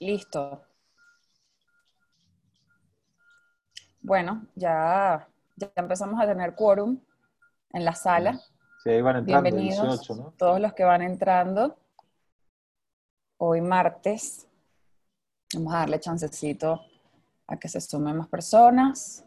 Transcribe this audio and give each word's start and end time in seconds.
Listo. 0.00 0.62
Bueno, 4.00 4.46
ya, 4.54 5.28
ya 5.56 5.72
empezamos 5.74 6.20
a 6.20 6.26
tener 6.26 6.54
quórum 6.54 7.00
en 7.72 7.84
la 7.84 7.94
sala. 7.94 8.40
Sí, 8.82 8.90
ahí 8.90 9.02
van 9.02 9.16
entrando 9.16 9.42
Bienvenidos 9.42 10.06
18, 10.06 10.14
¿no? 10.14 10.34
todos 10.38 10.60
los 10.60 10.72
que 10.72 10.84
van 10.84 11.02
entrando. 11.02 11.76
Hoy 13.38 13.60
martes. 13.60 14.46
Vamos 15.54 15.74
a 15.74 15.78
darle 15.78 15.98
chancecito 15.98 16.80
a 17.48 17.56
que 17.56 17.68
se 17.68 17.80
sumen 17.80 18.16
más 18.16 18.28
personas. 18.28 19.24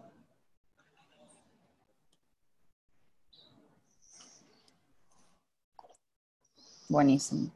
Buenísimo. 6.88 7.52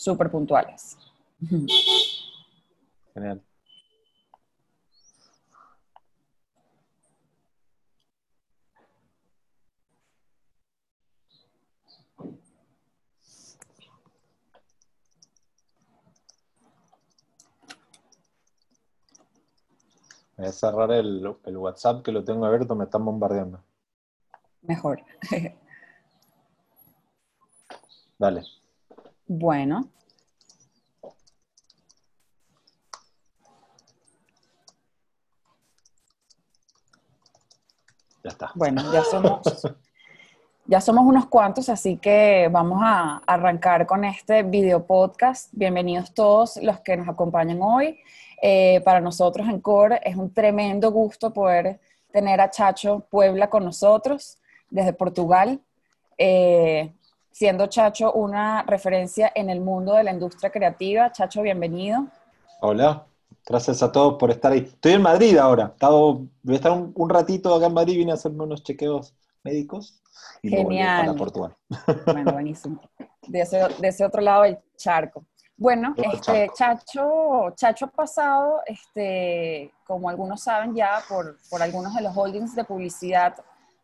Súper 0.00 0.30
puntuales. 0.30 0.96
Genial. 3.12 3.42
Voy 20.38 20.46
a 20.46 20.52
cerrar 20.52 20.90
el, 20.92 21.36
el 21.44 21.56
WhatsApp 21.58 22.02
que 22.02 22.10
lo 22.10 22.24
tengo 22.24 22.46
abierto, 22.46 22.74
me 22.74 22.84
están 22.84 23.04
bombardeando. 23.04 23.62
Mejor. 24.62 25.02
Dale. 28.18 28.59
Bueno, 29.32 29.88
Ya 38.24 38.30
está. 38.30 38.50
bueno, 38.56 38.92
ya 38.92 39.04
somos, 39.04 39.40
ya 40.66 40.80
somos 40.80 41.04
unos 41.04 41.26
cuantos, 41.26 41.68
así 41.68 41.96
que 41.98 42.48
vamos 42.50 42.80
a 42.82 43.18
arrancar 43.24 43.86
con 43.86 44.04
este 44.04 44.42
video 44.42 44.84
podcast. 44.84 45.48
Bienvenidos 45.52 46.12
todos 46.12 46.56
los 46.60 46.80
que 46.80 46.96
nos 46.96 47.08
acompañan 47.08 47.62
hoy. 47.62 48.00
Eh, 48.42 48.80
para 48.84 49.00
nosotros 49.00 49.48
en 49.48 49.60
Core 49.60 50.00
es 50.02 50.16
un 50.16 50.34
tremendo 50.34 50.90
gusto 50.90 51.32
poder 51.32 51.78
tener 52.10 52.40
a 52.40 52.50
Chacho 52.50 53.06
Puebla 53.08 53.48
con 53.48 53.64
nosotros 53.64 54.38
desde 54.70 54.92
Portugal, 54.92 55.60
eh, 56.18 56.92
siendo 57.30 57.66
Chacho 57.66 58.12
una 58.12 58.62
referencia 58.64 59.30
en 59.34 59.50
el 59.50 59.60
mundo 59.60 59.94
de 59.94 60.04
la 60.04 60.12
industria 60.12 60.50
creativa. 60.50 61.10
Chacho, 61.12 61.42
bienvenido. 61.42 62.06
Hola, 62.60 63.06
gracias 63.46 63.82
a 63.82 63.90
todos 63.92 64.14
por 64.18 64.30
estar 64.30 64.52
ahí. 64.52 64.60
Estoy 64.60 64.92
en 64.92 65.02
Madrid 65.02 65.36
ahora. 65.38 65.66
Estaba- 65.72 65.96
voy 65.96 66.28
a 66.50 66.54
estar 66.54 66.72
un, 66.72 66.92
un 66.94 67.08
ratito 67.10 67.54
acá 67.54 67.66
en 67.66 67.74
Madrid, 67.74 67.96
vine 67.96 68.10
a 68.12 68.14
hacerme 68.14 68.44
unos 68.44 68.62
chequeos 68.62 69.14
médicos 69.42 70.02
y 70.42 70.50
Genial. 70.50 71.06
para 71.06 71.16
Portugal. 71.16 71.56
Bueno, 72.06 72.32
buenísimo. 72.32 72.80
De 73.26 73.40
ese, 73.40 73.58
de 73.78 73.88
ese 73.88 74.04
otro 74.04 74.20
lado 74.20 74.42
del 74.42 74.58
charco. 74.76 75.24
Bueno, 75.56 75.94
este, 75.98 76.50
Chacho, 76.54 77.50
Chacho 77.54 77.84
ha 77.84 77.90
pasado, 77.90 78.60
este, 78.66 79.70
como 79.86 80.08
algunos 80.08 80.42
saben 80.42 80.74
ya, 80.74 81.00
por, 81.06 81.36
por 81.50 81.60
algunos 81.62 81.94
de 81.94 82.00
los 82.00 82.16
holdings 82.16 82.54
de 82.56 82.64
publicidad 82.64 83.34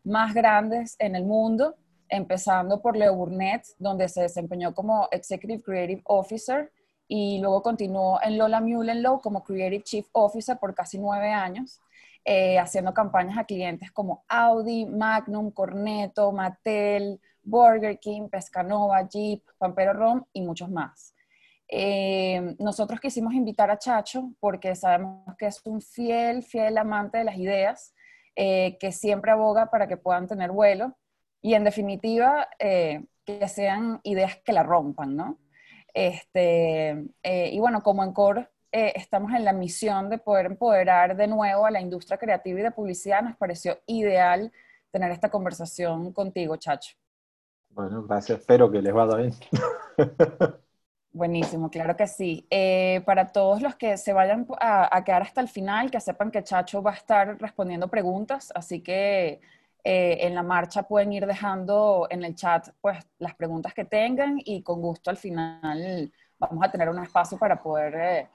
más 0.03 0.33
grandes 0.33 0.95
en 0.97 1.15
el 1.15 1.23
mundo, 1.23 1.75
empezando 2.09 2.81
por 2.81 2.97
Leo 2.97 3.15
Burnett, 3.15 3.65
donde 3.79 4.09
se 4.09 4.21
desempeñó 4.21 4.73
como 4.73 5.07
Executive 5.11 5.61
Creative 5.61 6.01
Officer 6.05 6.71
y 7.07 7.39
luego 7.39 7.61
continuó 7.61 8.19
en 8.21 8.37
Lola 8.37 8.59
Mullenlow 8.59 9.21
como 9.21 9.43
Creative 9.43 9.83
Chief 9.83 10.07
Officer 10.11 10.57
por 10.57 10.75
casi 10.75 10.97
nueve 10.99 11.31
años, 11.31 11.79
eh, 12.25 12.59
haciendo 12.59 12.93
campañas 12.93 13.37
a 13.37 13.45
clientes 13.45 13.91
como 13.91 14.25
Audi, 14.27 14.85
Magnum, 14.85 15.51
Cornetto, 15.51 16.31
Mattel, 16.31 17.21
Burger 17.41 17.97
King, 17.99 18.27
Pescanova, 18.29 19.07
Jeep, 19.07 19.41
Pampero 19.57 19.93
Rom 19.93 20.23
y 20.33 20.41
muchos 20.41 20.69
más. 20.69 21.13
Eh, 21.69 22.55
nosotros 22.59 22.99
quisimos 22.99 23.33
invitar 23.33 23.69
a 23.71 23.77
Chacho 23.77 24.31
porque 24.39 24.75
sabemos 24.75 25.35
que 25.37 25.47
es 25.47 25.61
un 25.65 25.81
fiel, 25.81 26.43
fiel 26.43 26.77
amante 26.77 27.17
de 27.17 27.23
las 27.23 27.37
ideas, 27.37 27.93
eh, 28.35 28.77
que 28.79 28.91
siempre 28.91 29.31
aboga 29.31 29.69
para 29.69 29.87
que 29.87 29.97
puedan 29.97 30.27
tener 30.27 30.51
vuelo 30.51 30.95
y 31.47 31.53
en 31.53 31.63
definitiva 31.63 32.49
eh, 32.59 33.05
que 33.23 33.47
sean 33.47 34.01
ideas 34.03 34.35
que 34.43 34.51
la 34.51 34.63
rompan, 34.63 35.15
¿no? 35.15 35.37
Este, 35.93 36.89
eh, 37.23 37.49
y 37.53 37.57
bueno, 37.59 37.81
como 37.81 38.03
en 38.03 38.11
Core 38.11 38.49
eh, 38.73 38.91
estamos 38.95 39.31
en 39.31 39.45
la 39.45 39.53
misión 39.53 40.09
de 40.09 40.17
poder 40.17 40.47
empoderar 40.47 41.15
de 41.15 41.25
nuevo 41.25 41.65
a 41.65 41.71
la 41.71 41.79
industria 41.79 42.17
creativa 42.17 42.59
y 42.59 42.63
de 42.63 42.71
publicidad, 42.71 43.21
nos 43.21 43.37
pareció 43.37 43.79
ideal 43.85 44.51
tener 44.91 45.09
esta 45.09 45.29
conversación 45.29 46.11
contigo, 46.11 46.57
Chacho. 46.57 46.97
Bueno, 47.69 48.03
gracias. 48.03 48.41
Espero 48.41 48.69
que 48.69 48.81
les 48.81 48.93
vaya 48.93 49.15
bien. 49.15 49.33
Buenísimo, 51.13 51.71
claro 51.71 51.95
que 51.95 52.07
sí. 52.07 52.45
Eh, 52.49 53.01
para 53.05 53.31
todos 53.31 53.61
los 53.61 53.75
que 53.77 53.95
se 53.95 54.11
vayan 54.11 54.45
a, 54.59 54.93
a 54.97 55.03
quedar 55.05 55.21
hasta 55.21 55.39
el 55.39 55.47
final, 55.47 55.91
que 55.91 56.01
sepan 56.01 56.29
que 56.29 56.43
Chacho 56.43 56.83
va 56.83 56.91
a 56.91 56.95
estar 56.95 57.39
respondiendo 57.39 57.87
preguntas, 57.87 58.51
así 58.53 58.83
que 58.83 59.39
eh, 59.89 60.17
en 60.27 60.35
la 60.35 60.43
marcha 60.43 60.83
pueden 60.83 61.13
ir 61.13 61.25
dejando 61.25 62.07
en 62.09 62.21
el 62.25 62.35
chat 62.35 62.67
pues 62.81 62.97
las 63.19 63.33
preguntas 63.35 63.73
que 63.73 63.85
tengan 63.85 64.35
y 64.43 64.61
con 64.61 64.81
gusto 64.81 65.09
al 65.09 65.15
final 65.15 66.11
vamos 66.37 66.61
a 66.61 66.69
tener 66.69 66.89
un 66.89 67.01
espacio 67.01 67.37
para 67.37 67.55
poder 67.61 67.95
eh, 67.95 68.27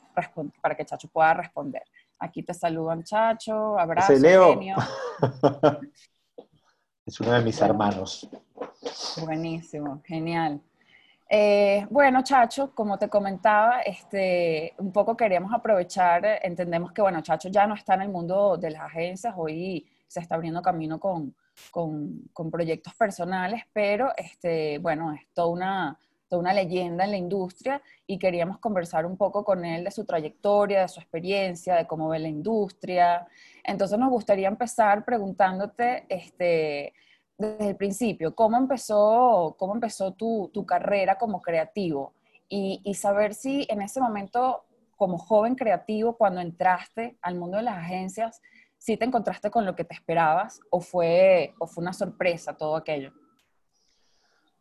para 0.62 0.75
que 0.75 0.87
Chacho 0.87 1.09
pueda 1.09 1.35
responder. 1.35 1.83
Aquí 2.21 2.43
te 2.43 2.55
saludan 2.55 3.03
Chacho, 3.05 3.79
abrazo, 3.79 4.15
Leo. 4.15 4.55
genio. 4.55 4.77
Es 7.05 7.21
uno 7.21 7.33
de 7.33 7.43
mis 7.43 7.59
Bueno. 7.59 7.73
hermanos. 7.75 8.29
Buenísimo, 9.21 10.01
genial. 10.07 10.61
Eh, 11.29 11.87
bueno, 11.91 12.23
Chacho, 12.23 12.75
como 12.75 12.97
te 12.99 13.09
comentaba, 13.09 13.81
este, 13.83 14.73
un 14.79 14.93
poco 14.93 15.17
queríamos 15.17 15.53
aprovechar, 15.53 16.25
eh, 16.25 16.39
entendemos 16.45 16.93
que, 16.93 17.03
bueno, 17.03 17.21
Chacho 17.21 17.49
ya 17.49 17.67
no 17.67 17.75
está 17.75 17.95
en 17.95 18.03
el 18.03 18.09
mundo 18.09 18.57
de 18.57 18.71
las 18.71 18.83
agencias, 18.83 19.35
hoy 19.37 19.87
se 20.07 20.21
está 20.21 20.37
abriendo 20.37 20.62
camino 20.62 21.01
con, 21.01 21.35
con, 21.71 22.23
con 22.33 22.51
proyectos 22.51 22.95
personales, 22.95 23.63
pero, 23.73 24.13
este, 24.17 24.79
bueno, 24.79 25.13
es 25.13 25.27
toda 25.33 25.49
una, 25.49 25.99
toda 26.29 26.41
una 26.41 26.53
leyenda 26.53 27.05
en 27.05 27.11
la 27.11 27.17
industria 27.17 27.83
y 28.07 28.19
queríamos 28.19 28.59
conversar 28.59 29.05
un 29.05 29.17
poco 29.17 29.45
con 29.45 29.65
él 29.65 29.85
de 29.85 29.91
su 29.91 30.05
trayectoria, 30.05 30.81
de 30.81 30.89
su 30.89 31.01
experiencia, 31.01 31.75
de 31.75 31.87
cómo 31.87 32.09
ve 32.09 32.19
la 32.19 32.29
industria. 32.29 33.27
Entonces 33.62 33.99
nos 33.99 34.11
gustaría 34.11 34.49
empezar 34.49 35.05
preguntándote, 35.05 36.07
este, 36.09 36.95
desde 37.37 37.69
el 37.71 37.77
principio, 37.77 38.35
¿cómo 38.35 38.57
empezó, 38.57 39.57
cómo 39.59 39.75
empezó 39.75 40.12
tu, 40.12 40.51
tu 40.53 40.65
carrera 40.65 41.17
como 41.19 41.43
creativo? 41.43 42.15
Y, 42.49 42.81
y 42.85 42.95
saber 42.95 43.35
si 43.35 43.67
en 43.69 43.83
ese 43.83 44.01
momento, 44.01 44.65
como 44.97 45.19
joven 45.19 45.55
creativo, 45.55 46.17
cuando 46.17 46.41
entraste 46.41 47.19
al 47.21 47.35
mundo 47.35 47.56
de 47.56 47.65
las 47.65 47.76
agencias, 47.76 48.41
si 48.82 48.96
te 48.96 49.05
encontraste 49.05 49.49
con 49.49 49.64
lo 49.64 49.76
que 49.76 49.84
te 49.84 49.94
esperabas 49.94 50.58
o 50.69 50.81
fue, 50.81 51.55
o 51.61 51.69
fue 51.69 51.82
una 51.82 51.93
sorpresa 51.93 52.56
todo 52.56 52.75
aquello. 52.75 53.12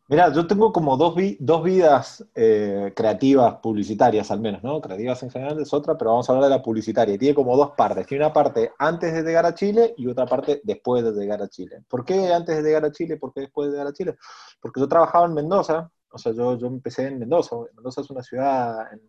Mira, 0.06 0.32
yo 0.32 0.46
tengo 0.46 0.72
como 0.72 0.96
dos, 0.96 1.16
vi- 1.16 1.36
dos 1.40 1.64
vidas 1.64 2.24
eh, 2.34 2.92
creativas, 2.94 3.56
publicitarias 3.56 4.30
al 4.30 4.40
menos, 4.40 4.62
¿no? 4.62 4.80
Creativas 4.80 5.20
en 5.24 5.30
general 5.30 5.60
es 5.60 5.74
otra, 5.74 5.98
pero 5.98 6.12
vamos 6.12 6.28
a 6.28 6.34
hablar 6.34 6.50
de 6.50 6.56
la 6.56 6.62
publicitaria. 6.62 7.18
Tiene 7.18 7.34
como 7.34 7.56
dos 7.56 7.72
partes. 7.76 8.06
Tiene 8.06 8.24
una 8.24 8.32
parte 8.32 8.70
antes 8.78 9.12
de 9.12 9.22
llegar 9.22 9.44
a 9.44 9.54
Chile 9.54 9.92
y 9.96 10.06
otra 10.06 10.26
parte 10.26 10.60
después 10.62 11.02
de 11.02 11.10
llegar 11.12 11.42
a 11.42 11.48
Chile. 11.48 11.82
¿Por 11.88 12.04
qué 12.04 12.32
antes 12.32 12.56
de 12.56 12.62
llegar 12.62 12.84
a 12.84 12.92
Chile? 12.92 13.16
¿Por 13.16 13.32
qué 13.32 13.40
después 13.40 13.68
de 13.68 13.72
llegar 13.72 13.88
a 13.88 13.92
Chile? 13.92 14.16
Porque 14.60 14.80
yo 14.80 14.86
trabajaba 14.86 15.26
en 15.26 15.34
Mendoza, 15.34 15.90
o 16.12 16.18
sea, 16.18 16.32
yo, 16.32 16.56
yo 16.56 16.66
empecé 16.68 17.08
en 17.08 17.18
Mendoza. 17.18 17.56
Mendoza 17.74 18.02
es 18.02 18.10
una 18.10 18.22
ciudad 18.22 18.92
en, 18.92 19.00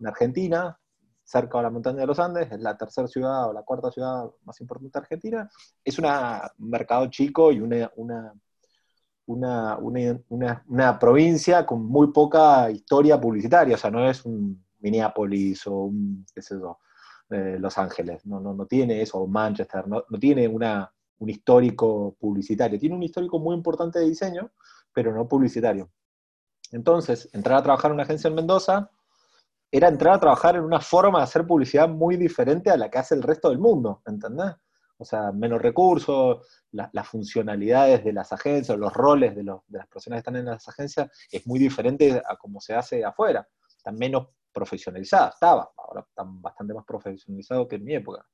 en 0.00 0.06
Argentina, 0.06 0.78
cerca 1.30 1.58
de 1.58 1.64
la 1.64 1.70
montaña 1.70 2.00
de 2.00 2.06
los 2.06 2.18
Andes, 2.18 2.50
es 2.50 2.60
la 2.60 2.76
tercera 2.76 3.06
ciudad 3.06 3.48
o 3.48 3.52
la 3.52 3.62
cuarta 3.62 3.90
ciudad 3.90 4.24
más 4.44 4.60
importante 4.60 4.98
de 4.98 5.02
Argentina. 5.02 5.50
Es 5.84 5.98
un 5.98 6.06
mercado 6.58 7.06
chico 7.08 7.52
y 7.52 7.60
una 7.60 7.90
una, 7.96 9.76
una, 9.76 10.20
una- 10.28 10.64
una 10.68 10.98
provincia 10.98 11.64
con 11.64 11.84
muy 11.86 12.08
poca 12.12 12.70
historia 12.70 13.20
publicitaria, 13.20 13.76
o 13.76 13.78
sea, 13.78 13.90
no 13.90 14.08
es 14.08 14.24
un 14.24 14.64
Minneapolis 14.80 15.66
o 15.66 15.84
un, 15.84 16.26
qué 16.34 16.42
sé 16.42 16.54
yo, 16.58 16.78
eh, 17.30 17.56
Los 17.60 17.78
Ángeles, 17.78 18.26
no, 18.26 18.40
no, 18.40 18.54
no 18.54 18.66
tiene 18.66 19.00
eso, 19.02 19.18
o 19.18 19.26
Manchester, 19.26 19.86
no, 19.86 20.04
no 20.08 20.18
tiene 20.18 20.48
una, 20.48 20.92
un 21.18 21.28
histórico 21.30 22.16
publicitario, 22.18 22.78
tiene 22.78 22.96
un 22.96 23.02
histórico 23.02 23.38
muy 23.38 23.54
importante 23.54 24.00
de 24.00 24.08
diseño, 24.08 24.50
pero 24.92 25.14
no 25.14 25.28
publicitario. 25.28 25.90
Entonces, 26.72 27.28
entrar 27.32 27.58
a 27.58 27.62
trabajar 27.62 27.90
en 27.90 27.94
una 27.94 28.02
agencia 28.04 28.28
en 28.28 28.34
Mendoza 28.34 28.90
era 29.70 29.88
entrar 29.88 30.14
a 30.14 30.20
trabajar 30.20 30.56
en 30.56 30.62
una 30.62 30.80
forma 30.80 31.18
de 31.18 31.24
hacer 31.24 31.46
publicidad 31.46 31.88
muy 31.88 32.16
diferente 32.16 32.70
a 32.70 32.76
la 32.76 32.90
que 32.90 32.98
hace 32.98 33.14
el 33.14 33.22
resto 33.22 33.50
del 33.50 33.58
mundo, 33.58 34.02
¿entendés? 34.06 34.54
O 34.98 35.04
sea, 35.04 35.32
menos 35.32 35.62
recursos, 35.62 36.46
las 36.72 37.08
funcionalidades 37.08 38.04
de 38.04 38.12
las 38.12 38.32
agencias, 38.32 38.76
los 38.76 38.92
roles 38.92 39.34
de, 39.34 39.44
las 39.44 39.86
personas 39.88 40.16
que 40.16 40.18
están 40.18 40.36
en 40.36 40.44
las 40.44 40.68
agencias 40.68 41.10
es 41.32 41.46
muy 41.46 41.58
diferente 41.58 42.22
a 42.26 42.36
cómo 42.36 42.60
se 42.60 42.74
hace 42.74 43.02
afuera. 43.02 43.48
Están 43.66 43.96
menos 43.96 44.28
profesionalizadas, 44.52 45.34
estaba, 45.34 45.72
ahora 45.76 46.04
están 46.06 46.42
bastante 46.42 46.74
más 46.74 46.84
profesionalizados 46.84 47.66
que 47.66 47.76
en 47.76 47.84
mi 47.84 47.94
época. 47.94 48.26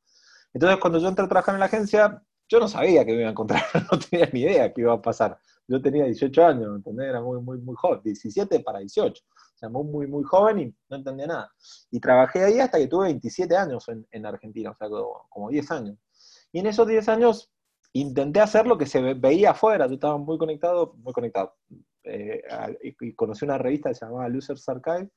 Entonces, 0.52 0.80
cuando 0.80 0.98
yo 0.98 1.08
entré 1.08 1.24
a 1.24 1.28
trabajar 1.28 1.54
en 1.54 1.60
la 1.60 1.66
agencia, 1.66 2.20
yo 2.48 2.58
no 2.58 2.66
sabía 2.66 3.04
que 3.04 3.12
me 3.12 3.18
iba 3.18 3.28
a 3.28 3.32
encontrar, 3.32 3.62
no 3.92 3.98
tenía 3.98 4.28
ni 4.32 4.40
idea 4.40 4.72
qué 4.72 4.80
iba 4.80 4.94
a 4.94 5.00
pasar. 5.00 5.38
Yo 5.68 5.80
tenía 5.80 6.04
18 6.04 6.46
años, 6.46 6.76
¿entendés? 6.76 7.10
Era 7.10 7.20
muy, 7.20 7.40
muy, 7.40 7.58
muy 7.58 7.76
joven, 7.76 8.00
17 8.02 8.60
para 8.60 8.80
18. 8.80 9.22
O 9.56 9.58
sea, 9.58 9.70
muy, 9.70 10.06
muy, 10.06 10.22
joven 10.22 10.58
y 10.58 10.74
no 10.90 10.96
entendía 10.98 11.26
nada. 11.26 11.52
Y 11.90 11.98
trabajé 11.98 12.44
ahí 12.44 12.60
hasta 12.60 12.76
que 12.76 12.88
tuve 12.88 13.06
27 13.06 13.56
años 13.56 13.88
en, 13.88 14.06
en 14.10 14.26
Argentina, 14.26 14.70
o 14.70 14.76
sea, 14.76 14.88
como, 15.30 15.48
10 15.48 15.70
años. 15.70 15.98
Y 16.52 16.58
en 16.58 16.66
esos 16.66 16.86
10 16.86 17.08
años 17.08 17.50
intenté 17.94 18.40
hacer 18.40 18.66
lo 18.66 18.76
que 18.76 18.84
se 18.84 19.00
veía 19.14 19.52
afuera. 19.52 19.86
Yo 19.86 19.94
estaba 19.94 20.18
muy 20.18 20.36
conectado, 20.36 20.94
muy 20.98 21.14
conectado. 21.14 21.54
Eh, 22.04 22.42
y 22.82 23.14
conocí 23.14 23.46
una 23.46 23.56
revista 23.56 23.92
llamaba 23.92 24.28
Losers 24.28 24.68
Archive, 24.68 25.08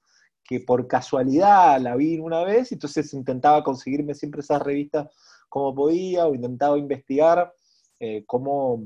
que 0.41 0.61
por 0.61 0.87
casualidad 0.87 1.79
la 1.81 1.97
vi 1.97 2.17
una 2.17 2.45
vez, 2.45 2.71
y 2.71 2.75
entonces 2.75 3.13
intentaba 3.13 3.61
conseguirme 3.61 4.15
siempre 4.15 4.39
esas 4.39 4.61
revistas 4.61 5.13
como 5.49 5.75
podía, 5.75 6.27
o 6.27 6.33
intentaba 6.33 6.77
investigar 6.77 7.53
eh, 7.99 8.23
cómo, 8.25 8.81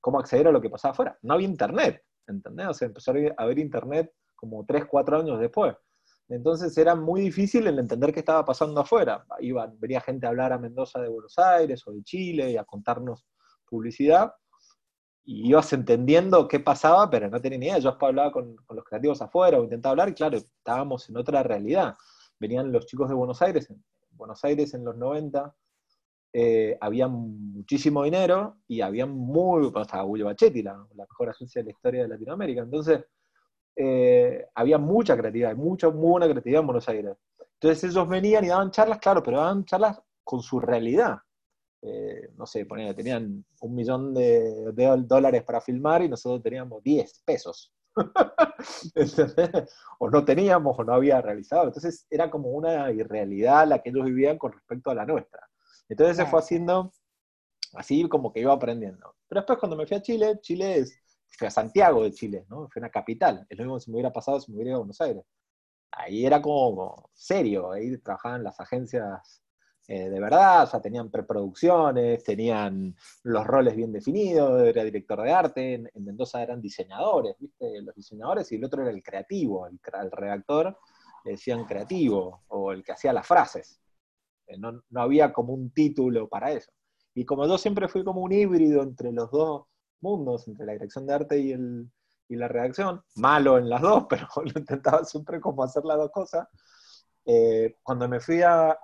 cómo 0.00 0.20
acceder 0.20 0.48
a 0.48 0.52
lo 0.52 0.60
que 0.60 0.68
pasaba 0.68 0.92
afuera. 0.92 1.18
No 1.22 1.32
había 1.32 1.48
internet, 1.48 2.04
¿entendés? 2.26 2.66
O 2.66 2.74
sea, 2.74 2.88
empezó 2.88 3.12
a 3.12 3.42
haber 3.42 3.58
internet 3.58 4.12
como 4.38 4.64
3, 4.64 4.84
4 4.86 5.18
años 5.18 5.40
después. 5.40 5.74
Entonces 6.28 6.76
era 6.76 6.94
muy 6.94 7.22
difícil 7.22 7.66
el 7.66 7.78
entender 7.78 8.12
qué 8.12 8.20
estaba 8.20 8.44
pasando 8.44 8.80
afuera. 8.80 9.24
Iba, 9.40 9.72
venía 9.78 10.00
gente 10.00 10.26
a 10.26 10.30
hablar 10.30 10.52
a 10.52 10.58
Mendoza 10.58 11.00
de 11.00 11.08
Buenos 11.08 11.38
Aires 11.38 11.86
o 11.86 11.92
de 11.92 12.02
Chile 12.02 12.52
y 12.52 12.56
a 12.56 12.64
contarnos 12.64 13.26
publicidad, 13.66 14.32
y 15.24 15.48
ibas 15.48 15.72
entendiendo 15.74 16.48
qué 16.48 16.60
pasaba, 16.60 17.10
pero 17.10 17.28
no 17.28 17.40
tenía 17.40 17.58
ni 17.58 17.66
idea. 17.66 17.78
Yo 17.78 17.96
hablaba 18.00 18.32
con, 18.32 18.56
con, 18.56 18.76
los 18.76 18.84
creativos 18.84 19.20
afuera 19.20 19.58
o 19.58 19.64
intentaba 19.64 19.92
hablar, 19.92 20.08
y 20.10 20.14
claro, 20.14 20.36
estábamos 20.36 21.08
en 21.08 21.16
otra 21.16 21.42
realidad. 21.42 21.96
Venían 22.38 22.72
los 22.72 22.86
chicos 22.86 23.08
de 23.08 23.14
Buenos 23.14 23.42
Aires, 23.42 23.68
en 23.70 23.82
Buenos 24.10 24.42
Aires 24.44 24.72
en 24.74 24.84
los 24.84 24.96
90, 24.96 25.54
eh, 26.32 26.76
había 26.80 27.08
muchísimo 27.08 28.04
dinero 28.04 28.58
y 28.68 28.82
había 28.82 29.06
muy, 29.06 29.66
estaba 29.66 30.04
Julio 30.04 30.26
Bachetti, 30.26 30.62
la, 30.62 30.76
mejor 30.94 31.30
agencia 31.30 31.62
de 31.62 31.66
la 31.66 31.70
historia 31.70 32.02
de 32.02 32.08
Latinoamérica. 32.08 32.62
Entonces, 32.62 33.04
eh, 33.80 34.44
había 34.56 34.76
mucha 34.76 35.16
creatividad, 35.16 35.54
mucha, 35.54 35.88
muy 35.88 36.10
buena 36.10 36.26
creatividad 36.26 36.62
en 36.62 36.66
Buenos 36.66 36.88
Aires. 36.88 37.16
Entonces 37.60 37.90
ellos 37.90 38.08
venían 38.08 38.44
y 38.44 38.48
daban 38.48 38.72
charlas, 38.72 38.98
claro, 38.98 39.22
pero 39.22 39.38
daban 39.38 39.64
charlas 39.64 40.02
con 40.24 40.42
su 40.42 40.58
realidad. 40.58 41.18
Eh, 41.80 42.32
no 42.36 42.44
sé, 42.44 42.66
ponía, 42.66 42.92
tenían 42.92 43.44
un 43.60 43.74
millón 43.76 44.12
de, 44.14 44.72
dólares 45.06 45.44
para 45.44 45.60
filmar 45.60 46.02
y 46.02 46.08
nosotros 46.08 46.42
teníamos 46.42 46.82
10 46.82 47.22
pesos. 47.24 47.72
o 50.00 50.10
no 50.10 50.24
teníamos 50.24 50.76
o 50.76 50.82
no 50.82 50.94
había 50.94 51.20
realizado. 51.20 51.68
Entonces 51.68 52.04
era 52.10 52.28
como 52.28 52.50
una 52.50 52.90
irrealidad 52.90 53.68
la 53.68 53.80
que 53.80 53.90
ellos 53.90 54.06
vivían 54.06 54.38
con 54.38 54.52
respecto 54.52 54.90
a 54.90 54.94
la 54.96 55.06
nuestra. 55.06 55.48
Entonces 55.88 56.16
se 56.16 56.26
fue 56.26 56.40
haciendo 56.40 56.92
así 57.74 58.08
como 58.08 58.32
que 58.32 58.40
iba 58.40 58.52
aprendiendo. 58.52 59.14
Pero 59.28 59.42
después 59.42 59.60
cuando 59.60 59.76
me 59.76 59.86
fui 59.86 59.96
a 59.96 60.02
Chile, 60.02 60.38
Chile 60.40 60.78
es, 60.78 61.00
fui 61.30 61.46
a 61.46 61.50
Santiago 61.50 62.04
de 62.04 62.12
Chile, 62.12 62.46
¿no? 62.48 62.68
Fue 62.68 62.80
una 62.80 62.90
capital. 62.90 63.46
Es 63.48 63.58
lo 63.58 63.64
mismo 63.64 63.80
si 63.80 63.90
me 63.90 63.96
hubiera 63.96 64.12
pasado 64.12 64.40
si 64.40 64.50
me 64.50 64.56
hubiera 64.56 64.70
ido 64.70 64.76
a 64.76 64.80
Buenos 64.80 65.00
Aires. 65.00 65.24
Ahí 65.92 66.26
era 66.26 66.42
como 66.42 67.10
serio, 67.14 67.72
ahí 67.72 67.96
trabajaban 67.98 68.44
las 68.44 68.60
agencias 68.60 69.42
eh, 69.90 70.10
de 70.10 70.20
verdad, 70.20 70.64
o 70.64 70.66
sea, 70.66 70.82
tenían 70.82 71.10
preproducciones, 71.10 72.22
tenían 72.22 72.94
los 73.22 73.46
roles 73.46 73.74
bien 73.74 73.90
definidos, 73.90 74.60
era 74.62 74.84
director 74.84 75.22
de 75.22 75.32
arte, 75.32 75.74
en, 75.74 76.04
Mendoza 76.04 76.42
eran 76.42 76.60
diseñadores, 76.60 77.36
¿viste? 77.38 77.80
Los 77.80 77.94
diseñadores 77.94 78.52
y 78.52 78.56
el 78.56 78.64
otro 78.64 78.82
era 78.82 78.90
el 78.90 79.02
creativo, 79.02 79.66
el, 79.66 79.80
redactor 80.12 80.78
le 81.24 81.32
decían 81.32 81.64
creativo, 81.64 82.42
o 82.48 82.72
el 82.72 82.84
que 82.84 82.92
hacía 82.92 83.14
las 83.14 83.26
frases. 83.26 83.80
Eh, 84.46 84.58
no, 84.58 84.82
no, 84.90 85.00
había 85.00 85.32
como 85.32 85.54
un 85.54 85.70
título 85.70 86.28
para 86.28 86.52
eso. 86.52 86.70
Y 87.14 87.24
como 87.24 87.46
yo 87.46 87.56
siempre 87.56 87.88
fui 87.88 88.04
como 88.04 88.20
un 88.20 88.32
híbrido 88.32 88.82
entre 88.82 89.10
los 89.10 89.30
dos 89.30 89.68
mundos, 90.00 90.48
entre 90.48 90.66
la 90.66 90.72
dirección 90.72 91.06
de 91.06 91.14
arte 91.14 91.38
y, 91.38 91.52
el, 91.52 91.90
y 92.28 92.36
la 92.36 92.48
redacción, 92.48 93.02
malo 93.16 93.58
en 93.58 93.68
las 93.68 93.82
dos, 93.82 94.06
pero 94.10 94.26
lo 94.36 94.58
intentaba 94.60 95.04
siempre 95.04 95.40
como 95.40 95.62
hacer 95.62 95.84
las 95.84 95.98
dos 95.98 96.10
cosas, 96.10 96.48
eh, 97.30 97.76
cuando 97.82 98.08
me 98.08 98.20
fui 98.20 98.40
a, 98.42 98.78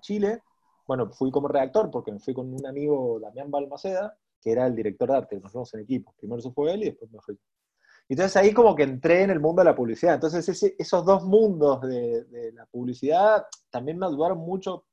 Chile, 0.00 0.42
bueno, 0.86 1.10
fui 1.12 1.30
como 1.30 1.46
redactor 1.48 1.90
porque 1.90 2.10
me 2.10 2.18
fui 2.18 2.34
con 2.34 2.52
un 2.52 2.66
amigo, 2.66 3.20
Damián 3.20 3.50
Balmaceda, 3.50 4.16
que 4.40 4.50
era 4.50 4.66
el 4.66 4.74
director 4.74 5.08
de 5.08 5.16
arte, 5.16 5.40
nos 5.40 5.52
fuimos 5.52 5.72
en 5.74 5.80
equipo. 5.80 6.12
Primero 6.18 6.42
se 6.42 6.50
fue 6.50 6.72
él 6.72 6.82
y 6.82 6.86
después 6.86 7.10
me 7.12 7.20
fui. 7.20 7.38
Entonces 8.08 8.36
ahí 8.36 8.52
como 8.52 8.74
que 8.74 8.82
entré 8.82 9.22
en 9.22 9.30
el 9.30 9.40
mundo 9.40 9.60
de 9.60 9.66
la 9.66 9.76
publicidad. 9.76 10.14
Entonces 10.14 10.74
esos 10.78 11.04
dos 11.04 11.24
mundos 11.24 11.80
de, 11.82 12.52
la 12.52 12.66
publicidad 12.66 13.46
también 13.70 13.98
me 13.98 14.06
ayudaron 14.06 14.38
mucho 14.38 14.84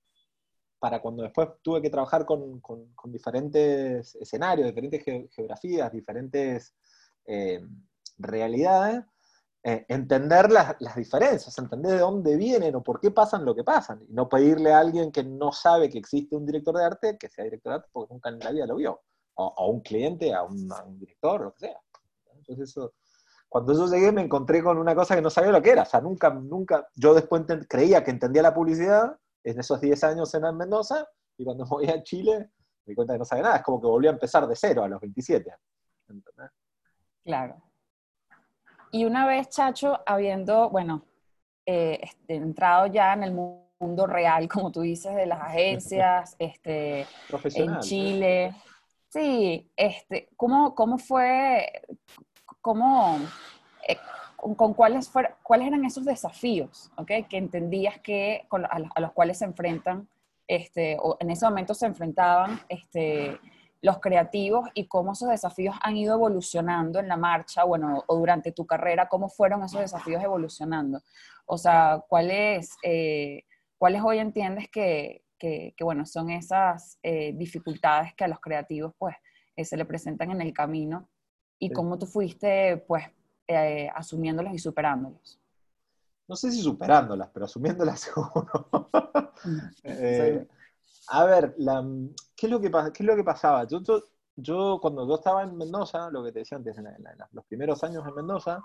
para 0.83 0.99
cuando 0.99 1.23
después 1.23 1.47
tuve 1.61 1.81
que 1.81 1.89
trabajar 1.89 2.25
con, 2.25 2.61
diferentes 3.05 4.15
escenarios, 4.15 4.67
diferentes 4.67 5.31
geografías, 5.33 5.89
diferentes 5.89 6.75
eh, 7.25 7.65
realidades, 8.17 9.05
eh, 9.63 9.85
entender 9.87 10.51
las, 10.51 10.75
diferencias, 10.93 11.57
entender 11.57 11.93
de 11.93 11.99
dónde 11.99 12.35
vienen 12.35 12.75
o 12.75 12.83
por 12.83 12.99
qué 12.99 13.11
pasan 13.11 13.45
lo 13.45 13.55
que 13.55 13.63
pasan, 13.63 14.01
y 14.01 14.11
no 14.11 14.27
pedirle 14.27 14.73
a 14.73 14.79
alguien 14.79 15.09
que 15.09 15.23
no 15.23 15.53
sabe 15.53 15.89
que 15.89 15.99
existe 15.99 16.35
un 16.35 16.45
director 16.45 16.75
de 16.75 16.83
arte 16.83 17.17
que 17.17 17.29
sea 17.29 17.45
director 17.45 17.71
de 17.71 17.75
arte 17.77 17.89
porque 17.93 18.13
nunca 18.13 18.27
en 18.27 18.39
la 18.39 18.51
vida 18.51 18.67
lo 18.67 18.75
vio, 18.75 19.03
o 19.35 19.53
a 19.57 19.65
un 19.65 19.79
cliente, 19.79 20.33
a 20.33 20.43
un, 20.43 20.67
director, 20.99 21.43
lo 21.43 21.53
que 21.53 21.59
sea. 21.59 21.79
Entonces 22.35 22.71
eso, 22.71 22.93
cuando 23.47 23.71
yo 23.71 23.87
llegué 23.87 24.11
me 24.11 24.21
encontré 24.21 24.61
con 24.61 24.77
una 24.77 24.95
cosa 24.95 25.15
que 25.15 25.21
no 25.21 25.29
sabía 25.29 25.53
lo 25.53 25.61
que 25.61 25.69
era, 25.69 25.83
o 25.83 25.85
sea, 25.85 26.01
nunca, 26.01 26.29
nunca, 26.29 26.89
yo 26.93 27.13
después 27.13 27.43
creía 27.69 28.03
que 28.03 28.11
entendía 28.11 28.41
la 28.41 28.53
publicidad 28.53 29.17
en 29.43 29.59
esos 29.59 29.81
10 29.81 30.03
años 30.03 30.33
en 30.33 30.57
Mendoza, 30.57 31.07
y 31.37 31.43
cuando 31.43 31.65
voy 31.69 31.87
a 31.89 32.01
Chile 32.03 32.51
me 32.85 32.91
di 32.91 32.95
cuenta 32.95 33.13
que 33.13 33.19
no 33.19 33.25
sabía 33.25 33.43
nada, 33.43 33.55
es 33.57 33.63
como 33.63 33.79
que 33.79 33.87
volví 33.87 34.07
a 34.07 34.11
empezar 34.11 34.45
de 34.45 34.55
cero 34.55 34.83
a 34.83 34.87
los 34.87 34.99
27. 34.99 35.55
Claro. 37.23 37.61
Y 38.91 39.05
una 39.05 39.25
vez, 39.25 39.49
Chacho, 39.49 39.99
habiendo, 40.05 40.69
bueno, 40.69 41.05
eh, 41.65 41.99
este, 42.01 42.35
entrado 42.35 42.87
ya 42.87 43.13
en 43.13 43.23
el 43.23 43.31
mundo 43.31 44.05
real, 44.05 44.47
como 44.47 44.71
tú 44.71 44.81
dices, 44.81 45.15
de 45.15 45.25
las 45.25 45.41
agencias, 45.41 46.35
este, 46.37 47.07
en 47.55 47.79
Chile. 47.79 48.53
Sí, 49.09 49.71
este, 49.75 50.29
¿cómo, 50.35 50.75
cómo 50.75 50.97
fue, 50.97 51.71
cómo, 52.61 53.19
eh, 53.87 53.97
con, 54.55 54.73
cuáles, 54.73 55.11
cuáles 55.41 55.67
eran 55.67 55.85
esos 55.85 56.05
desafíos, 56.05 56.91
okay, 56.97 57.23
que 57.23 57.37
entendías 57.37 57.99
que 57.99 58.47
a, 58.51 58.99
los 58.99 59.11
cuales 59.13 59.39
se 59.39 59.45
enfrentan, 59.45 60.07
este, 60.47 60.97
o 60.99 61.17
en 61.19 61.31
ese 61.31 61.45
momento 61.45 61.73
se 61.73 61.85
enfrentaban, 61.85 62.59
este, 62.67 63.39
los 63.81 63.99
creativos 63.99 64.69
y 64.73 64.87
cómo 64.87 65.13
esos 65.13 65.29
desafíos 65.29 65.75
han 65.81 65.97
ido 65.97 66.15
evolucionando 66.15 66.99
en 66.99 67.07
la 67.07 67.17
marcha, 67.17 67.63
bueno, 67.63 68.03
o 68.07 68.15
durante 68.15 68.51
tu 68.51 68.65
carrera, 68.65 69.09
cómo 69.09 69.29
fueron 69.29 69.63
esos 69.63 69.81
desafíos 69.81 70.23
evolucionando. 70.23 71.01
O 71.45 71.57
sea, 71.57 72.03
¿cuáles, 72.07 72.77
eh, 72.83 73.43
¿cuáles 73.77 74.01
hoy 74.01 74.19
entiendes 74.19 74.69
que, 74.69 75.23
que, 75.37 75.83
bueno, 75.83 76.05
son 76.05 76.29
esas 76.29 76.97
eh, 77.03 77.33
dificultades 77.35 78.13
que 78.13 78.23
a 78.23 78.29
los 78.29 78.39
creativos, 78.39 78.93
pues, 78.97 79.15
eh, 79.57 79.65
se 79.65 79.75
le 79.75 79.83
presentan 79.83 80.31
en 80.31 80.41
el 80.41 80.53
camino 80.53 81.09
y 81.59 81.69
cómo 81.69 81.97
tú 81.97 82.05
fuiste, 82.05 82.77
pues, 82.87 83.03
asumiéndolas 83.93 84.53
y 84.53 84.59
superándolas? 84.59 85.39
No 86.27 86.35
sé 86.35 86.51
si 86.51 86.61
superándolas, 86.61 87.29
pero 87.33 87.45
asumiéndolas 87.45 87.99
seguro. 88.13 88.89
A 91.09 91.25
ver, 91.25 91.55
¿qué, 92.35 92.45
es 92.47 92.51
lo 92.51 92.61
que, 92.61 92.71
¿qué 92.71 93.03
es 93.03 93.05
lo 93.05 93.15
que 93.15 93.23
pasaba? 93.23 93.67
Yo, 93.67 93.81
yo, 94.35 94.79
cuando 94.81 95.07
yo 95.07 95.15
estaba 95.15 95.43
en 95.43 95.57
Mendoza, 95.57 96.09
lo 96.09 96.23
que 96.23 96.31
te 96.31 96.39
decía 96.39 96.57
antes, 96.57 96.77
en, 96.77 96.87
los 97.31 97.45
primeros 97.45 97.83
años 97.83 98.03
en 98.07 98.15
Mendoza, 98.15 98.63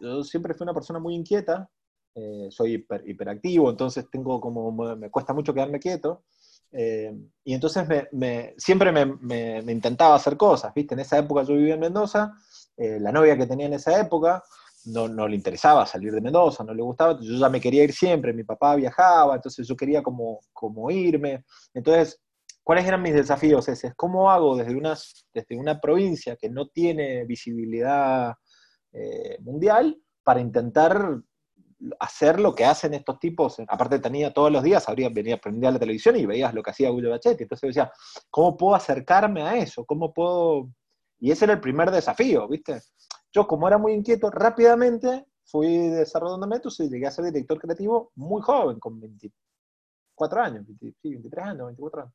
yo 0.00 0.22
siempre 0.22 0.54
fui 0.54 0.64
una 0.64 0.74
persona 0.74 0.98
muy 0.98 1.14
inquieta, 1.14 1.68
eh, 2.14 2.48
soy 2.50 2.86
hiperactivo, 3.06 3.70
entonces 3.70 4.08
tengo 4.10 4.40
como, 4.40 4.70
me 4.96 5.10
cuesta 5.10 5.32
mucho 5.32 5.54
quedarme 5.54 5.80
quieto, 5.80 6.22
eh, 6.70 7.14
y 7.44 7.54
entonces 7.54 7.86
me, 8.12 8.54
siempre 8.56 8.92
me, 8.92 9.72
intentaba 9.72 10.14
hacer 10.14 10.36
cosas, 10.36 10.72
¿viste? 10.74 10.94
En 10.94 11.00
esa 11.00 11.18
época 11.18 11.42
yo 11.42 11.54
vivía 11.54 11.74
en 11.74 11.80
Mendoza, 11.80 12.34
eh, 12.82 12.98
la 13.00 13.12
novia 13.12 13.36
que 13.36 13.46
tenía 13.46 13.66
en 13.66 13.74
esa 13.74 14.00
época, 14.00 14.42
no, 14.86 15.08
no, 15.08 15.28
le 15.28 15.36
interesaba 15.36 15.86
salir 15.86 16.12
de 16.12 16.20
Mendoza, 16.20 16.64
no 16.64 16.74
le 16.74 16.82
gustaba, 16.82 17.18
yo 17.20 17.38
ya 17.38 17.48
me 17.48 17.60
quería 17.60 17.84
ir 17.84 17.92
siempre, 17.92 18.32
mi 18.32 18.44
papá 18.44 18.74
viajaba, 18.74 19.36
entonces 19.36 19.66
yo 19.66 19.76
quería 19.76 20.02
como, 20.02 20.40
como 20.52 20.90
irme. 20.90 21.44
Entonces, 21.72 22.20
¿cuáles 22.64 22.84
eran 22.86 23.02
mis 23.02 23.14
desafíos 23.14 23.68
ese? 23.68 23.92
¿Cómo 23.94 24.30
hago 24.30 24.56
desde 24.56 24.74
una, 24.74 24.96
desde 25.32 25.56
una 25.56 25.80
provincia 25.80 26.36
que 26.36 26.50
no 26.50 26.68
tiene 26.68 27.24
visibilidad 27.24 28.34
eh, 28.92 29.38
mundial 29.40 29.96
para 30.24 30.40
intentar 30.40 31.22
hacer 31.98 32.38
lo 32.38 32.54
que 32.54 32.64
hacen 32.64 32.94
estos 32.94 33.18
tipos. 33.18 33.60
Aparte 33.68 33.98
tenía 33.98 34.32
todos 34.32 34.52
los 34.52 34.62
días, 34.62 34.88
habría, 34.88 35.08
venía, 35.08 35.38
prendía 35.38 35.70
la 35.70 35.78
televisión 35.78 36.16
y 36.16 36.26
veías 36.26 36.54
lo 36.54 36.62
que 36.62 36.70
hacía 36.70 36.90
Julio 36.90 37.10
Bachetti. 37.10 37.44
Entonces 37.44 37.68
decía, 37.68 37.92
¿cómo 38.30 38.56
puedo 38.56 38.74
acercarme 38.74 39.42
a 39.42 39.56
eso? 39.56 39.84
¿Cómo 39.84 40.12
puedo...? 40.12 40.70
Y 41.22 41.30
ese 41.30 41.44
era 41.44 41.54
el 41.54 41.60
primer 41.60 41.92
desafío, 41.92 42.48
¿viste? 42.48 42.82
Yo, 43.32 43.46
como 43.46 43.68
era 43.68 43.78
muy 43.78 43.92
inquieto, 43.92 44.28
rápidamente 44.28 45.24
fui 45.44 45.68
desarrollándome, 45.88 46.56
entonces 46.56 46.90
llegué 46.90 47.06
a 47.06 47.12
ser 47.12 47.26
director 47.26 47.60
creativo 47.60 48.10
muy 48.16 48.42
joven, 48.42 48.80
con 48.80 49.00
24 49.00 50.42
años, 50.42 50.66
sí, 50.66 51.10
23 51.10 51.46
años, 51.46 51.66
24 51.66 52.02
años. 52.02 52.14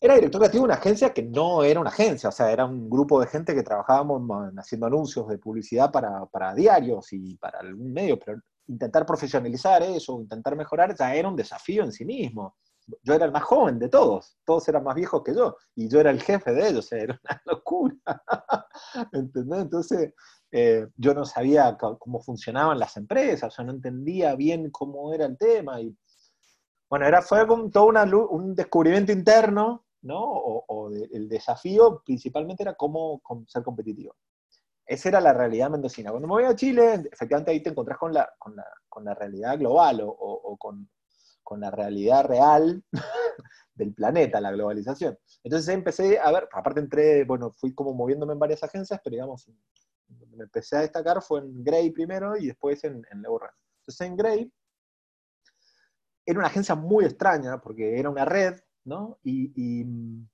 Era 0.00 0.14
director 0.14 0.40
creativo 0.40 0.62
de 0.62 0.64
una 0.64 0.78
agencia 0.78 1.12
que 1.12 1.22
no 1.22 1.62
era 1.62 1.78
una 1.78 1.90
agencia, 1.90 2.30
o 2.30 2.32
sea, 2.32 2.50
era 2.50 2.64
un 2.64 2.88
grupo 2.88 3.20
de 3.20 3.26
gente 3.26 3.54
que 3.54 3.62
trabajábamos 3.62 4.22
haciendo 4.56 4.86
anuncios 4.86 5.28
de 5.28 5.36
publicidad 5.36 5.92
para, 5.92 6.24
para 6.24 6.54
diarios 6.54 7.12
y 7.12 7.36
para 7.36 7.58
algún 7.58 7.92
medio, 7.92 8.18
pero 8.18 8.40
intentar 8.66 9.04
profesionalizar 9.04 9.82
eso, 9.82 10.18
intentar 10.22 10.56
mejorar, 10.56 10.96
ya 10.96 11.14
era 11.14 11.28
un 11.28 11.36
desafío 11.36 11.84
en 11.84 11.92
sí 11.92 12.06
mismo. 12.06 12.56
Yo 13.02 13.14
era 13.14 13.26
el 13.26 13.32
más 13.32 13.42
joven 13.42 13.78
de 13.78 13.88
todos, 13.88 14.36
todos 14.44 14.66
eran 14.68 14.84
más 14.84 14.94
viejos 14.94 15.22
que 15.22 15.34
yo, 15.34 15.56
y 15.74 15.88
yo 15.88 16.00
era 16.00 16.10
el 16.10 16.22
jefe 16.22 16.52
de 16.52 16.68
ellos, 16.68 16.90
era 16.92 17.20
una 17.22 17.42
locura. 17.46 17.96
Entonces, 19.12 20.14
eh, 20.50 20.86
yo 20.96 21.14
no 21.14 21.24
sabía 21.24 21.76
cómo 21.76 22.20
funcionaban 22.20 22.78
las 22.78 22.96
empresas, 22.96 23.52
o 23.52 23.56
sea, 23.56 23.64
no 23.64 23.72
entendía 23.72 24.34
bien 24.34 24.70
cómo 24.70 25.12
era 25.12 25.26
el 25.26 25.36
tema. 25.36 25.80
Y, 25.80 25.96
bueno, 26.88 27.06
era, 27.06 27.22
fue 27.22 27.46
todo 27.70 27.86
una, 27.86 28.04
un 28.04 28.54
descubrimiento 28.54 29.12
interno 29.12 29.84
¿no? 30.02 30.20
O, 30.20 30.90
el 30.90 31.28
desafío 31.28 32.02
principalmente 32.04 32.62
era 32.62 32.74
cómo 32.74 33.20
ser 33.46 33.62
competitivo. 33.62 34.14
Esa 34.86 35.10
era 35.10 35.20
la 35.20 35.34
realidad 35.34 35.70
mendocina. 35.70 36.10
Cuando 36.10 36.28
me 36.28 36.34
voy 36.34 36.44
a 36.44 36.56
Chile, 36.56 37.08
efectivamente 37.12 37.50
ahí 37.50 37.62
te 37.62 37.70
encontrás 37.70 37.98
con 37.98 38.12
la, 38.12 38.28
con 38.38 38.56
la, 38.56 38.64
con 38.88 39.04
la 39.04 39.14
realidad 39.14 39.58
global 39.58 40.02
o, 40.02 40.56
con, 40.58 40.88
con, 41.48 41.60
la 41.60 41.70
realidad 41.70 42.24
real 42.24 42.84
del 43.74 43.94
planeta, 43.94 44.40
la 44.40 44.52
globalización. 44.52 45.18
Entonces 45.42 45.74
empecé 45.74 46.18
a 46.18 46.30
ver, 46.30 46.48
aparte 46.52 46.80
entré, 46.80 47.24
bueno, 47.24 47.52
fui 47.52 47.74
como 47.74 47.94
moviéndome 47.94 48.34
en 48.34 48.38
varias 48.38 48.62
agencias, 48.62 49.00
pero 49.02 49.14
digamos, 49.14 49.48
me 50.08 50.44
empecé 50.44 50.76
a 50.76 50.80
destacar 50.80 51.22
fue 51.22 51.40
en 51.40 51.64
Grey 51.64 51.90
primero 51.90 52.36
y 52.36 52.46
después 52.46 52.82
en, 52.84 52.96
en 53.10 53.18
Entonces 53.18 54.00
en 54.00 54.16
Grey 54.16 54.52
era 56.26 56.38
una 56.38 56.48
agencia 56.48 56.74
muy 56.74 57.04
extraña 57.04 57.60
porque 57.60 57.98
era 57.98 58.10
una 58.10 58.24
red 58.24 58.60
¿no? 58.88 59.18
Y, 59.22 59.84
mm, 59.84 60.28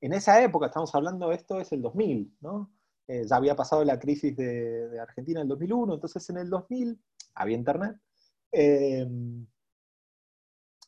en 0.00 0.12
esa 0.12 0.42
época, 0.42 0.66
estamos 0.66 0.94
hablando, 0.94 1.32
esto 1.32 1.60
es 1.60 1.72
el 1.72 1.82
2000, 1.82 2.36
¿no? 2.40 2.72
Eh, 3.06 3.24
ya 3.28 3.36
había 3.36 3.54
pasado 3.54 3.84
la 3.84 3.98
crisis 3.98 4.36
de, 4.36 4.98
Argentina 5.00 5.40
en 5.40 5.44
el 5.44 5.48
2001, 5.48 5.94
entonces 5.94 6.28
en 6.30 6.38
el 6.38 6.50
2000 6.50 6.98
había 7.34 7.56
internet. 7.56 7.96
Eh, 8.52 9.06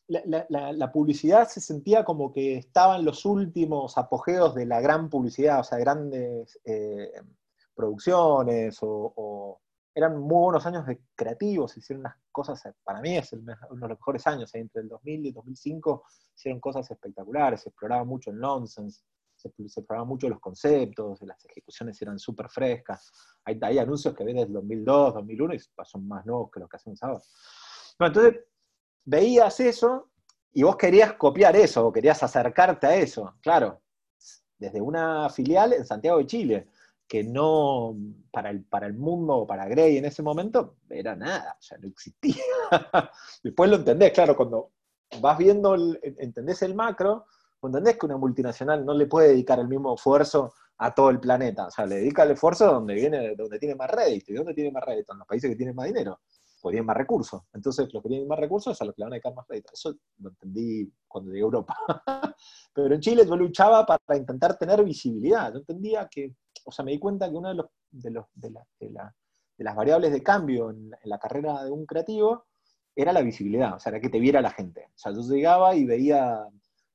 la, 0.07 0.91
publicidad 0.91 1.47
se 1.47 1.59
sentía 1.59 2.05
como 2.05 2.31
que 2.31 2.57
estaban 2.57 3.03
los 3.03 3.25
últimos 3.25 3.97
apogeos 3.97 4.55
de 4.55 4.65
la 4.65 4.79
gran 4.79 5.09
publicidad, 5.09 5.59
o 5.59 5.63
sea, 5.63 5.77
grandes 5.77 6.59
eh, 6.63 7.11
producciones 7.75 8.77
o, 8.81 9.59
eran 9.93 10.19
muy 10.19 10.43
buenos 10.43 10.65
años 10.67 10.85
de 10.85 11.01
creativos, 11.15 11.75
hicieron 11.75 12.01
unas 12.01 12.15
cosas, 12.31 12.61
para 12.83 13.01
mí 13.01 13.17
es 13.17 13.33
uno 13.33 13.55
de 13.71 13.87
los 13.87 13.97
mejores 13.97 14.27
años, 14.27 14.53
¿eh? 14.53 14.59
entre 14.59 14.83
el 14.83 14.89
2000 14.89 15.25
y 15.25 15.27
el 15.29 15.33
2005 15.33 16.03
hicieron 16.35 16.59
cosas 16.59 16.89
espectaculares, 16.91 17.61
se 17.61 17.69
exploraba 17.69 18.03
mucho 18.03 18.29
el 18.29 18.39
nonsense, 18.39 19.01
se, 19.35 19.49
exploraba 19.49 20.05
mucho 20.05 20.29
los 20.29 20.39
conceptos, 20.39 21.19
las 21.23 21.43
ejecuciones 21.45 21.99
eran 21.99 22.19
súper 22.19 22.47
frescas, 22.47 23.11
hay, 23.43 23.59
hay, 23.63 23.79
anuncios 23.79 24.13
que 24.13 24.23
ven 24.23 24.35
desde 24.35 24.49
el 24.49 24.53
2002, 24.53 25.15
2001 25.15 25.53
y 25.55 25.59
son 25.83 26.07
más 26.07 26.25
nuevos 26.27 26.51
que 26.51 26.59
los 26.59 26.69
que 26.69 26.77
hacemos 26.77 27.01
ahora. 27.01 27.21
Bueno, 27.97 28.13
entonces 28.13 28.43
veías 29.07 29.59
eso 29.61 30.09
y 30.53 30.63
vos 30.63 30.75
querías 30.75 31.13
copiar 31.13 31.55
eso, 31.55 31.87
o 31.87 31.93
querías 31.93 32.21
acercarte 32.21 32.87
a 32.87 32.95
eso, 32.95 33.35
claro, 33.41 33.81
desde 34.57 34.81
una 34.81 35.29
filial 35.29 35.73
en 35.73 35.85
Santiago 35.85 36.17
de 36.17 36.25
Chile, 36.25 36.67
que 37.07 37.23
no, 37.23 37.95
para 38.31 38.49
el, 38.49 38.65
para 38.65 38.85
el 38.85 38.95
mundo, 38.95 39.45
para 39.47 39.67
Gray 39.67 39.97
en 39.97 40.05
ese 40.05 40.21
momento, 40.21 40.75
era 40.89 41.15
nada, 41.15 41.55
o 41.57 41.61
sea, 41.61 41.77
no 41.77 41.87
existía. 41.87 42.43
Después 43.43 43.69
lo 43.69 43.77
entendés, 43.77 44.11
claro, 44.11 44.35
cuando 44.35 44.71
vas 45.21 45.37
viendo, 45.37 45.75
entendés 46.01 46.61
el 46.63 46.75
macro, 46.75 47.27
entendés 47.63 47.97
que 47.97 48.07
una 48.07 48.17
multinacional 48.17 48.85
no 48.85 48.93
le 48.93 49.05
puede 49.05 49.29
dedicar 49.29 49.59
el 49.59 49.69
mismo 49.69 49.95
esfuerzo 49.95 50.53
a 50.79 50.93
todo 50.93 51.11
el 51.11 51.19
planeta, 51.19 51.67
o 51.67 51.71
sea, 51.71 51.85
le 51.85 51.95
dedica 51.95 52.23
el 52.23 52.31
esfuerzo 52.31 52.65
donde 52.65 52.93
viene, 52.93 53.35
donde 53.35 53.57
tiene 53.57 53.75
más 53.75 53.89
rédito, 53.89 54.33
¿y 54.33 54.35
dónde 54.35 54.53
tiene 54.53 54.71
más 54.71 54.83
rédito? 54.83 55.13
En 55.13 55.19
los 55.19 55.27
países 55.27 55.49
que 55.49 55.55
tienen 55.55 55.75
más 55.75 55.85
dinero, 55.85 56.19
pues 56.61 56.73
tienen 56.73 56.85
más 56.85 56.97
recursos, 56.97 57.41
entonces 57.53 57.93
los 57.93 58.01
que 58.03 58.09
tienen 58.09 58.27
más 58.27 58.39
recursos 58.39 58.73
es 58.73 58.81
a 58.81 58.85
los 58.85 58.95
que 58.95 59.01
le 59.01 59.05
van 59.05 59.13
a 59.13 59.15
dedicar 59.15 59.33
más 59.33 59.47
rédito, 59.47 59.71
eso 59.73 59.95
lo 60.19 60.29
entendí 60.29 60.91
cuando 61.07 61.31
llegué 61.31 61.41
a 61.41 61.45
Europa. 61.45 61.77
Pero 62.73 62.95
en 62.95 63.01
Chile 63.01 63.25
yo 63.27 63.35
luchaba 63.35 63.85
para 63.85 64.17
intentar 64.17 64.57
tener 64.57 64.83
visibilidad, 64.83 65.51
yo 65.53 65.59
entendía 65.59 66.07
que 66.09 66.35
o 66.67 66.71
sea, 66.71 66.83
me 66.83 66.91
di 66.91 66.99
cuenta 66.99 67.29
que 67.29 67.35
una 67.35 67.49
de, 67.49 67.55
los, 67.55 67.67
de, 68.33 68.51
las 69.57 69.75
variables 69.75 70.11
de 70.11 70.21
cambio 70.21 70.69
en, 70.69 70.91
la 71.05 71.17
carrera 71.17 71.63
de 71.63 71.71
un 71.71 71.85
creativo 71.85 72.45
era 72.93 73.13
la 73.13 73.21
visibilidad, 73.21 73.75
o 73.75 73.79
sea, 73.79 73.91
era 73.91 74.01
que 74.01 74.09
te 74.09 74.19
viera 74.19 74.41
la 74.41 74.51
gente. 74.51 74.87
O 74.87 74.97
sea, 74.97 75.13
yo 75.13 75.21
llegaba 75.21 75.75
y 75.75 75.85
veía, 75.85 76.45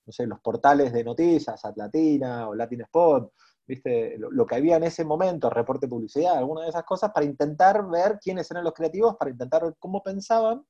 no 0.04 0.12
sé, 0.12 0.26
los 0.26 0.40
portales 0.40 0.92
de 0.92 1.04
noticias, 1.04 1.64
Atlatina 1.64 2.48
o 2.48 2.54
Latin 2.54 2.82
Spot, 2.82 3.32
¿viste? 3.66 4.16
Lo, 4.18 4.46
que 4.46 4.56
había 4.56 4.76
en 4.76 4.84
ese 4.84 5.04
momento, 5.04 5.50
reporte 5.50 5.88
publicidad, 5.88 6.36
alguna 6.36 6.62
de 6.62 6.68
esas 6.68 6.84
cosas, 6.84 7.10
para 7.12 7.26
intentar 7.26 7.88
ver 7.88 8.18
quiénes 8.20 8.50
eran 8.50 8.64
los 8.64 8.72
creativos, 8.72 9.16
para 9.16 9.30
intentar 9.30 9.64
ver 9.64 9.76
cómo 9.78 10.02
pensaban, 10.02 10.66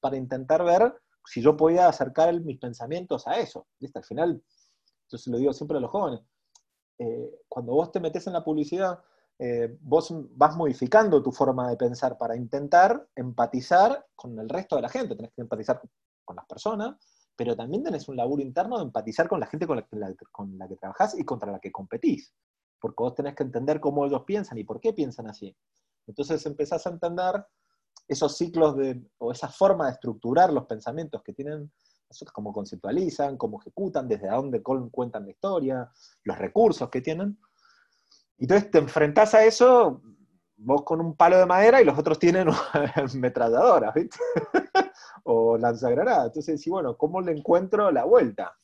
para 0.00 0.16
intentar 0.16 0.64
ver 0.64 0.94
si 1.26 1.40
yo 1.40 1.56
podía 1.56 1.88
acercar 1.88 2.38
mis 2.40 2.58
pensamientos 2.58 3.26
a 3.26 3.38
eso. 3.38 3.66
¿viste? 3.80 3.98
Al 3.98 4.04
final, 4.04 4.42
yo 5.10 5.18
se 5.18 5.30
lo 5.30 5.38
digo 5.38 5.52
siempre 5.52 5.78
a 5.78 5.80
los 5.80 5.90
jóvenes, 5.90 6.20
eh, 6.98 7.40
cuando 7.48 7.72
vos 7.72 7.90
te 7.90 8.00
metes 8.00 8.26
en 8.26 8.34
la 8.34 8.44
publicidad, 8.44 9.00
eh, 9.38 9.76
vos 9.80 10.14
vas 10.36 10.56
modificando 10.56 11.22
tu 11.22 11.32
forma 11.32 11.68
de 11.68 11.76
pensar 11.76 12.16
para 12.16 12.36
intentar 12.36 13.08
empatizar 13.16 14.06
con 14.14 14.38
el 14.38 14.48
resto 14.48 14.76
de 14.76 14.82
la 14.82 14.88
gente. 14.88 15.16
Tenés 15.16 15.32
que 15.32 15.42
empatizar 15.42 15.80
con 16.24 16.36
las 16.36 16.46
personas, 16.46 16.96
pero 17.36 17.56
también 17.56 17.82
tenés 17.82 18.08
un 18.08 18.16
laburo 18.16 18.42
interno 18.42 18.78
de 18.78 18.84
empatizar 18.84 19.28
con 19.28 19.40
la 19.40 19.46
gente 19.46 19.66
con 19.66 19.76
la, 20.58 20.68
que 20.68 20.76
trabajás 20.76 21.18
y 21.18 21.24
contra 21.24 21.50
la 21.50 21.58
que 21.58 21.72
competís. 21.72 22.34
Porque 22.80 23.02
vos 23.02 23.14
tenés 23.14 23.34
que 23.34 23.42
entender 23.42 23.80
cómo 23.80 24.06
ellos 24.06 24.22
piensan 24.26 24.58
y 24.58 24.64
por 24.64 24.80
qué 24.80 24.92
piensan 24.92 25.28
así. 25.28 25.56
Entonces 26.06 26.44
empezás 26.46 26.86
a 26.86 26.90
entender 26.90 27.44
esos 28.06 28.36
ciclos 28.36 28.76
de, 28.76 29.02
o 29.18 29.32
esa 29.32 29.48
forma 29.48 29.86
de 29.86 29.92
estructurar 29.92 30.52
los 30.52 30.66
pensamientos 30.66 31.22
que 31.22 31.32
tienen 31.32 31.70
cómo 32.32 32.52
conceptualizan, 32.52 33.36
cómo 33.36 33.60
ejecutan, 33.60 34.08
desde 34.08 34.28
dónde 34.28 34.62
cuentan 34.62 35.24
la 35.24 35.30
historia, 35.30 35.90
los 36.24 36.38
recursos 36.38 36.88
que 36.90 37.00
tienen. 37.00 37.38
Y 38.38 38.44
entonces 38.44 38.70
te 38.70 38.78
enfrentás 38.78 39.34
a 39.34 39.44
eso, 39.44 40.02
vos 40.56 40.82
con 40.82 41.00
un 41.00 41.16
palo 41.16 41.38
de 41.38 41.46
madera 41.46 41.80
y 41.80 41.84
los 41.84 41.98
otros 41.98 42.18
tienen 42.18 42.48
metralladoras, 43.14 43.94
¿viste? 43.94 44.18
O 45.24 45.56
lanzagranadas. 45.56 46.26
Entonces, 46.26 46.60
sí, 46.60 46.70
bueno, 46.70 46.96
¿cómo 46.96 47.20
le 47.20 47.32
encuentro 47.32 47.90
la 47.90 48.04
vuelta? 48.04 48.56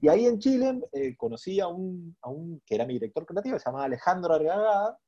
Y 0.00 0.08
ahí 0.08 0.26
en 0.26 0.40
Chile 0.40 0.80
eh, 0.92 1.16
conocí 1.16 1.60
a 1.60 1.68
un, 1.68 2.16
a 2.22 2.28
un, 2.28 2.60
que 2.66 2.74
era 2.74 2.84
mi 2.84 2.94
director 2.94 3.24
creativo, 3.24 3.58
se 3.58 3.66
llamaba 3.66 3.84
Alejandro 3.84 4.34
Argagada, 4.34 4.98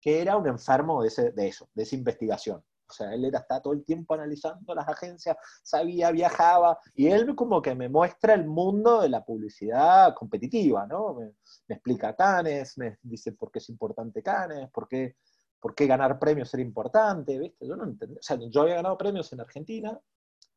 que 0.00 0.22
era 0.22 0.36
un 0.36 0.46
enfermo 0.46 1.02
de, 1.02 1.08
ese, 1.08 1.32
de 1.32 1.48
eso, 1.48 1.68
de 1.74 1.82
esa 1.82 1.96
investigación. 1.96 2.64
O 2.88 2.92
sea, 2.92 3.12
él 3.12 3.24
era, 3.24 3.40
está 3.40 3.60
todo 3.60 3.72
el 3.72 3.84
tiempo 3.84 4.14
analizando 4.14 4.74
las 4.74 4.88
agencias, 4.88 5.36
sabía, 5.62 6.10
viajaba, 6.12 6.78
y 6.94 7.08
él 7.08 7.34
como 7.34 7.60
que 7.60 7.74
me 7.74 7.88
muestra 7.88 8.34
el 8.34 8.46
mundo 8.46 9.00
de 9.00 9.08
la 9.08 9.24
publicidad 9.24 10.14
competitiva, 10.14 10.86
¿no? 10.86 11.14
Me, 11.14 11.32
explica 11.68 12.14
Canes, 12.14 12.78
me 12.78 12.98
dice 13.02 13.32
por 13.32 13.50
qué 13.50 13.58
es 13.58 13.68
importante 13.68 14.22
Canes, 14.22 14.70
por 14.70 14.86
qué, 14.86 15.16
por 15.58 15.74
qué 15.74 15.86
ganar 15.86 16.18
premios 16.18 16.54
era 16.54 16.62
importante, 16.62 17.38
¿viste? 17.38 17.66
Yo 17.66 17.74
no 17.76 17.84
entendía, 17.84 18.20
o 18.20 18.22
sea, 18.22 18.38
yo 18.48 18.62
había 18.62 18.76
ganado 18.76 18.96
premios 18.96 19.32
en 19.32 19.40
Argentina, 19.40 19.98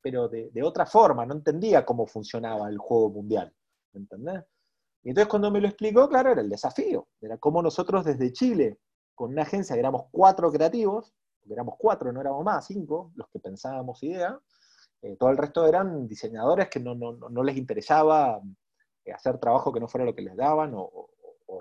pero 0.02 0.28
de, 0.30 0.64
otra 0.64 0.86
forma, 0.86 1.26
no 1.26 1.36
entendía 1.36 1.86
cómo 1.86 2.08
funcionaba 2.08 2.70
el 2.70 2.78
juego 2.78 3.10
mundial, 3.10 3.54
¿entendés? 3.94 4.44
Y 5.04 5.10
entonces 5.10 5.30
cuando 5.30 5.52
me 5.52 5.62
lo 5.62 5.68
explicó, 5.68 6.08
claro, 6.10 6.32
era 6.32 6.42
el 6.42 6.50
desafío, 6.50 7.08
era 7.22 7.38
cómo 7.38 7.62
nosotros 7.62 8.06
desde 8.06 8.34
Chile, 8.34 8.80
con 9.16 9.32
una 9.32 9.44
agencia 9.44 9.76
que 9.76 9.80
éramos 9.80 10.06
cuatro 10.12 10.52
creativos, 10.52 11.14
éramos 11.50 11.76
cuatro, 11.78 12.12
no 12.12 12.22
éramos 12.22 12.44
más, 12.44 12.68
cinco, 12.68 13.12
los 13.16 13.28
que 13.30 13.40
pensábamos 13.40 14.02
idea, 14.04 14.40
eh, 15.02 15.16
todo 15.18 15.30
el 15.30 15.38
resto 15.38 15.66
eran 15.66 16.08
diseñadores 16.08 16.70
que 16.70 16.80
no, 16.80 17.44
les 17.44 17.58
interesaba 17.58 18.42
eh, 19.06 19.12
hacer 19.12 19.38
trabajo 19.38 19.72
que 19.72 19.80
no 19.80 19.88
fuera 19.88 20.06
lo 20.06 20.14
que 20.14 20.22
les 20.22 20.36
daban, 20.36 20.74
o, 20.76 21.10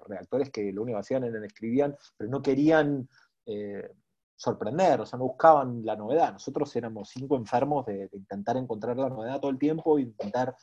redactores 0.07 0.51
que 0.51 0.71
lo 0.73 0.83
único 0.83 0.97
que 0.97 1.01
hacían 1.01 1.25
era 1.25 1.45
escribían, 1.45 1.97
pero 2.17 2.31
no 2.31 2.41
querían 2.41 3.09
eh, 3.47 3.91
sorprender, 4.39 5.01
o 5.01 5.07
sea, 5.07 5.19
no 5.19 5.27
buscaban 5.27 5.85
la 5.85 5.97
novedad. 5.97 6.33
Nosotros 6.33 6.75
éramos 6.77 7.09
cinco 7.11 7.37
enfermos 7.37 7.85
de, 7.87 8.09
intentar 8.13 8.57
encontrar 8.57 8.97
la 8.97 9.09
novedad 9.09 9.41
todo 9.41 9.51
el 9.51 9.59
tiempo, 9.59 9.99
intentar 9.99 10.55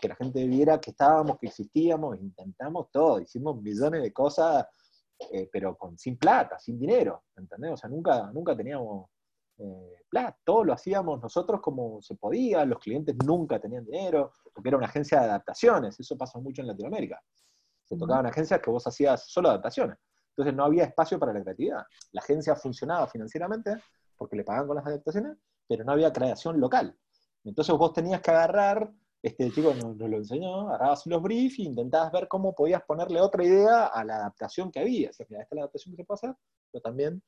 que 0.00 0.08
la 0.08 0.14
gente 0.14 0.46
viera 0.46 0.80
que 0.80 0.92
estábamos, 0.92 1.38
que 1.38 1.48
existíamos, 1.48 2.16
intentamos 2.20 2.90
todo, 2.92 3.20
hicimos 3.20 3.60
millones 3.60 4.02
de 4.02 4.12
cosas 4.12 4.66
eh, 5.32 5.48
pero 5.52 5.76
con, 5.76 5.98
sin 5.98 6.16
plata, 6.16 6.58
sin 6.58 6.78
dinero, 6.78 7.24
¿entendés? 7.36 7.72
O 7.72 7.76
sea, 7.76 7.90
nunca, 7.90 8.30
nunca 8.32 8.56
teníamos 8.56 9.10
eh, 9.58 10.04
todo 10.44 10.64
lo 10.64 10.72
hacíamos 10.72 11.20
nosotros 11.20 11.60
como 11.60 12.00
se 12.02 12.14
podía, 12.16 12.64
los 12.64 12.78
clientes 12.78 13.16
nunca 13.24 13.58
tenían 13.58 13.84
dinero, 13.84 14.32
porque 14.52 14.68
era 14.68 14.78
una 14.78 14.86
agencia 14.86 15.20
de 15.20 15.26
adaptaciones, 15.26 15.98
eso 15.98 16.16
pasa 16.16 16.38
mucho 16.38 16.62
en 16.62 16.68
Latinoamérica. 16.68 17.20
Se 17.84 17.96
tocaban 17.96 18.26
agencias 18.26 18.60
que 18.60 18.70
vos 18.70 18.86
hacías 18.86 19.28
solo 19.28 19.48
adaptaciones. 19.48 19.98
Entonces 20.36 20.54
no 20.54 20.64
había 20.64 20.84
espacio 20.84 21.18
para 21.18 21.32
la 21.32 21.42
creatividad. 21.42 21.84
La 22.12 22.20
agencia 22.20 22.56
funcionaba 22.56 23.06
financieramente 23.06 23.80
porque 24.16 24.36
le 24.36 24.44
pagaban 24.44 24.66
con 24.66 24.76
las 24.76 24.86
adaptaciones, 24.86 25.36
pero 25.68 25.84
no 25.84 25.92
había 25.92 26.12
creación 26.12 26.60
local. 26.60 26.96
Entonces 27.44 27.74
vos 27.76 27.92
tenías 27.92 28.20
que 28.20 28.30
agarrar, 28.32 28.92
este 29.22 29.50
chico 29.50 29.72
nos, 29.74 29.96
lo 29.96 30.16
enseñó, 30.16 30.68
agarrabas 30.68 31.06
los 31.06 31.22
briefs 31.22 31.58
e 31.60 31.62
intentabas 31.62 32.10
ver 32.10 32.26
cómo 32.26 32.54
podías 32.54 32.82
ponerle 32.82 33.20
otra 33.20 33.44
idea 33.44 33.86
a 33.86 34.04
la 34.04 34.16
adaptación 34.16 34.72
que 34.72 34.80
había. 34.80 35.10
O 35.10 35.12
sea, 35.12 35.24
esta 35.24 35.42
es 35.42 35.48
la 35.52 35.60
adaptación 35.62 35.96
que 35.96 36.04
se 36.04 36.12
hacer, 36.12 36.34
pero 36.72 36.82
también 36.82 37.22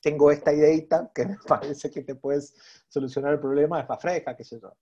tengo 0.00 0.30
esta 0.30 0.52
ideita 0.52 1.10
que 1.14 1.26
me 1.26 1.36
parece 1.48 1.90
que 1.90 2.02
te 2.02 2.14
puedes 2.14 2.54
solucionar 2.88 3.32
el 3.32 3.40
problema, 3.40 3.80
es 3.80 3.88
más 3.88 4.00
fresca, 4.00 4.36
qué 4.36 4.44
sé 4.44 4.60
yo. 4.60 4.72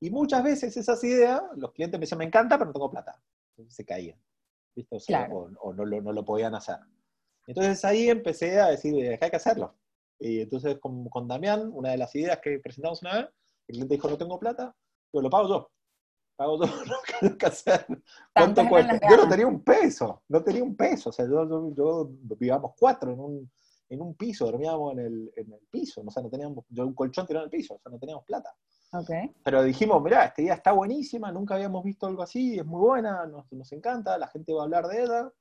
Y 0.00 0.10
muchas 0.10 0.42
veces 0.42 0.76
esas 0.76 1.02
ideas, 1.04 1.42
los 1.56 1.72
clientes 1.72 1.98
me 1.98 2.04
decían, 2.04 2.18
me 2.18 2.24
encanta, 2.24 2.56
pero 2.56 2.66
no 2.66 2.72
tengo 2.72 2.90
plata. 2.90 3.20
Entonces 3.50 3.74
se 3.74 3.84
caían. 3.84 4.18
¿Viste? 4.74 4.98
O, 5.30 5.72
no, 5.72 5.84
lo, 5.84 6.00
no, 6.00 6.12
lo, 6.12 6.24
podían 6.24 6.54
hacer. 6.54 6.76
Entonces 7.46 7.84
ahí 7.84 8.08
empecé 8.08 8.60
a 8.60 8.68
decir, 8.68 9.18
hay 9.20 9.30
que 9.30 9.36
hacerlo. 9.36 9.76
Y 10.18 10.40
entonces 10.40 10.78
con, 10.78 11.08
con 11.08 11.26
Damián, 11.26 11.70
una 11.72 11.90
de 11.90 11.98
las 11.98 12.14
ideas 12.14 12.38
que 12.42 12.58
presentamos 12.58 13.02
una 13.02 13.16
vez, 13.16 13.26
el 13.68 13.74
cliente 13.74 13.94
dijo, 13.94 14.08
no 14.08 14.18
tengo 14.18 14.38
plata, 14.38 14.74
yo 15.12 15.22
lo 15.22 15.30
pago 15.30 15.48
yo. 15.48 15.70
Pago 16.36 16.58
todo 16.58 16.70
lo 17.20 17.36
que 17.38 17.46
hacer. 17.46 17.86
¿Cuánto 18.34 18.66
cuesta? 18.68 18.98
Yo 19.08 19.16
no 19.16 19.28
tenía 19.28 19.46
un 19.46 19.62
peso, 19.62 20.22
no 20.28 20.42
tenía 20.42 20.62
un 20.62 20.74
peso. 20.74 21.10
O 21.10 21.12
sea, 21.12 21.26
yo, 21.26 21.46
yo, 21.48 21.74
yo 21.74 22.10
vivíamos 22.10 22.72
cuatro 22.78 23.12
en 23.12 23.20
un, 23.20 23.50
en 23.90 24.00
un 24.00 24.14
piso, 24.14 24.46
dormíamos 24.46 24.92
en 24.92 25.00
el, 25.00 25.32
en 25.36 25.52
el 25.52 25.60
piso, 25.68 26.02
o 26.06 26.10
sea, 26.10 26.22
no 26.22 26.30
teníamos, 26.30 26.64
yo 26.68 26.86
un 26.86 26.94
colchón 26.94 27.26
tirado 27.26 27.44
en 27.44 27.52
el 27.52 27.58
piso, 27.58 27.74
o 27.74 27.80
sea, 27.80 27.90
no 27.90 27.98
teníamos 27.98 28.24
plata. 28.24 28.54
Okay. 28.92 29.34
Pero 29.44 29.62
dijimos, 29.62 30.02
mirá, 30.02 30.24
esta 30.24 30.42
idea 30.42 30.54
está 30.54 30.72
buenísima, 30.72 31.30
nunca 31.30 31.54
habíamos 31.54 31.84
visto 31.84 32.06
algo 32.06 32.22
así, 32.22 32.58
es 32.58 32.66
muy 32.66 32.80
buena, 32.80 33.24
nos, 33.26 33.50
nos 33.52 33.70
encanta, 33.72 34.18
la 34.18 34.26
gente 34.26 34.52
va 34.52 34.62
a 34.62 34.64
hablar 34.64 34.88
de 34.88 35.02
ella, 35.02 35.32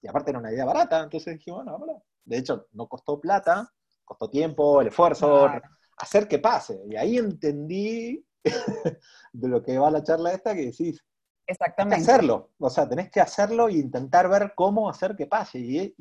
y 0.00 0.08
aparte 0.08 0.30
era 0.30 0.38
una 0.38 0.52
idea 0.52 0.64
barata, 0.64 1.02
entonces 1.02 1.34
dijimos, 1.34 1.64
bueno, 1.64 1.72
vámonos. 1.72 2.02
De 2.24 2.38
hecho, 2.38 2.66
no 2.72 2.88
costó 2.88 3.20
plata, 3.20 3.72
costó 4.04 4.28
tiempo, 4.28 4.80
el 4.80 4.88
esfuerzo, 4.88 5.48
hacer 5.96 6.28
que 6.28 6.38
pase. 6.38 6.80
Y 6.88 6.96
ahí 6.96 7.18
entendí 7.18 8.24
de 9.32 9.48
lo 9.48 9.62
que 9.62 9.78
va 9.78 9.90
la 9.90 10.02
charla 10.02 10.32
esta 10.32 10.54
que 10.54 10.66
decís. 10.66 11.04
Exactamente. 11.48 12.02
hacerlo, 12.02 12.50
o 12.58 12.68
sea, 12.68 12.88
tenés 12.88 13.08
que 13.08 13.20
hacerlo 13.20 13.68
e 13.68 13.74
intentar 13.74 14.28
ver 14.28 14.52
cómo 14.56 14.90
hacer 14.90 15.14
que 15.14 15.26
pase. 15.26 15.60
Y, 15.60 15.94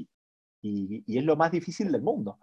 y, 0.61 1.17
es 1.17 1.23
lo 1.23 1.35
más 1.35 1.51
difícil 1.51 1.91
del 1.91 2.01
mundo. 2.01 2.39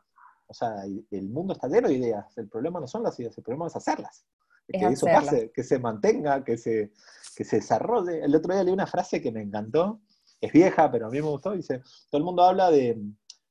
O 0.47 0.55
sea, 0.55 0.85
el 0.85 1.29
mundo 1.29 1.55
está 1.55 1.69
lleno 1.69 1.89
de 1.89 1.95
ideas. 1.95 2.37
El 2.37 2.49
problema 2.49 2.81
no 2.81 2.87
son 2.87 3.03
las 3.03 3.19
ideas, 3.19 3.37
el 3.37 3.45
problema 3.45 3.67
es 3.67 3.77
hacerlas. 3.77 4.25
que 4.67 4.79
eso 4.79 5.07
pase, 5.07 5.51
que 5.53 5.63
se 5.63 5.79
mantenga, 5.79 6.45
que 6.45 6.57
se, 6.57 6.93
que 7.37 7.45
se 7.45 7.57
desarrolle. 7.57 8.23
El 8.25 8.35
otro 8.35 8.53
día 8.53 8.65
leí 8.65 8.73
una 8.73 8.87
frase 8.87 9.21
que 9.21 9.33
me 9.33 9.43
encantó, 9.43 10.01
es 10.41 10.53
vieja, 10.53 10.91
pero 10.91 11.07
a 11.07 11.11
mí 11.11 11.21
me 11.21 11.29
gustó, 11.29 11.53
dice, 11.53 11.81
todo 12.11 12.19
el 12.19 12.25
mundo 12.25 12.43
habla 12.43 12.71
de, 12.71 13.01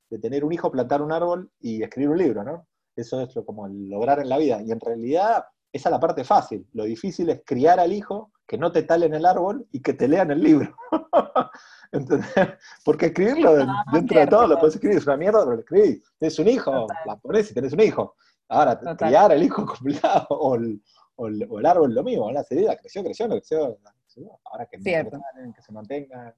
de 0.09 0.19
tener 0.19 0.43
un 0.43 0.51
hijo, 0.51 0.71
plantar 0.71 1.01
un 1.01 1.11
árbol 1.11 1.51
y 1.59 1.83
escribir 1.83 2.09
un 2.09 2.17
libro, 2.17 2.43
¿no? 2.43 2.67
Eso 2.95 3.21
es 3.21 3.35
lo, 3.35 3.45
como 3.45 3.67
lograr 3.67 4.19
en 4.19 4.29
la 4.29 4.37
vida. 4.37 4.61
Y 4.61 4.71
en 4.71 4.79
realidad 4.79 5.45
esa 5.71 5.89
es 5.89 5.91
la 5.91 5.99
parte 5.99 6.23
fácil. 6.23 6.67
Lo 6.73 6.83
difícil 6.83 7.29
es 7.29 7.41
criar 7.45 7.79
al 7.79 7.93
hijo, 7.93 8.30
que 8.51 8.57
no 8.57 8.69
te 8.69 8.83
talen 8.83 9.13
el 9.13 9.25
árbol 9.25 9.65
y 9.71 9.81
que 9.81 9.93
te 9.93 10.09
lean 10.09 10.29
el 10.29 10.43
libro. 10.43 10.75
Porque 12.83 13.05
escribirlo 13.05 13.65
dentro 13.93 14.19
de 14.19 14.27
todo 14.27 14.45
lo 14.45 14.59
puedes 14.59 14.75
escribir, 14.75 14.97
es 14.97 15.07
una 15.07 15.15
mierda, 15.15 15.39
pero 15.45 15.53
lo 15.53 15.61
escribís. 15.61 16.03
Tienes 16.19 16.37
un 16.37 16.49
hijo, 16.49 16.85
la 17.05 17.15
pones 17.15 17.49
y 17.49 17.53
tenés 17.53 17.71
un 17.71 17.79
hijo. 17.79 18.17
Ahora, 18.49 18.77
criar 18.97 19.31
al 19.31 19.41
hijo 19.41 19.65
complicado, 19.65 20.27
o 20.31 20.55
el, 20.55 20.83
o, 21.15 21.27
el, 21.29 21.65
árbol 21.65 21.95
lo 21.95 22.03
mismo, 22.03 22.29
la 22.29 22.43
serie 22.43 22.67
creció, 22.81 23.01
creció, 23.05 23.29
creció. 23.29 23.79
Ahora 24.43 24.65
que, 24.65 24.79
que 24.79 25.61
se 25.61 25.71
mantenga. 25.71 26.35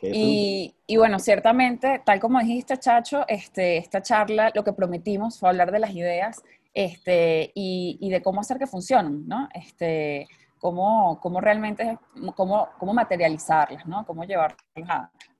Y, 0.00 0.74
y, 0.86 0.96
bueno, 0.96 1.18
ciertamente, 1.18 2.00
tal 2.06 2.20
como 2.20 2.40
dijiste, 2.40 2.78
Chacho, 2.78 3.26
este, 3.28 3.76
esta 3.76 4.00
charla 4.00 4.50
lo 4.54 4.64
que 4.64 4.72
prometimos 4.72 5.38
fue 5.38 5.50
hablar 5.50 5.72
de 5.72 5.80
las 5.80 5.90
ideas 5.94 6.42
este, 6.72 7.52
y, 7.54 7.98
y 8.00 8.08
de 8.08 8.22
cómo 8.22 8.40
hacer 8.40 8.58
que 8.58 8.66
funcionen, 8.66 9.28
¿no? 9.28 9.46
Este, 9.52 10.26
cómo, 10.58 11.20
cómo 11.20 11.40
realmente, 11.40 11.98
cómo, 12.36 12.68
cómo 12.78 12.94
materializarlas, 12.94 13.86
¿no? 13.86 14.04
Cómo 14.06 14.24
llevarlas 14.24 14.58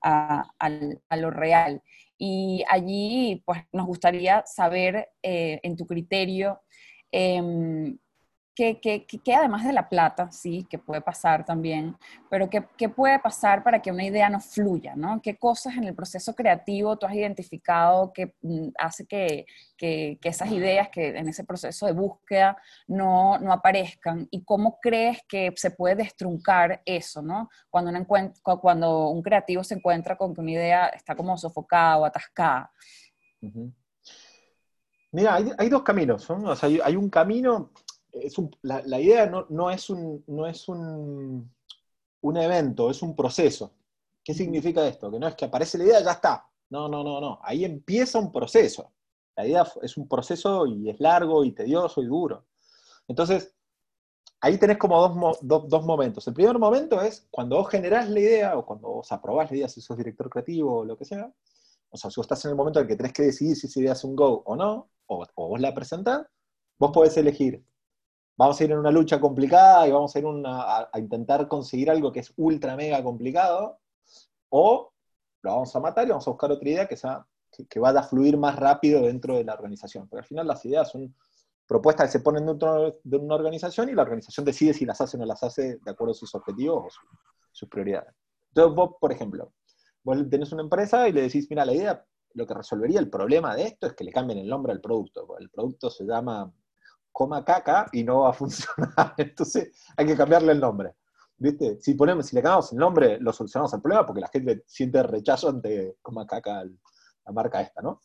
a, 0.01 1.15
lo 1.17 1.31
real. 1.31 1.81
Y 2.17 2.63
allí, 2.69 3.43
pues, 3.45 3.61
nos 3.71 3.85
gustaría 3.85 4.43
saber, 4.45 5.09
eh, 5.23 5.59
en 5.63 5.75
tu 5.75 5.85
criterio, 5.85 6.61
eh, 7.11 7.41
que, 8.59 9.33
además 9.33 9.63
de 9.65 9.71
la 9.71 9.87
plata, 9.87 10.29
sí, 10.31 10.67
que 10.69 10.77
puede 10.77 10.99
pasar 10.99 11.45
también, 11.45 11.95
pero 12.29 12.49
¿qué, 12.49 12.89
puede 12.89 13.17
pasar 13.19 13.63
para 13.63 13.81
que 13.81 13.91
una 13.91 14.03
idea 14.03 14.29
no 14.29 14.41
fluya? 14.41 14.95
¿no? 14.95 15.21
¿Qué 15.21 15.37
cosas 15.37 15.77
en 15.77 15.85
el 15.85 15.95
proceso 15.95 16.35
creativo 16.35 16.97
tú 16.97 17.05
has 17.05 17.13
identificado 17.13 18.11
que 18.11 18.35
mm, 18.41 18.69
hace 18.77 19.05
que, 19.05 19.45
esas 19.79 20.51
ideas 20.51 20.89
que 20.89 21.07
en 21.17 21.29
ese 21.29 21.45
proceso 21.45 21.85
de 21.85 21.93
búsqueda 21.93 22.57
no, 22.87 23.35
aparezcan? 23.49 24.27
¿Y 24.29 24.43
cómo 24.43 24.79
crees 24.81 25.19
que 25.27 25.53
se 25.55 25.71
puede 25.71 25.95
destruncar 25.95 26.81
eso? 26.85 27.21
¿no? 27.21 27.49
Cuando, 27.69 28.05
cuando 28.59 29.09
un 29.09 29.21
creativo 29.21 29.63
se 29.63 29.75
encuentra 29.75 30.17
con 30.17 30.33
que 30.33 30.41
una 30.41 30.51
idea 30.51 30.87
está 30.87 31.15
como 31.15 31.37
sofocada 31.37 31.97
o 31.97 32.05
atascada. 32.05 32.71
Mira, 35.11 35.35
hay, 35.57 35.69
dos 35.69 35.83
caminos. 35.83 36.29
¿no? 36.29 36.53
Hay, 36.61 36.95
un 36.95 37.09
camino 37.09 37.71
es 38.11 38.35
la, 38.61 38.99
idea 38.99 39.25
no, 39.49 39.69
es, 39.71 39.89
un, 39.89 40.23
no 40.27 40.47
es 40.47 40.67
un, 40.67 41.51
un, 42.21 42.37
evento, 42.37 42.89
es 42.89 43.01
un 43.01 43.15
proceso. 43.15 43.73
¿Qué 44.23 44.33
significa 44.33 44.85
esto? 44.87 45.11
Que 45.11 45.19
no 45.19 45.27
es 45.27 45.35
que 45.35 45.45
aparece 45.45 45.77
la 45.77 45.83
idea 45.85 46.01
y 46.01 46.03
ya 46.03 46.11
está. 46.11 46.45
No, 46.69 46.87
no, 46.87 47.03
no, 47.03 47.19
no. 47.19 47.39
Ahí 47.43 47.65
empieza 47.65 48.19
un 48.19 48.31
proceso. 48.31 48.91
La 49.35 49.47
idea 49.47 49.65
es 49.81 49.97
un 49.97 50.07
proceso 50.07 50.65
y 50.67 50.89
es 50.89 50.99
largo 50.99 51.43
y 51.43 51.51
tedioso 51.51 52.01
y 52.01 52.07
duro. 52.07 52.45
Entonces, 53.07 53.55
ahí 54.41 54.57
tenés 54.57 54.77
como 54.77 55.37
dos, 55.41 55.85
momentos. 55.85 56.27
El 56.27 56.33
primer 56.33 56.59
momento 56.59 57.01
es 57.01 57.27
cuando 57.31 57.57
vos 57.57 57.69
generás 57.69 58.09
la 58.09 58.19
idea 58.19 58.57
o 58.57 58.65
cuando 58.65 58.89
vos 58.89 59.11
aprobás 59.11 59.49
la 59.49 59.57
idea, 59.57 59.69
si 59.69 59.81
sos 59.81 59.97
director 59.97 60.29
creativo 60.29 60.79
o 60.79 60.85
lo 60.85 60.97
que 60.97 61.05
sea. 61.05 61.31
O 61.89 61.97
sea, 61.97 62.11
si 62.11 62.19
vos 62.19 62.25
estás 62.25 62.43
en 62.45 62.51
el 62.51 62.57
momento 62.57 62.79
en 62.79 62.85
el 62.85 62.89
que 62.89 62.95
tenés 62.95 63.13
que 63.13 63.23
decidir 63.23 63.55
si 63.55 63.67
esa 63.67 63.79
idea 63.79 63.93
es 63.93 64.03
un 64.03 64.15
go 64.15 64.43
o 64.45 64.55
no, 64.55 64.89
o, 65.07 65.25
o 65.35 65.47
vos 65.47 65.59
la 65.59 65.73
presentás, 65.73 66.27
vos 66.77 66.91
podés 66.91 67.17
elegir 67.17 67.63
vamos 68.39 68.59
a 68.59 68.63
ir 68.63 68.71
en 68.71 68.77
una 68.77 68.89
lucha 68.89 69.19
complicada 69.19 69.85
y 69.85 69.91
vamos 69.91 70.15
a 70.15 70.19
ir 70.19 70.25
a, 70.45 70.89
intentar 70.97 71.45
conseguir 71.49 71.91
algo 71.91 72.09
que 72.09 72.21
es 72.21 72.31
ultra 72.37 72.77
mega 72.77 73.03
complicado, 73.03 73.81
o 74.47 74.93
lo 75.41 75.51
vamos 75.51 75.75
a 75.75 75.79
matar 75.81 76.07
y 76.07 76.11
vamos 76.11 76.25
a 76.25 76.31
buscar 76.31 76.49
otra 76.49 76.69
idea 76.69 76.87
que, 76.87 76.95
sea, 76.95 77.27
que, 77.69 77.79
vaya 77.81 77.99
a 77.99 78.03
fluir 78.03 78.37
más 78.37 78.55
rápido 78.55 79.01
dentro 79.01 79.35
de 79.35 79.43
la 79.43 79.55
organización. 79.55 80.07
Porque 80.07 80.21
al 80.21 80.25
final 80.25 80.47
las 80.47 80.63
ideas 80.63 80.89
son 80.89 81.13
propuestas 81.67 82.07
que 82.07 82.11
se 82.13 82.19
ponen 82.21 82.45
dentro 82.45 83.01
de 83.03 83.17
una 83.17 83.35
organización 83.35 83.89
y 83.89 83.93
la 83.93 84.03
organización 84.03 84.45
decide 84.45 84.73
si 84.73 84.85
las 84.85 85.01
hace 85.01 85.17
o 85.17 85.19
no 85.19 85.25
las 85.25 85.43
hace 85.43 85.75
de 85.75 85.91
acuerdo 85.91 86.13
a 86.13 86.15
sus 86.15 86.33
objetivos 86.33 86.95
o 86.95 87.07
sus 87.51 87.67
prioridades. 87.67 88.15
Entonces 88.53 88.73
vos, 88.73 88.91
por 89.01 89.11
ejemplo, 89.11 89.51
vos 90.01 90.17
tenés 90.29 90.49
una 90.53 90.61
empresa 90.61 91.09
y 91.09 91.11
le 91.11 91.23
decís, 91.23 91.45
mira, 91.49 91.65
la 91.65 91.73
idea, 91.73 92.05
lo 92.35 92.47
que 92.47 92.53
resolvería 92.53 93.01
el 93.01 93.09
problema 93.09 93.53
de 93.53 93.63
esto 93.63 93.87
es 93.87 93.95
que 93.95 94.05
le 94.05 94.13
cambien 94.13 94.39
el 94.39 94.47
nombre 94.47 94.71
al 94.71 94.79
producto. 94.79 95.27
El 95.37 95.49
producto 95.49 95.89
se 95.89 96.05
llama 96.05 96.49
coma 97.11 97.43
caca 97.43 97.87
y 97.91 98.03
no 98.03 98.21
va 98.21 98.29
a 98.29 98.33
funcionar. 98.33 99.13
Entonces 99.17 99.71
hay 99.97 100.05
que 100.05 100.17
cambiarle 100.17 100.51
el 100.51 100.59
nombre. 100.59 100.95
¿Viste? 101.37 101.79
Si, 101.79 101.93
ponemos, 101.93 102.25
si 102.25 102.35
le 102.35 102.41
cambiamos 102.41 102.71
el 102.73 102.79
nombre, 102.79 103.17
lo 103.19 103.31
solucionamos 103.31 103.73
el 103.73 103.81
problema 103.81 104.05
porque 104.05 104.21
la 104.21 104.27
gente 104.27 104.63
siente 104.67 105.01
rechazo 105.03 105.49
ante 105.49 105.97
coma 106.01 106.27
caca 106.27 106.65
la 106.65 107.31
marca 107.31 107.61
esta, 107.61 107.81
¿no? 107.81 108.01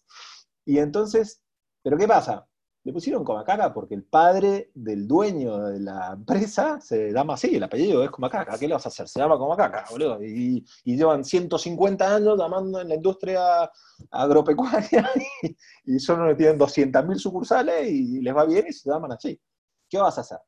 Y 0.64 0.78
entonces, 0.78 1.42
¿pero 1.82 1.96
qué 1.96 2.06
pasa? 2.06 2.46
Le 2.84 2.92
pusieron 2.92 3.24
Comacaca 3.24 3.72
porque 3.72 3.94
el 3.94 4.04
padre 4.04 4.70
del 4.74 5.08
dueño 5.08 5.68
de 5.68 5.80
la 5.80 6.12
empresa 6.12 6.78
se 6.82 7.10
llama 7.12 7.32
así, 7.32 7.56
el 7.56 7.62
apellido 7.62 8.04
es 8.04 8.10
Comacaca. 8.10 8.58
¿Qué 8.58 8.68
le 8.68 8.74
vas 8.74 8.84
a 8.84 8.90
hacer? 8.90 9.08
Se 9.08 9.18
llama 9.18 9.38
Comacaca, 9.38 9.86
boludo. 9.90 10.22
Y, 10.22 10.62
llevan 10.84 11.24
150 11.24 12.14
años 12.14 12.38
llamando 12.38 12.82
en 12.82 12.90
la 12.90 12.94
industria 12.94 13.70
agropecuaria 14.10 15.10
y, 15.84 15.98
solo 15.98 16.36
tienen 16.36 16.58
200.000 16.58 17.16
sucursales 17.16 17.90
y 17.90 18.20
les 18.20 18.36
va 18.36 18.44
bien 18.44 18.66
y 18.68 18.72
se 18.74 18.90
llaman 18.90 19.12
así. 19.12 19.40
¿Qué 19.88 19.96
vas 19.96 20.18
a 20.18 20.20
hacer? 20.20 20.40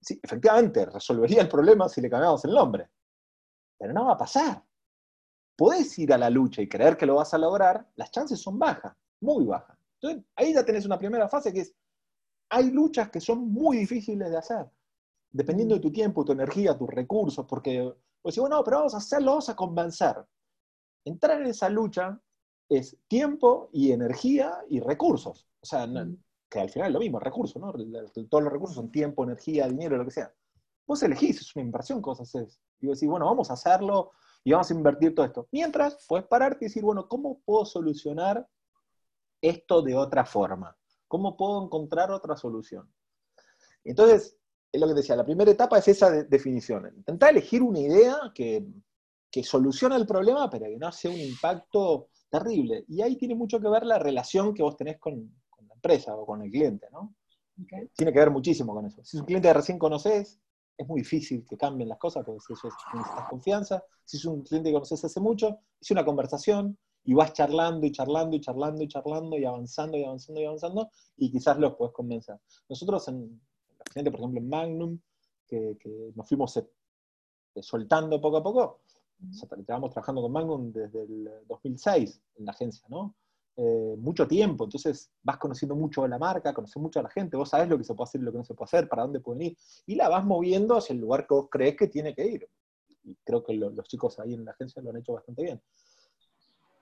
Sí, 0.00 0.20
efectivamente, 0.22 0.86
resolvería 0.86 1.42
el 1.42 1.48
problema 1.48 1.88
si 1.88 2.00
le 2.00 2.08
cambiamos 2.08 2.44
el 2.44 2.52
nombre. 2.52 2.88
Pero 3.76 3.92
no 3.92 4.06
va 4.06 4.12
a 4.12 4.18
pasar. 4.18 4.64
Podés 5.56 5.98
ir 5.98 6.12
a 6.12 6.18
la 6.18 6.30
lucha 6.30 6.62
y 6.62 6.68
creer 6.68 6.96
que 6.96 7.06
lo 7.06 7.16
vas 7.16 7.34
a 7.34 7.38
lograr, 7.38 7.84
las 7.96 8.12
chances 8.12 8.40
son 8.40 8.60
bajas, 8.60 8.94
muy 9.20 9.44
bajas. 9.44 9.76
Entonces, 10.04 10.30
ahí 10.36 10.52
ya 10.52 10.64
tenés 10.64 10.84
una 10.84 10.98
primera 10.98 11.28
fase 11.28 11.52
que 11.52 11.60
es, 11.60 11.74
hay 12.50 12.70
luchas 12.70 13.10
que 13.10 13.20
son 13.20 13.50
muy 13.50 13.78
difíciles 13.78 14.30
de 14.30 14.36
hacer, 14.36 14.66
dependiendo 15.30 15.74
de 15.74 15.80
tu 15.80 15.90
tiempo, 15.90 16.24
tu 16.24 16.32
energía, 16.32 16.76
tus 16.76 16.90
recursos, 16.90 17.46
porque 17.46 17.90
pues 18.20 18.38
bueno, 18.38 18.62
pero 18.64 18.78
vamos 18.78 18.94
a 18.94 18.98
hacerlo, 18.98 19.32
vamos 19.32 19.48
a 19.48 19.56
convencer. 19.56 20.16
Entrar 21.04 21.40
en 21.40 21.48
esa 21.48 21.68
lucha 21.68 22.20
es 22.68 22.96
tiempo 23.08 23.68
y 23.72 23.92
energía 23.92 24.64
y 24.70 24.80
recursos. 24.80 25.46
O 25.60 25.66
sea, 25.66 25.86
que 26.50 26.60
al 26.60 26.70
final 26.70 26.88
es 26.88 26.94
lo 26.94 27.00
mismo, 27.00 27.18
recursos, 27.18 27.60
¿no? 27.60 27.72
Todos 28.28 28.44
los 28.44 28.52
recursos 28.52 28.76
son 28.76 28.90
tiempo, 28.90 29.24
energía, 29.24 29.68
dinero, 29.68 29.96
lo 29.96 30.04
que 30.04 30.10
sea. 30.10 30.32
Vos 30.86 31.02
elegís, 31.02 31.40
es 31.40 31.56
una 31.56 31.64
inversión 31.64 32.00
que 32.00 32.06
vos 32.06 32.20
haces. 32.20 32.60
Y 32.80 32.86
vos 32.86 32.98
decís, 32.98 33.10
bueno, 33.10 33.26
vamos 33.26 33.50
a 33.50 33.54
hacerlo 33.54 34.12
y 34.42 34.52
vamos 34.52 34.70
a 34.70 34.74
invertir 34.74 35.14
todo 35.14 35.26
esto. 35.26 35.48
Mientras, 35.52 36.06
puedes 36.08 36.26
pararte 36.26 36.64
y 36.64 36.68
decir, 36.68 36.82
bueno, 36.82 37.08
¿cómo 37.08 37.40
puedo 37.44 37.64
solucionar 37.64 38.46
esto 39.48 39.82
de 39.82 39.94
otra 39.94 40.24
forma? 40.24 40.76
¿Cómo 41.08 41.36
puedo 41.36 41.64
encontrar 41.64 42.10
otra 42.10 42.36
solución? 42.36 42.90
Entonces, 43.84 44.36
es 44.72 44.80
lo 44.80 44.88
que 44.88 44.94
decía, 44.94 45.14
la 45.14 45.24
primera 45.24 45.50
etapa 45.50 45.78
es 45.78 45.88
esa 45.88 46.10
definición. 46.24 46.92
Intentar 46.96 47.30
elegir 47.30 47.62
una 47.62 47.78
idea 47.78 48.16
que, 48.34 48.66
que 49.30 49.44
solucione 49.44 49.96
el 49.96 50.06
problema, 50.06 50.50
pero 50.50 50.66
que 50.66 50.76
no 50.76 50.88
hace 50.88 51.08
un 51.08 51.18
impacto 51.18 52.08
terrible. 52.28 52.84
Y 52.88 53.02
ahí 53.02 53.16
tiene 53.16 53.34
mucho 53.34 53.60
que 53.60 53.68
ver 53.68 53.84
la 53.86 53.98
relación 53.98 54.52
que 54.54 54.62
vos 54.62 54.76
tenés 54.76 54.98
con, 54.98 55.32
la 55.68 55.74
empresa 55.74 56.16
o 56.16 56.26
con 56.26 56.42
el 56.42 56.50
cliente, 56.50 56.88
¿no? 56.90 57.14
Tiene 57.94 58.12
que 58.12 58.18
ver 58.18 58.30
muchísimo 58.30 58.74
con 58.74 58.86
eso. 58.86 59.04
Si 59.04 59.16
es 59.16 59.20
un 59.20 59.26
cliente 59.26 59.46
que 59.48 59.54
recién 59.54 59.78
conoces, 59.78 60.40
es 60.76 60.88
muy 60.88 61.02
difícil 61.02 61.44
que 61.48 61.56
cambien 61.56 61.88
las 61.88 61.98
cosas, 61.98 62.24
porque 62.24 62.38
eso 62.38 62.66
es, 62.66 62.74
necesitas 62.92 63.28
confianza. 63.28 63.84
Si 64.04 64.16
es 64.16 64.24
un 64.24 64.42
cliente 64.42 64.70
que 64.70 64.74
conoces 64.74 65.04
hace 65.04 65.20
mucho, 65.20 65.60
es 65.80 65.90
una 65.92 66.04
conversación 66.04 66.76
y 67.04 67.14
vas 67.14 67.32
charlando 67.32 67.86
y 67.86 67.92
charlando 67.92 68.36
y 68.36 68.40
charlando 68.40 68.82
y 68.82 68.88
charlando 68.88 69.38
y 69.38 69.44
avanzando 69.44 69.96
y 69.96 70.04
avanzando 70.04 70.40
y 70.40 70.44
avanzando 70.44 70.90
y 71.16 71.30
quizás 71.30 71.58
los 71.58 71.74
puedes 71.74 71.92
convencer. 71.92 72.38
Nosotros 72.68 73.06
en 73.08 73.40
los 73.68 73.84
clientes, 73.90 74.10
por 74.10 74.20
ejemplo, 74.20 74.40
en 74.40 74.48
Magnum, 74.48 74.98
que, 75.46 76.12
nos 76.14 76.26
fuimos 76.26 76.56
eh, 76.56 76.66
soltando 77.60 78.20
poco 78.20 78.38
a 78.38 78.42
poco, 78.42 78.80
estábamos 79.30 79.90
trabajando 79.90 80.22
con 80.22 80.32
Magnum 80.32 80.72
desde 80.72 81.02
el 81.02 81.30
2006 81.46 82.22
en 82.36 82.44
la 82.44 82.52
agencia, 82.52 82.86
¿no? 82.88 83.14
Eh, 83.56 83.94
mucho 83.98 84.26
tiempo, 84.26 84.64
entonces 84.64 85.12
vas 85.22 85.36
conociendo 85.38 85.76
mucho 85.76 86.02
de 86.02 86.08
la 86.08 86.18
marca, 86.18 86.52
conoces 86.52 86.82
mucho 86.82 86.98
a 86.98 87.04
la 87.04 87.10
gente, 87.10 87.36
vos 87.36 87.50
sabés 87.50 87.68
lo 87.68 87.78
que 87.78 87.84
se 87.84 87.94
puede 87.94 88.08
hacer 88.08 88.20
y 88.20 88.24
lo 88.24 88.32
que 88.32 88.38
no 88.38 88.44
se 88.44 88.54
puede 88.54 88.64
hacer, 88.64 88.88
para 88.88 89.02
dónde 89.02 89.20
pueden 89.20 89.42
ir, 89.42 89.56
y 89.86 89.94
la 89.94 90.08
vas 90.08 90.24
moviendo 90.24 90.76
hacia 90.76 90.92
el 90.92 91.00
lugar 91.00 91.24
que 91.24 91.34
vos 91.34 91.46
crees 91.48 91.76
que 91.76 91.86
tiene 91.86 92.16
que 92.16 92.26
ir. 92.26 92.48
Y 93.04 93.14
creo 93.22 93.44
que 93.44 93.54
los 93.54 93.86
chicos 93.86 94.18
ahí 94.18 94.34
en 94.34 94.44
la 94.44 94.50
agencia 94.50 94.82
lo 94.82 94.90
han 94.90 94.96
hecho 94.96 95.12
bastante 95.12 95.42
bien. 95.44 95.62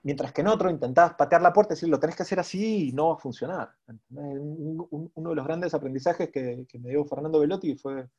Mientras 0.03 0.33
que 0.33 0.41
en 0.41 0.47
otro 0.47 0.69
intentás 0.69 1.13
patear 1.15 1.41
la 1.41 1.53
puerta 1.53 1.73
y 1.73 1.75
decir, 1.75 1.89
lo 1.89 1.99
tenés 1.99 2.15
que 2.15 2.23
hacer 2.23 2.39
así 2.39 2.89
y 2.89 2.91
no 2.91 3.09
va 3.09 3.15
a 3.15 3.19
funcionar. 3.19 3.73
uno 4.09 5.29
de 5.29 5.35
los 5.35 5.45
grandes 5.45 5.73
aprendizajes 5.73 6.29
que, 6.29 6.67
me 6.79 6.89
dio 6.89 7.05
Fernando 7.05 7.39
Velotti, 7.39 7.75
fue 7.75 8.09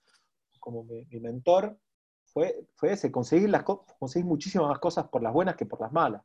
como 0.58 0.84
mi, 0.84 1.04
mentor, 1.20 1.78
fue, 2.24 2.66
ese, 2.82 3.12
conseguir, 3.12 3.50
las, 3.50 3.64
conseguir 3.64 4.26
muchísimas 4.26 4.68
más 4.68 4.78
cosas 4.78 5.08
por 5.08 5.22
las 5.22 5.32
buenas 5.32 5.56
que 5.56 5.66
por 5.66 5.80
las 5.80 5.92
malas 5.92 6.22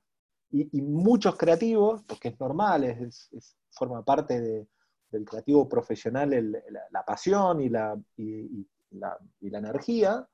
y, 0.52 0.82
muchos 0.82 1.36
creativos, 1.36 2.04
porque 2.04 2.30
es 2.30 2.40
normal, 2.40 2.84
es, 2.84 3.30
forma 3.72 4.04
parte 4.04 4.68
del 5.12 5.26
creativo 5.26 5.68
profesional 5.70 6.30
la, 6.92 7.06
pasión 7.06 7.62
y, 7.62 7.70
la, 7.70 7.98
energía, 9.42 10.28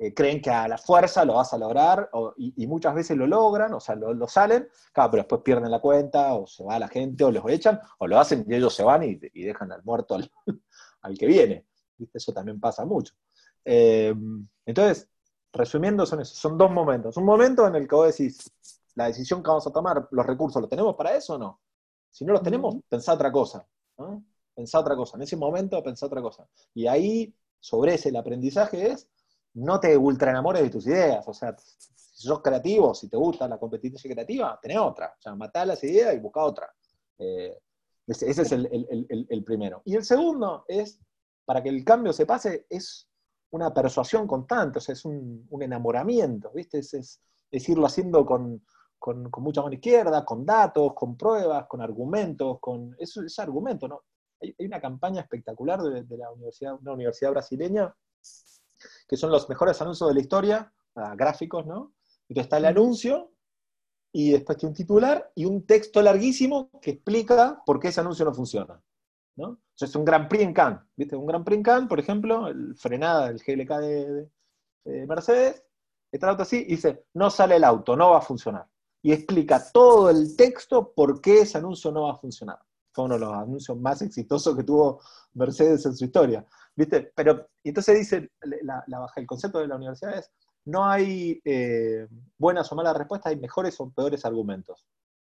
eh, 0.00 0.14
creen 0.14 0.40
que 0.40 0.50
a 0.50 0.68
la 0.68 0.78
fuerza 0.78 1.24
lo 1.24 1.34
vas 1.34 1.52
a 1.52 1.58
lograr 1.58 2.08
y, 2.36 2.66
muchas 2.68 2.94
veces 2.94 3.16
lo 3.16 3.26
logran, 3.26 3.74
o 3.74 3.80
sea, 3.80 3.96
lo, 3.96 4.28
salen, 4.28 4.68
claro, 4.92 5.10
pero 5.10 5.22
después 5.24 5.42
pierden 5.42 5.70
la 5.72 5.80
cuenta 5.80 6.34
o 6.34 6.46
se 6.46 6.62
va 6.62 6.78
la 6.78 6.86
gente 6.86 7.24
o 7.24 7.32
los 7.32 7.44
echan 7.48 7.80
o 7.98 8.06
lo 8.06 8.20
hacen 8.20 8.46
y 8.48 8.54
ellos 8.54 8.72
se 8.74 8.84
van 8.84 9.02
y, 9.02 9.16
dejan 9.16 9.72
al 9.72 9.82
muerto 9.82 10.14
al, 10.14 10.30
que 11.18 11.26
viene. 11.26 11.66
Eso 12.14 12.32
también 12.32 12.60
pasa 12.60 12.84
mucho. 12.84 13.14
Eh, 13.64 14.14
entonces, 14.64 15.08
resumiendo, 15.52 16.06
son, 16.06 16.24
son 16.24 16.56
dos 16.56 16.70
momentos. 16.70 17.16
Un 17.16 17.24
momento 17.24 17.66
en 17.66 17.74
el 17.74 17.88
que 17.88 17.94
vos 17.96 18.16
decís, 18.16 18.52
la 18.94 19.06
decisión 19.06 19.42
que 19.42 19.48
vamos 19.48 19.66
a 19.66 19.72
tomar, 19.72 20.08
los 20.12 20.26
recursos, 20.26 20.62
¿los 20.62 20.70
tenemos 20.70 20.94
para 20.94 21.16
eso 21.16 21.34
o 21.34 21.38
no? 21.38 21.60
Si 22.08 22.24
no 22.24 22.32
los 22.32 22.42
tenemos, 22.42 22.76
pensá 22.88 23.14
otra 23.14 23.32
cosa. 23.32 23.66
¿no? 23.96 24.24
Pensá 24.54 24.78
otra 24.78 24.94
cosa. 24.94 25.16
En 25.16 25.22
ese 25.22 25.36
momento, 25.36 25.82
pensá 25.82 26.06
otra 26.06 26.22
cosa. 26.22 26.48
Y 26.72 26.86
ahí, 26.86 27.34
sobre 27.58 27.94
ese, 27.94 28.10
el 28.10 28.16
aprendizaje 28.16 28.92
es, 28.92 29.08
no 29.58 29.80
te 29.80 29.96
ultra 29.96 30.30
enamores 30.30 30.62
de 30.62 30.70
tus 30.70 30.86
ideas. 30.86 31.26
O 31.26 31.34
sea, 31.34 31.56
si 31.58 32.26
sos 32.26 32.40
creativo, 32.42 32.94
si 32.94 33.08
te 33.08 33.16
gusta 33.16 33.48
la 33.48 33.58
competencia 33.58 34.10
creativa, 34.10 34.58
tenés 34.60 34.78
otra. 34.78 35.14
O 35.18 35.20
sea, 35.20 35.34
matá 35.34 35.64
las 35.64 35.82
ideas 35.84 36.14
y 36.14 36.18
busca 36.18 36.42
otra. 36.42 36.72
Eh, 37.18 37.58
ese, 38.06 38.30
es 38.30 38.52
el, 38.52 39.44
primero. 39.44 39.82
Y 39.84 39.96
el 39.96 40.04
segundo 40.04 40.64
es, 40.66 41.00
para 41.44 41.62
que 41.62 41.68
el 41.68 41.84
cambio 41.84 42.12
se 42.12 42.26
pase, 42.26 42.66
es 42.70 43.08
una 43.50 43.72
persuasión 43.72 44.26
constante, 44.26 44.78
o 44.78 44.80
sea, 44.80 44.94
es 44.94 45.04
un, 45.04 45.46
enamoramiento, 45.60 46.50
¿viste? 46.54 46.78
es, 46.78 47.20
es 47.50 47.68
irlo 47.68 47.86
haciendo 47.86 48.24
con, 48.24 48.62
con, 48.98 49.30
mucha 49.38 49.62
mano 49.62 49.74
izquierda, 49.74 50.24
con 50.24 50.44
datos, 50.44 50.92
con 50.94 51.16
pruebas, 51.16 51.66
con 51.66 51.80
argumentos, 51.80 52.58
con 52.60 52.94
eso, 52.98 53.22
ese 53.22 53.42
argumento, 53.42 53.88
¿no? 53.88 54.02
Hay, 54.40 54.54
una 54.66 54.80
campaña 54.80 55.22
espectacular 55.22 55.80
de, 55.80 56.16
la 56.16 56.30
universidad, 56.30 56.78
una 56.80 56.92
universidad 56.92 57.30
brasileña, 57.30 57.94
que 59.08 59.16
son 59.16 59.30
los 59.30 59.48
mejores 59.48 59.80
anuncios 59.80 60.08
de 60.08 60.14
la 60.14 60.20
historia, 60.20 60.72
gráficos, 61.16 61.66
¿no? 61.66 61.94
Entonces 62.28 62.44
está 62.44 62.58
el 62.58 62.66
anuncio, 62.66 63.32
y 64.12 64.32
después 64.32 64.58
tiene 64.58 64.70
un 64.70 64.76
titular 64.76 65.32
y 65.34 65.44
un 65.44 65.66
texto 65.66 66.00
larguísimo 66.00 66.70
que 66.80 66.92
explica 66.92 67.62
por 67.64 67.78
qué 67.78 67.88
ese 67.88 68.00
anuncio 68.00 68.24
no 68.24 68.34
funciona. 68.34 68.82
¿no? 69.36 69.60
es 69.78 69.94
un 69.94 70.04
Gran 70.04 70.28
Prix 70.28 70.42
en 70.42 70.52
Cannes, 70.52 70.80
¿viste? 70.96 71.14
Un 71.14 71.26
Gran 71.26 71.44
Prix 71.44 71.58
en 71.58 71.62
Cannes, 71.62 71.88
por 71.88 72.00
ejemplo, 72.00 72.48
el 72.48 72.74
frenada 72.74 73.28
del 73.28 73.38
GLK 73.38 73.76
de, 73.78 74.28
de 74.84 75.06
Mercedes, 75.06 75.64
está 76.10 76.26
el 76.26 76.30
auto 76.30 76.42
así 76.42 76.64
y 76.66 76.70
dice, 76.70 77.04
no 77.14 77.30
sale 77.30 77.56
el 77.56 77.64
auto, 77.64 77.96
no 77.96 78.10
va 78.10 78.18
a 78.18 78.22
funcionar 78.22 78.66
y 79.02 79.12
explica 79.12 79.62
todo 79.72 80.10
el 80.10 80.36
texto 80.36 80.92
por 80.92 81.20
qué 81.20 81.42
ese 81.42 81.58
anuncio 81.58 81.90
no 81.90 82.02
va 82.02 82.12
a 82.12 82.16
funcionar. 82.16 82.58
Fue 82.92 83.04
uno 83.04 83.14
de 83.14 83.20
los 83.20 83.32
anuncios 83.32 83.78
más 83.78 84.02
exitosos 84.02 84.56
que 84.56 84.64
tuvo 84.64 85.00
Mercedes 85.34 85.86
en 85.86 85.96
su 85.96 86.04
historia. 86.04 86.44
¿Viste? 86.78 87.10
Pero 87.12 87.48
entonces 87.64 87.98
dice, 87.98 88.30
la, 88.62 88.84
baja, 89.00 89.20
el 89.20 89.26
concepto 89.26 89.58
de 89.58 89.66
la 89.66 89.74
universidad 89.74 90.16
es, 90.16 90.30
no 90.64 90.84
hay 90.84 91.40
eh, 91.44 92.06
buenas 92.38 92.70
o 92.70 92.76
malas 92.76 92.96
respuestas, 92.96 93.32
hay 93.32 93.36
mejores 93.36 93.74
o 93.80 93.90
peores 93.90 94.24
argumentos. 94.24 94.86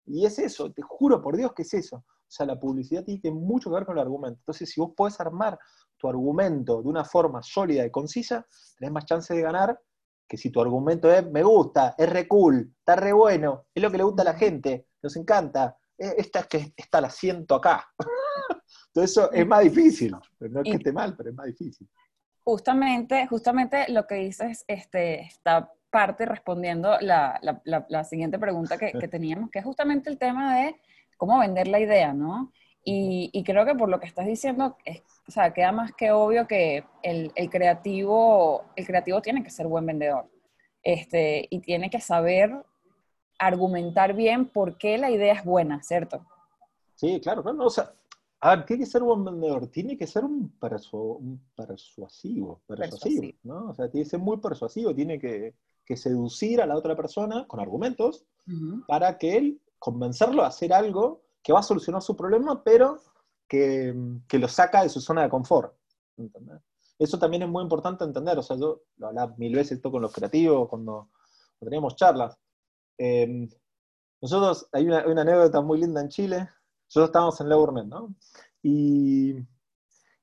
Y 0.05 0.25
es 0.25 0.39
eso, 0.39 0.73
te 0.73 0.81
juro 0.81 1.21
por 1.21 1.37
Dios 1.37 1.53
que 1.53 1.61
es 1.61 1.73
eso. 1.73 1.97
O 1.97 2.29
sea, 2.29 2.45
la 2.45 2.59
publicidad 2.59 3.05
tiene 3.05 3.31
mucho 3.31 3.69
que 3.69 3.75
ver 3.75 3.85
con 3.85 3.97
el 3.97 4.01
argumento. 4.01 4.39
Entonces, 4.41 4.69
si 4.69 4.81
vos 4.81 4.91
podés 4.93 5.21
armar 5.21 5.57
tu 5.95 6.09
argumento 6.09 6.81
de 6.81 6.89
una 6.89 7.05
forma 7.05 7.41
sólida 7.41 7.85
y 7.85 7.91
concisa, 7.91 8.45
tenés 8.77 8.91
más 8.91 9.05
chance 9.05 9.33
de 9.33 9.41
ganar 9.41 9.79
que 10.27 10.35
si 10.35 10.49
tu 10.49 10.59
argumento 10.59 11.09
es, 11.09 11.25
me 11.31 11.43
gusta, 11.43 11.95
es 11.97 12.09
re 12.09 12.27
cool, 12.27 12.73
está 12.77 12.97
re 12.97 13.13
bueno, 13.13 13.67
es 13.73 13.81
lo 13.81 13.89
que 13.89 13.97
le 13.97 14.03
gusta 14.03 14.23
a 14.23 14.25
la 14.25 14.33
gente, 14.33 14.87
nos 15.01 15.15
encanta, 15.15 15.77
eh, 15.97 16.15
esta 16.17 16.39
es 16.39 16.47
que 16.47 16.73
está 16.75 16.99
el 16.99 17.05
asiento 17.05 17.55
acá. 17.55 17.87
Todo 18.93 19.03
eso 19.03 19.31
es 19.31 19.45
más 19.45 19.63
difícil. 19.63 20.11
No 20.39 20.61
es 20.61 20.63
que 20.63 20.77
esté 20.77 20.91
mal, 20.91 21.15
pero 21.15 21.29
es 21.29 21.35
más 21.35 21.47
difícil. 21.47 21.87
Justamente, 22.43 23.27
justamente 23.27 23.91
lo 23.91 24.07
que 24.07 24.15
dices, 24.15 24.63
este, 24.67 25.21
esta 25.21 25.71
parte 25.89 26.25
respondiendo 26.25 26.97
la, 27.01 27.39
la, 27.41 28.03
siguiente 28.03 28.39
pregunta 28.39 28.77
que, 28.77 28.91
que, 28.93 29.07
teníamos, 29.07 29.49
que 29.49 29.59
es 29.59 29.65
justamente 29.65 30.09
el 30.09 30.17
tema 30.17 30.57
de 30.57 30.75
cómo 31.17 31.39
vender 31.39 31.67
la 31.67 31.79
idea, 31.79 32.13
¿no? 32.13 32.51
Y, 32.83 33.29
y 33.33 33.43
creo 33.43 33.65
que 33.65 33.75
por 33.75 33.89
lo 33.89 33.99
que 33.99 34.07
estás 34.07 34.25
diciendo, 34.25 34.77
es, 34.85 35.01
o 35.27 35.31
sea, 35.31 35.53
queda 35.53 35.73
más 35.73 35.91
que 35.91 36.11
obvio 36.11 36.47
que 36.47 36.85
el, 37.03 37.31
el, 37.35 37.49
creativo, 37.49 38.63
el 38.77 38.85
creativo 38.85 39.21
tiene 39.21 39.43
que 39.43 39.49
ser 39.49 39.67
buen 39.67 39.85
vendedor. 39.85 40.29
Este, 40.83 41.47
y 41.49 41.59
tiene 41.59 41.89
que 41.89 41.99
saber 41.99 42.63
argumentar 43.39 44.13
bien 44.13 44.45
por 44.45 44.77
qué 44.77 44.97
la 44.97 45.11
idea 45.11 45.33
es 45.33 45.43
buena, 45.43 45.83
¿cierto? 45.83 46.25
Sí, 46.95 47.19
claro, 47.21 47.43
no, 47.53 47.65
o 47.65 47.69
sea, 47.69 47.91
a 48.39 48.55
ver, 48.55 48.65
tiene 48.65 48.83
que 48.83 48.89
ser 48.89 49.01
un 49.01 49.07
buen 49.09 49.25
vendedor, 49.25 49.67
tiene 49.67 49.97
que 49.97 50.07
ser 50.07 50.23
un, 50.23 50.53
un 50.61 51.41
persuasivo, 51.55 52.61
persuasivo, 52.67 53.33
¿no? 53.43 53.69
O 53.69 53.73
sea, 53.73 53.89
tiene 53.89 54.05
que 54.05 54.09
ser 54.11 54.19
muy 54.19 54.37
persuasivo, 54.37 54.93
tiene 54.93 55.19
que, 55.19 55.55
que 55.87 55.95
seducir 55.95 56.61
a 56.61 56.65
la 56.65 56.75
otra 56.75 56.95
persona 56.95 57.47
con 57.47 57.59
argumentos 57.59 58.25
para 58.87 59.17
que 59.17 59.37
él 59.37 59.61
convencerlo 59.79 60.43
a 60.43 60.47
hacer 60.47 60.73
algo 60.73 61.23
que 61.41 61.53
va 61.53 61.59
a 61.59 61.63
solucionar 61.63 62.01
su 62.01 62.15
problema, 62.15 62.63
pero 62.63 62.99
que, 63.47 63.95
lo 64.33 64.47
saca 64.47 64.83
de 64.83 64.89
su 64.89 64.99
zona 64.99 65.23
de 65.23 65.29
confort. 65.29 65.73
Eso 66.99 67.17
también 67.17 67.43
es 67.43 67.49
muy 67.49 67.63
importante 67.63 68.03
entender. 68.03 68.37
O 68.37 68.43
sea, 68.43 68.57
yo 68.57 68.83
lo 68.97 69.07
hablaba 69.07 69.33
mil 69.37 69.55
veces 69.55 69.77
esto 69.77 69.91
con 69.91 70.01
los 70.01 70.11
creativos, 70.11 70.67
cuando, 70.67 71.09
teníamos 71.59 71.95
charlas. 71.95 72.37
Em, 72.97 73.49
nosotros, 74.21 74.67
hay 74.73 74.85
una, 74.85 75.21
anécdota 75.21 75.61
muy 75.61 75.79
linda 75.79 76.01
en 76.01 76.09
Chile. 76.09 76.49
Nosotros 76.87 77.09
estábamos 77.09 77.41
en 77.41 77.49
Leurnet, 77.49 77.85
¿no? 77.85 78.15
Y, 78.63 79.37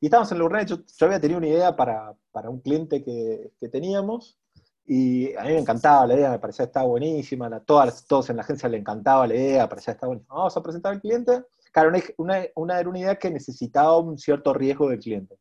y 0.00 0.06
estábamos 0.06 0.32
en 0.32 0.38
Leurnet, 0.38 0.68
yo, 0.68 0.76
yo, 0.98 1.06
había 1.06 1.20
tenido 1.20 1.38
una 1.38 1.48
idea 1.48 1.76
para, 1.76 2.14
un 2.48 2.60
cliente 2.60 3.02
que, 3.02 3.52
teníamos, 3.70 4.38
y 4.86 5.34
a 5.36 5.42
mí 5.44 5.48
me 5.50 5.58
encantaba 5.58 6.06
la 6.06 6.14
idea, 6.14 6.30
me 6.30 6.38
parecía 6.38 6.66
que 6.66 6.70
estaba 6.70 6.86
buenísima, 6.86 7.46
a 7.46 7.60
todas, 7.60 8.06
todos 8.06 8.28
en 8.30 8.36
la 8.36 8.42
agencia 8.42 8.68
le 8.68 8.78
encantaba 8.78 9.26
la 9.26 9.34
idea, 9.34 9.68
parecía 9.68 9.94
que 9.94 9.96
estaba 9.96 10.08
buenísima. 10.08 10.34
Vamos 10.34 10.56
a 10.56 10.62
presentar 10.62 10.92
al 10.92 11.00
cliente, 11.00 11.44
Claro, 11.74 11.90
una, 12.18 12.44
una, 12.54 12.78
era 12.78 12.88
una 12.88 12.98
idea 13.00 13.16
que 13.16 13.32
necesitaba 13.32 13.98
un 13.98 14.16
cierto 14.16 14.54
riesgo 14.54 14.88
del 14.88 15.00
cliente. 15.00 15.36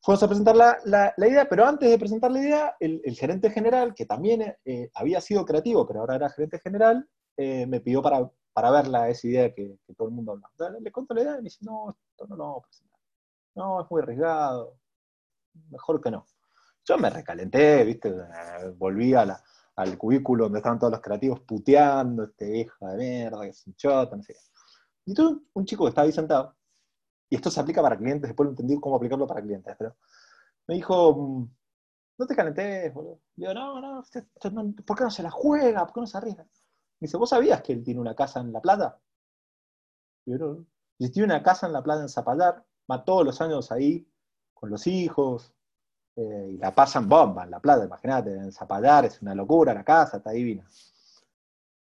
Fuimos 0.00 0.22
a 0.22 0.26
presentar 0.26 0.56
la, 0.56 0.78
la, 0.86 1.28
idea, 1.28 1.46
pero 1.46 1.66
antes 1.66 1.90
de 1.90 1.98
presentar 1.98 2.30
la 2.30 2.40
idea, 2.40 2.76
el, 2.80 3.02
el 3.04 3.14
gerente 3.14 3.50
general, 3.50 3.94
que 3.94 4.06
también 4.06 4.56
eh, 4.64 4.90
había 4.94 5.20
sido 5.20 5.44
creativo, 5.44 5.86
pero 5.86 6.00
ahora 6.00 6.14
era 6.16 6.30
gerente 6.30 6.58
general, 6.60 7.06
eh, 7.36 7.66
me 7.66 7.80
pidió 7.80 8.00
para, 8.00 8.30
para 8.58 8.72
verla 8.72 9.08
esa 9.08 9.28
idea 9.28 9.54
que, 9.54 9.78
todo 9.96 10.08
el 10.08 10.14
mundo 10.14 10.32
habla. 10.32 10.80
Le, 10.80 10.90
cuento 10.90 11.14
la 11.14 11.22
idea 11.22 11.34
y 11.34 11.36
me 11.36 11.42
dice, 11.44 11.58
no, 11.60 11.90
esto 11.90 12.26
no 12.26 12.34
lo 12.34 12.42
vamos 12.42 12.64
a 12.64 12.66
presentar. 12.66 13.00
No, 13.54 13.80
es 13.80 13.86
muy 13.88 14.02
arriesgado, 14.02 14.80
mejor 15.70 16.00
que 16.00 16.10
no. 16.10 16.26
Yo 16.84 16.98
me 16.98 17.08
recalenté, 17.08 17.84
¿viste? 17.84 18.12
Volví 18.76 19.14
al 19.14 19.96
cubículo 19.96 20.46
donde 20.46 20.58
estaban 20.58 20.80
todos 20.80 20.90
los 20.90 21.00
creativos 21.00 21.38
puteando, 21.42 22.24
este 22.24 22.58
hijo 22.58 22.84
de 22.88 22.96
mierda, 22.96 23.42
que 23.42 23.50
es 23.50 23.64
un 23.64 23.76
chota, 23.76 24.16
no 24.16 24.24
sé. 24.24 24.34
Y 25.04 25.14
tú, 25.14 25.46
un 25.52 25.64
chico 25.64 25.84
que 25.84 25.90
estaba 25.90 26.06
ahí 26.06 26.12
sentado, 26.12 26.56
y 27.30 27.36
esto 27.36 27.52
se 27.52 27.60
aplica 27.60 27.80
para 27.80 27.96
clientes, 27.96 28.28
después 28.28 28.44
lo 28.44 28.50
entendí 28.50 28.80
cómo 28.80 28.96
aplicarlo 28.96 29.28
para 29.28 29.40
clientes, 29.40 29.72
pero 29.78 29.96
me 30.66 30.74
dijo, 30.74 31.14
mm, 31.14 31.48
no 32.18 32.26
te 32.26 32.34
calentés, 32.34 32.92
boludo. 32.92 33.20
Digo, 33.36 33.54
no, 33.54 33.80
no, 33.80 34.02
¿por 34.84 34.96
qué 34.98 35.04
no 35.04 35.10
se 35.12 35.22
la 35.22 35.30
juega? 35.30 35.84
¿Por 35.84 35.94
qué 35.94 36.00
no 36.00 36.06
se 36.08 36.18
arriesga? 36.18 36.44
Me 37.00 37.06
dice, 37.06 37.16
¿vos 37.16 37.30
sabías 37.30 37.62
que 37.62 37.72
él 37.72 37.84
tiene 37.84 38.00
una 38.00 38.14
casa 38.14 38.40
en 38.40 38.52
La 38.52 38.60
Plata? 38.60 39.00
Digo, 40.26 40.66
no. 40.98 41.10
tiene 41.10 41.26
una 41.26 41.42
casa 41.42 41.66
en 41.66 41.72
La 41.72 41.82
Plata 41.82 42.02
en 42.02 42.08
Zapallar, 42.08 42.64
va 42.90 43.04
todos 43.04 43.24
los 43.24 43.40
años 43.40 43.70
ahí 43.70 44.06
con 44.52 44.70
los 44.70 44.86
hijos, 44.86 45.54
eh, 46.16 46.50
y 46.54 46.58
la 46.58 46.74
pasan 46.74 47.08
bomba 47.08 47.44
en 47.44 47.52
La 47.52 47.60
Plata, 47.60 47.84
imagínate, 47.84 48.34
en 48.34 48.50
Zapallar 48.50 49.04
es 49.04 49.22
una 49.22 49.36
locura 49.36 49.72
la 49.72 49.84
casa, 49.84 50.16
está 50.16 50.30
divina. 50.30 50.68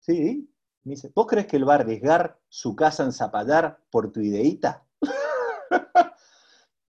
Sí, 0.01 0.53
me 0.85 0.91
dice, 0.91 1.11
¿vos 1.15 1.27
crees 1.27 1.47
que 1.47 1.57
él 1.57 1.67
va 1.67 1.73
a 1.73 1.77
arriesgar 1.77 2.39
su 2.49 2.77
casa 2.77 3.03
en 3.03 3.13
Zapallar 3.13 3.81
por 3.91 4.13
tu 4.13 4.21
ideita? 4.21 4.87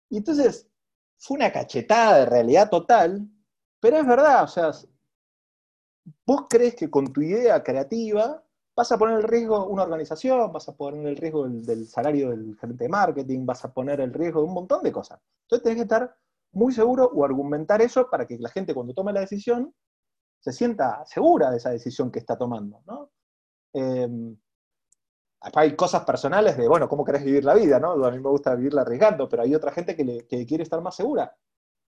y 0.10 0.18
entonces, 0.18 0.68
fue 1.18 1.38
una 1.38 1.52
cachetada 1.52 2.18
de 2.18 2.26
realidad 2.26 2.70
total, 2.70 3.30
pero 3.80 3.98
es 3.98 4.08
verdad, 4.08 4.44
o 4.44 4.48
sea, 4.48 4.72
vos 6.26 6.46
crees 6.50 6.76
que 6.76 6.90
con 6.90 7.12
tu 7.12 7.22
idea 7.22 7.64
creativa 7.64 8.44
vas 8.76 8.92
a 8.92 8.98
poner 8.98 9.18
el 9.18 9.24
riesgo 9.24 9.68
una 9.68 9.84
organización, 9.84 10.52
vas 10.52 10.68
a 10.68 10.76
poner 10.76 11.08
el 11.08 11.18
riesgo 11.18 11.48
del, 11.48 11.88
salario 11.88 12.32
del 12.32 12.58
gerente 12.58 12.84
de 12.84 12.90
marketing, 12.90 13.46
vas 13.46 13.64
a 13.64 13.74
poner 13.74 14.02
el 14.02 14.14
riesgo 14.14 14.42
de 14.42 14.48
un 14.48 14.54
montón 14.54 14.84
de 14.84 14.92
cosas. 14.92 15.20
Entonces 15.44 15.64
tenés 15.64 15.78
que 15.78 15.84
estar 15.84 16.16
muy 16.52 16.74
seguro 16.74 17.10
o 17.14 17.24
argumentar 17.24 17.82
eso 17.82 18.10
para 18.10 18.28
que 18.28 18.38
la 18.38 18.50
gente 18.50 18.74
cuando 18.74 18.94
tome 18.94 19.14
la 19.14 19.22
decisión 19.22 19.74
se 20.40 20.52
sienta 20.52 21.06
segura 21.06 21.50
de 21.52 21.58
esa 21.58 21.70
decisión 21.72 22.12
que 22.12 22.20
está 22.20 22.38
tomando. 22.38 22.82
¿no? 22.86 23.12
Em, 23.74 24.38
hay 25.54 25.76
cosas 25.76 26.04
personales 26.04 26.58
de, 26.58 26.68
bueno, 26.68 26.90
cómo 26.90 27.06
querés 27.06 27.24
vivir 27.24 27.46
la 27.46 27.54
vida, 27.54 27.80
¿no? 27.80 27.92
A 28.06 28.12
mí 28.12 28.20
me 28.20 28.30
gusta 28.30 28.56
vivirla 28.56 28.82
arriesgando, 28.82 29.30
pero 29.30 29.44
hay 29.44 29.54
otra 29.54 29.72
gente 29.72 29.96
que, 29.96 30.26
que 30.28 30.46
quiere 30.46 30.64
estar 30.64 30.82
más 30.82 30.96
segura. 30.96 31.36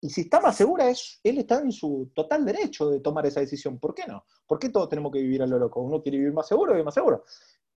Y 0.01 0.09
si 0.09 0.21
está 0.21 0.39
más 0.39 0.55
segura, 0.55 0.89
es, 0.89 1.19
él 1.23 1.39
está 1.39 1.59
en 1.59 1.71
su 1.71 2.11
total 2.15 2.45
derecho 2.45 2.89
de 2.89 3.01
tomar 3.01 3.25
esa 3.25 3.41
decisión. 3.41 3.79
¿Por 3.79 3.93
qué 3.93 4.05
no? 4.07 4.23
¿Por 4.47 4.57
qué 4.57 4.69
todos 4.69 4.87
tenemos 4.87 5.11
que 5.11 5.19
vivir 5.19 5.43
a 5.43 5.47
lo 5.47 5.59
loco? 5.59 5.81
Uno 5.81 6.01
quiere 6.01 6.17
vivir 6.17 6.33
más 6.33 6.47
seguro, 6.47 6.71
vive 6.71 6.85
más 6.85 6.93
seguro. 6.93 7.25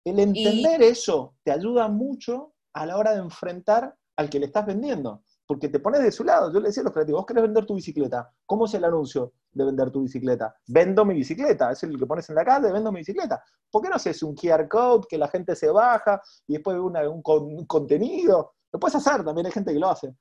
El 0.05 0.19
entender 0.19 0.83
eso 0.83 1.37
te 1.43 1.51
ayuda 1.51 1.89
mucho 1.89 2.55
a 2.75 2.85
la 2.85 2.99
hora 2.99 3.13
de 3.13 3.21
enfrentar 3.21 3.95
al 4.17 4.29
que 4.29 4.39
le 4.39 4.47
estás 4.47 4.67
vendiendo. 4.67 5.23
Porque 5.47 5.69
te 5.69 5.81
pones 5.81 6.03
de 6.03 6.13
su 6.13 6.23
lado. 6.23 6.53
Yo 6.53 6.61
le 6.61 6.69
decía 6.69 6.83
a 6.83 6.85
los 6.85 6.93
creativos, 6.93 7.21
vos 7.21 7.27
querés 7.27 7.43
vender 7.43 7.67
tu 7.67 7.75
bicicleta. 7.75 8.31
¿Cómo 8.47 8.67
es 8.67 8.75
el 8.75 8.85
anuncio 8.85 9.33
de 9.51 9.65
vender 9.65 9.91
tu 9.91 10.03
bicicleta? 10.03 10.55
Vendo 10.69 11.05
mi 11.05 11.15
bicicleta. 11.15 11.73
Es 11.73 11.83
el 11.83 11.99
que 11.99 12.07
pones 12.07 12.29
en 12.29 12.37
la 12.37 12.45
calle, 12.45 12.71
vendo 12.71 12.93
mi 12.93 13.01
bicicleta. 13.01 13.43
¿Por 13.71 13.83
qué 13.83 13.89
no 13.89 13.97
haces 13.97 14.23
un 14.23 14.35
QR 14.35 14.69
code 14.69 15.07
que 15.09 15.19
la 15.19 15.27
gente 15.27 15.57
se 15.57 15.69
baja 15.71 16.21
y 16.47 16.53
después 16.53 16.77
una, 16.79 17.09
un, 17.09 17.23
un 17.25 17.67
contenido? 17.67 18.53
Lo 18.71 18.79
puedes 18.79 18.95
hacer, 18.95 19.25
también 19.25 19.47
hay 19.47 19.53
gente 19.53 19.73
que 19.73 19.79
lo 19.81 19.89
hace 19.89 20.15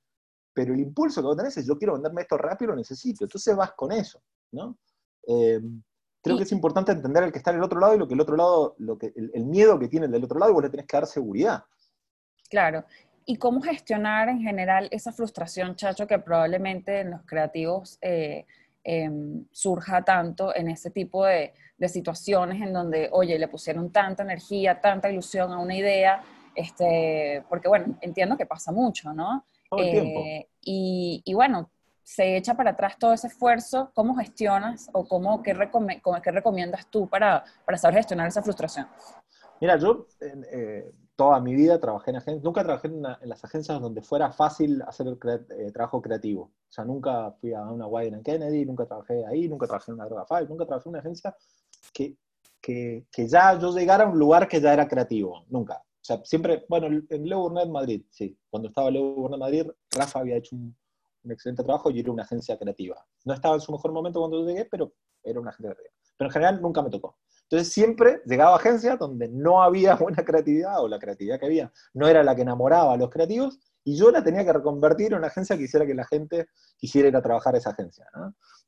pero 0.59 0.73
el 0.73 0.81
impulso 0.81 1.21
que 1.21 1.25
vos 1.25 1.37
tenés 1.37 1.55
es 1.55 1.65
yo 1.65 1.77
quiero 1.77 1.93
venderme 1.93 2.23
esto 2.23 2.37
rápido, 2.37 2.71
lo 2.71 2.77
necesito. 2.77 3.23
Entonces 3.23 3.55
vas 3.55 3.71
con 3.71 3.93
eso, 3.93 4.21
¿no? 4.51 4.77
Eh, 5.25 5.61
creo 6.21 6.35
que 6.35 6.43
es 6.43 6.51
importante 6.51 6.91
entender 6.91 7.23
el 7.23 7.31
que 7.31 7.37
está 7.37 7.51
en 7.51 7.59
el 7.59 7.63
otro 7.63 7.79
lado 7.79 7.95
y 7.95 7.97
lo 7.97 8.09
que 8.09 8.13
el 8.13 8.19
otro 8.19 8.35
lado, 8.35 8.75
lo 8.77 8.97
que, 8.97 9.13
el, 9.15 9.45
miedo 9.45 9.79
que 9.79 9.87
tiene 9.87 10.07
el 10.07 10.11
del 10.11 10.25
otro 10.25 10.37
lado, 10.37 10.51
y 10.51 10.53
vos 10.55 10.63
le 10.63 10.69
tenés 10.69 10.85
que 10.85 10.97
dar 10.97 11.05
seguridad. 11.05 11.63
Claro. 12.49 12.83
¿Y 13.25 13.37
cómo 13.37 13.61
gestionar 13.61 14.27
en 14.27 14.41
general 14.41 14.89
esa 14.91 15.13
frustración, 15.13 15.77
Chacho, 15.77 16.05
que 16.05 16.19
probablemente 16.19 16.99
en 16.99 17.11
los 17.11 17.21
creativos 17.25 17.97
eh, 18.01 18.45
em, 18.83 19.45
surja 19.53 20.03
tanto 20.03 20.53
en 20.53 20.67
ese 20.67 20.91
tipo 20.91 21.23
de, 21.23 21.53
de, 21.77 21.87
situaciones 21.87 22.61
en 22.61 22.73
donde, 22.73 23.07
oye, 23.13 23.39
le 23.39 23.47
pusieron 23.47 23.93
tanta 23.93 24.23
energía, 24.23 24.81
tanta 24.81 25.09
ilusión 25.09 25.53
a 25.53 25.59
una 25.59 25.77
idea, 25.77 26.21
este, 26.53 27.45
porque 27.47 27.69
bueno, 27.69 27.97
entiendo 28.01 28.35
que 28.35 28.45
pasa 28.45 28.73
mucho, 28.73 29.13
¿no? 29.13 29.45
Eh, 29.77 30.47
y, 30.61 31.33
bueno, 31.33 31.71
se 32.03 32.37
echa 32.37 32.55
para 32.55 32.71
atrás 32.71 32.97
todo 32.97 33.13
ese 33.13 33.27
esfuerzo. 33.27 33.91
¿Cómo 33.93 34.15
gestionas 34.15 34.89
o 34.93 35.07
cómo, 35.07 35.43
qué, 35.43 35.53
qué 36.23 36.31
recomiendas 36.31 36.87
tú 36.89 37.07
para, 37.07 37.43
para, 37.65 37.77
saber 37.77 37.97
gestionar 37.97 38.27
esa 38.27 38.41
frustración? 38.41 38.87
Mira, 39.61 39.77
yo 39.77 40.07
eh, 40.21 40.91
toda 41.19 41.41
mi 41.41 41.53
vida 41.53 41.77
trabajé 41.81 42.11
en 42.11 42.15
agencias, 42.15 42.43
nunca 42.45 42.63
trabajé 42.63 42.87
en, 42.87 43.01
las 43.01 43.43
agencias 43.43 43.81
donde 43.81 44.01
fuera 44.01 44.31
fácil 44.31 44.81
hacer 44.83 45.05
el 45.05 45.17
eh, 45.49 45.69
trabajo 45.73 46.01
creativo. 46.01 46.43
O 46.43 46.71
sea, 46.71 46.85
nunca 46.85 47.31
fui 47.41 47.53
a 47.53 47.61
una 47.63 47.87
Wayne 47.87 48.23
Kennedy, 48.23 48.65
nunca 48.65 48.85
trabajé 48.85 49.25
ahí, 49.25 49.49
nunca 49.49 49.67
trabajé 49.67 49.91
en 49.91 49.95
una 49.95 50.05
Droga 50.05 50.25
Five, 50.25 50.45
nunca 50.47 50.65
trabajé 50.65 50.87
en 50.87 50.91
una 50.91 50.99
agencia 50.99 51.35
que, 51.93 52.15
que, 52.61 53.05
que, 53.11 53.27
ya 53.27 53.59
yo 53.59 53.75
llegara 53.75 54.05
a 54.05 54.07
un 54.07 54.17
lugar 54.17 54.47
que 54.47 54.61
ya 54.61 54.71
era 54.71 54.87
creativo, 54.87 55.43
nunca. 55.49 55.83
O 56.01 56.05
sea, 56.09 56.21
siempre, 56.23 56.65
bueno, 56.69 56.87
en 56.87 57.29
Leo 57.29 57.41
Burnett 57.41 57.69
Madrid, 57.69 58.03
sí. 58.09 58.37
Cuando 58.49 58.69
estaba 58.69 58.89
Leo 58.89 59.15
Burnett 59.15 59.39
Madrid, 59.39 59.67
Rafa 59.91 60.19
había 60.19 60.37
hecho 60.37 60.55
un, 60.55 60.75
excelente 61.29 61.63
trabajo 61.63 61.91
y 61.91 61.99
era 61.99 62.11
una 62.11 62.23
agencia 62.23 62.57
creativa. 62.57 63.05
No 63.25 63.33
estaba 63.33 63.55
en 63.55 63.61
su 63.61 63.71
mejor 63.71 63.91
momento 63.91 64.19
cuando 64.19 64.39
yo 64.39 64.47
llegué, 64.47 64.65
pero 64.65 64.93
era 65.23 65.39
una 65.39 65.51
agencia 65.51 65.75
creativa. 65.75 65.95
Pero 66.17 66.29
en 66.29 66.33
general 66.33 66.61
nunca 66.61 66.81
me 66.81 66.89
tocó. 66.89 67.17
Entonces 67.43 67.73
siempre 67.73 68.21
llegaba 68.25 68.53
a 68.53 68.57
agencias 68.57 68.97
donde 68.97 69.27
no 69.27 69.61
había 69.61 69.95
buena 69.97 70.23
creatividad 70.23 70.81
o 70.81 70.87
la 70.87 70.99
creatividad 70.99 71.39
que 71.39 71.45
había 71.45 71.71
no 71.93 72.07
era 72.07 72.23
la 72.23 72.35
que 72.35 72.43
enamoraba 72.43 72.93
a 72.93 72.97
los 72.97 73.09
creativos 73.09 73.59
y 73.83 73.97
yo 73.97 74.11
la 74.11 74.23
tenía 74.23 74.45
que 74.45 74.53
reconvertir 74.53 75.07
en 75.07 75.19
una 75.19 75.27
agencia 75.27 75.57
que 75.57 75.63
hiciera 75.63 75.85
que 75.85 75.95
la 75.95 76.05
gente 76.05 76.47
quisiera 76.77 77.07
ir 77.07 77.15
a 77.15 77.21
trabajar 77.21 77.55
a 77.55 77.57
esa 77.57 77.71
agencia. 77.71 78.05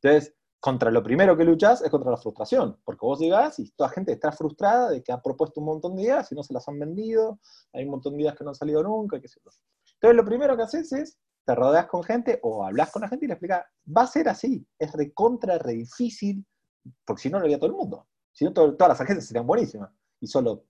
Entonces, 0.01 0.33
contra 0.61 0.91
lo 0.91 1.01
primero 1.01 1.35
que 1.35 1.43
luchas 1.43 1.81
es 1.81 1.89
contra 1.89 2.11
la 2.11 2.17
frustración, 2.17 2.79
porque 2.85 3.03
vos 3.03 3.19
llegás 3.19 3.57
y 3.57 3.71
toda 3.71 3.89
gente 3.89 4.11
está 4.11 4.31
frustrada 4.31 4.91
de 4.91 5.01
que 5.01 5.11
ha 5.11 5.19
propuesto 5.19 5.59
un 5.59 5.65
montón 5.65 5.95
de 5.95 6.03
ideas 6.03 6.31
y 6.31 6.35
no 6.35 6.43
se 6.43 6.53
las 6.53 6.67
han 6.69 6.77
vendido, 6.79 7.39
hay 7.73 7.83
un 7.83 7.89
montón 7.89 8.13
de 8.13 8.21
ideas 8.21 8.37
que 8.37 8.43
no 8.43 8.51
han 8.51 8.55
salido 8.55 8.83
nunca, 8.83 9.19
qué 9.19 9.27
sé 9.27 9.41
yo. 9.43 9.49
Entonces 9.95 10.15
lo 10.15 10.23
primero 10.23 10.55
que 10.55 10.61
haces 10.61 10.93
es, 10.93 11.17
te 11.45 11.55
rodeas 11.55 11.87
con 11.87 12.03
gente 12.03 12.39
o 12.43 12.63
hablas 12.63 12.91
con 12.91 13.01
la 13.01 13.09
gente 13.09 13.25
y 13.25 13.27
le 13.27 13.33
explicas, 13.33 13.65
va 13.97 14.03
a 14.03 14.07
ser 14.07 14.29
así, 14.29 14.63
es 14.77 14.91
recontra, 14.93 15.57
re 15.57 15.73
difícil, 15.73 16.45
porque 17.05 17.23
si 17.23 17.29
no 17.31 17.39
lo 17.39 17.45
haría 17.45 17.57
todo 17.57 17.71
el 17.71 17.75
mundo. 17.75 18.07
Si 18.31 18.45
no, 18.45 18.53
todas 18.53 18.87
las 18.87 19.01
agencias 19.01 19.25
serían 19.25 19.47
buenísimas, 19.47 19.89
y 20.19 20.27
solo 20.27 20.65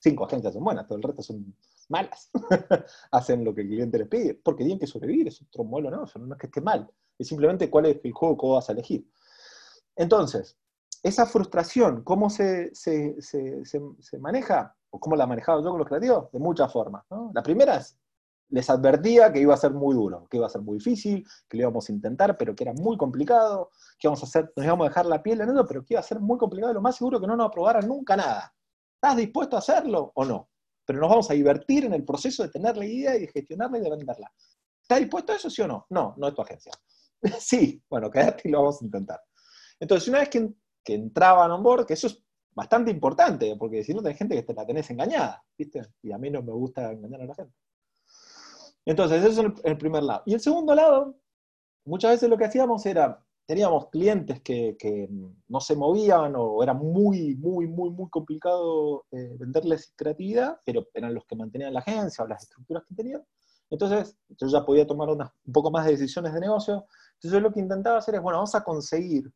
cinco 0.00 0.24
agencias 0.24 0.54
son 0.54 0.64
buenas, 0.64 0.88
todo 0.88 0.98
el 0.98 1.04
resto 1.04 1.22
son 1.22 1.56
malas. 1.88 2.30
Hacen 3.12 3.44
lo 3.44 3.54
que 3.54 3.60
el 3.60 3.68
cliente 3.68 3.98
les 3.98 4.08
pide, 4.08 4.34
porque 4.34 4.64
tienen 4.64 4.80
que 4.80 4.88
sobrevivir, 4.88 5.28
es 5.28 5.40
otro 5.40 5.62
modelo, 5.62 5.90
no, 5.90 6.04
no 6.26 6.34
es 6.34 6.40
que 6.40 6.46
esté 6.46 6.60
mal, 6.60 6.90
es 7.16 7.28
simplemente 7.28 7.70
cuál 7.70 7.86
es 7.86 8.00
el 8.02 8.12
juego 8.12 8.36
que 8.36 8.46
vas 8.48 8.68
a 8.68 8.72
elegir. 8.72 9.08
Entonces, 9.96 10.56
esa 11.02 11.26
frustración, 11.26 12.02
¿cómo 12.02 12.30
se, 12.30 12.72
maneja? 14.20 14.76
¿O 14.90 15.00
cómo 15.00 15.16
la 15.16 15.26
manejaba 15.26 15.62
yo 15.62 15.70
con 15.70 15.78
los 15.78 15.88
creativos? 15.88 16.30
De 16.32 16.38
muchas 16.38 16.72
formas. 16.72 17.04
La 17.34 17.42
primera 17.42 17.76
es, 17.76 17.98
les 18.48 18.68
advertía 18.70 19.32
que 19.32 19.40
iba 19.40 19.54
a 19.54 19.56
ser 19.56 19.72
muy 19.72 19.94
duro, 19.94 20.26
que 20.30 20.36
iba 20.36 20.46
a 20.46 20.50
ser 20.50 20.62
muy 20.62 20.78
difícil, 20.78 21.26
que 21.48 21.56
lo 21.56 21.62
íbamos 21.62 21.88
a 21.88 21.92
intentar, 21.92 22.36
pero 22.36 22.54
que 22.54 22.64
era 22.64 22.72
muy 22.72 22.96
complicado, 22.96 23.70
que 23.98 24.06
íbamos 24.06 24.22
a 24.22 24.26
hacer, 24.26 24.52
nos 24.54 24.64
íbamos 24.64 24.86
a 24.86 24.88
dejar 24.88 25.06
la 25.06 25.22
piel 25.22 25.40
en 25.40 25.50
eso, 25.50 25.66
pero 25.66 25.84
que 25.84 25.94
iba 25.94 26.00
a 26.00 26.04
ser 26.04 26.20
muy 26.20 26.38
complicado 26.38 26.72
lo 26.72 26.80
más 26.80 26.96
seguro 26.96 27.20
que 27.20 27.26
no 27.26 27.36
nos 27.36 27.48
aprobaran 27.48 27.88
nunca 27.88 28.16
nada. 28.16 28.54
¿Estás 28.94 29.16
dispuesto 29.16 29.56
a 29.56 29.58
hacerlo 29.60 30.12
o 30.14 30.24
no? 30.24 30.50
Pero 30.84 31.00
nos 31.00 31.10
vamos 31.10 31.30
a 31.30 31.34
divertir 31.34 31.84
en 31.84 31.94
el 31.94 32.04
proceso 32.04 32.44
de 32.44 32.48
tener 32.48 32.76
la 32.76 32.86
idea 32.86 33.16
y 33.16 33.22
de 33.22 33.26
gestionarla 33.28 33.78
y 33.78 33.80
de 33.82 33.90
venderla. 33.90 34.32
¿Estás 34.80 35.00
dispuesto 35.00 35.32
a 35.32 35.36
eso, 35.36 35.50
sí 35.50 35.62
o 35.62 35.68
no? 35.68 35.86
No, 35.90 36.14
no 36.16 36.28
es 36.28 36.34
tu 36.34 36.42
agencia. 36.42 36.72
sí, 37.40 37.82
bueno, 37.90 38.10
quédate 38.10 38.48
y 38.48 38.52
lo 38.52 38.60
vamos 38.60 38.80
a 38.80 38.84
intentar. 38.84 39.20
Entonces, 39.80 40.08
una 40.08 40.20
vez 40.20 40.30
que, 40.30 40.52
entraban 40.88 41.50
on 41.50 41.62
board, 41.62 41.86
que 41.86 41.94
eso 41.94 42.06
es 42.06 42.22
bastante 42.54 42.90
importante, 42.90 43.54
porque 43.58 43.82
si 43.82 43.92
no 43.92 44.02
tenés 44.02 44.18
gente 44.18 44.36
que 44.36 44.42
te 44.42 44.54
la 44.54 44.64
tenés 44.64 44.88
engañada, 44.90 45.44
¿viste? 45.58 45.82
Y 46.02 46.12
a 46.12 46.18
mí 46.18 46.30
no 46.30 46.42
me 46.42 46.52
gusta 46.52 46.92
engañar 46.92 47.22
a 47.22 47.26
la 47.26 47.34
gente. 47.34 47.54
Entonces, 48.84 49.24
eso 49.24 49.42
es 49.42 49.52
el, 49.64 49.76
primer 49.76 50.04
lado. 50.04 50.22
Y 50.26 50.34
el 50.34 50.40
segundo 50.40 50.74
lado, 50.74 51.16
muchas 51.84 52.12
veces 52.12 52.30
lo 52.30 52.38
que 52.38 52.44
hacíamos 52.44 52.86
era, 52.86 53.20
teníamos 53.44 53.88
clientes 53.90 54.40
que, 54.42 55.08
no 55.48 55.60
se 55.60 55.74
movían 55.74 56.34
o 56.36 56.62
era 56.62 56.72
muy, 56.72 57.34
muy, 57.34 57.66
muy, 57.66 57.90
muy 57.90 58.08
complicado 58.08 59.06
eh, 59.10 59.36
venderles 59.38 59.92
creatividad, 59.96 60.60
pero 60.64 60.86
eran 60.94 61.14
los 61.14 61.24
que 61.26 61.36
mantenían 61.36 61.74
la 61.74 61.80
agencia 61.80 62.24
o 62.24 62.28
las 62.28 62.44
estructuras 62.44 62.84
que 62.88 62.94
tenían. 62.94 63.24
Entonces, 63.70 64.16
yo 64.28 64.46
ya 64.46 64.64
podía 64.64 64.86
tomar 64.86 65.08
un 65.08 65.52
poco 65.52 65.70
más 65.70 65.84
de 65.84 65.92
decisiones 65.92 66.32
de 66.32 66.40
negocio. 66.40 66.86
Entonces, 67.14 67.32
yo 67.32 67.40
lo 67.40 67.52
que 67.52 67.60
intentaba 67.60 67.98
hacer 67.98 68.14
es, 68.14 68.22
bueno, 68.22 68.38
vamos 68.38 68.54
a 68.54 68.62
conseguir 68.62 69.32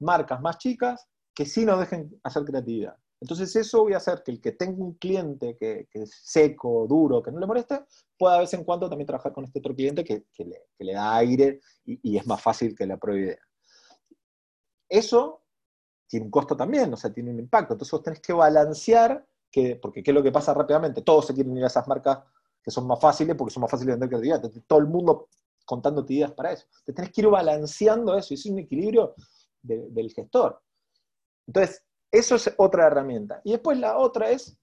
marcas 0.00 0.40
más 0.40 0.58
chicas 0.58 1.06
que 1.34 1.46
sí 1.46 1.64
nos 1.64 1.78
dejen 1.78 2.18
hacer 2.22 2.44
creatividad. 2.44 2.96
Entonces 3.20 3.54
eso 3.54 3.82
voy 3.82 3.92
a 3.92 3.98
hacer 3.98 4.22
que 4.24 4.32
el 4.32 4.40
que 4.40 4.52
tenga 4.52 4.82
un 4.82 4.94
cliente 4.94 5.56
que, 5.58 5.88
es 5.92 6.10
seco, 6.24 6.86
duro, 6.88 7.22
que 7.22 7.30
no 7.30 7.38
le 7.38 7.46
moleste, 7.46 7.84
pueda 8.18 8.34
de 8.34 8.40
vez 8.40 8.54
en 8.54 8.64
cuando 8.64 8.88
también 8.88 9.06
trabajar 9.06 9.32
con 9.32 9.44
este 9.44 9.58
otro 9.58 9.74
cliente 9.74 10.02
que, 10.02 10.24
le, 10.78 10.92
da 10.92 11.16
aire 11.16 11.60
y, 11.84 12.16
es 12.16 12.26
más 12.26 12.40
fácil 12.40 12.74
que 12.74 12.86
le 12.86 12.94
apruebe 12.94 13.20
idea. 13.20 13.38
Eso 14.88 15.44
tiene 16.08 16.26
un 16.26 16.30
costo 16.30 16.56
también, 16.56 16.92
o 16.92 16.96
sea, 16.96 17.12
tiene 17.12 17.30
un 17.30 17.38
impacto. 17.38 17.74
Entonces 17.74 17.92
vos 17.92 18.02
tenés 18.02 18.20
que 18.20 18.32
balancear 18.32 19.24
que, 19.50 19.76
porque 19.76 20.02
¿qué 20.02 20.12
es 20.12 20.14
lo 20.14 20.22
que 20.22 20.32
pasa 20.32 20.54
rápidamente? 20.54 21.02
Todos 21.02 21.26
se 21.26 21.34
quieren 21.34 21.56
ir 21.56 21.64
a 21.64 21.66
esas 21.66 21.86
marcas 21.86 22.20
que 22.62 22.70
son 22.70 22.86
más 22.86 23.00
fáciles 23.00 23.36
porque 23.36 23.52
son 23.52 23.60
más 23.60 23.70
fáciles 23.70 23.94
de 23.94 24.00
vender 24.00 24.08
creatividad. 24.08 24.62
Todo 24.66 24.78
el 24.78 24.86
mundo 24.86 25.28
contándote 25.66 26.14
ideas 26.14 26.32
para 26.32 26.52
eso. 26.52 26.66
Te 26.84 26.92
tenés 26.92 27.12
que 27.12 27.20
ir 27.20 27.28
balanceando 27.28 28.16
eso, 28.16 28.32
y 28.32 28.36
es 28.36 28.46
un 28.46 28.58
equilibrio 28.58 29.14
del 29.62 30.12
gestor. 30.12 30.60
Entonces, 31.46 31.84
eso 32.10 32.34
es 32.36 32.52
otra 32.58 32.86
herramienta. 32.86 33.40
Y 33.44 33.52
después 33.52 33.78
la 33.78 33.96
otra 33.98 34.30
es 34.30 34.58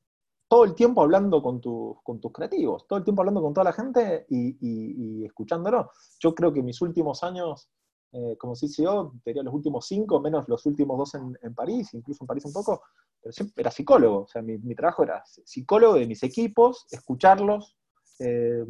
todo 0.48 0.64
el 0.64 0.76
tiempo 0.76 1.02
hablando 1.02 1.42
con, 1.42 1.60
con 2.04 2.20
tus 2.20 2.32
creativos, 2.32 2.88
todo 2.88 3.00
el 3.00 3.06
tiempo 3.06 3.22
hablando 3.22 3.42
con 3.42 3.54
toda 3.54 3.66
la 3.66 3.74
gente 3.74 4.26
y, 4.30 5.26
escuchándolo. 5.26 5.92
Yo 6.20 6.34
creo 6.34 6.54
que 6.54 6.64
mis 6.64 6.82
últimos 6.82 7.24
años 7.24 7.70
eh, 8.14 8.38
como 8.38 8.54
CCO, 8.54 9.14
diría 9.26 9.44
los 9.44 9.54
últimos 9.54 9.86
cinco, 9.86 10.22
menos 10.22 10.48
los 10.48 10.66
últimos 10.66 10.98
dos 10.98 11.14
en, 11.16 11.54
París, 11.54 11.94
incluso 11.94 12.24
en 12.24 12.28
París 12.28 12.46
un 12.46 12.54
poco, 12.54 12.82
pero 13.22 13.34
siempre 13.34 13.62
era 13.62 13.72
psicólogo. 13.72 14.20
O 14.20 14.28
sea, 14.28 14.42
mi, 14.42 14.74
trabajo 14.76 15.04
era 15.04 15.24
psicólogo 15.26 15.96
de 15.96 16.08
mis 16.08 16.24
equipos, 16.24 16.86
escucharlos, 16.90 17.76
eh, 18.20 18.64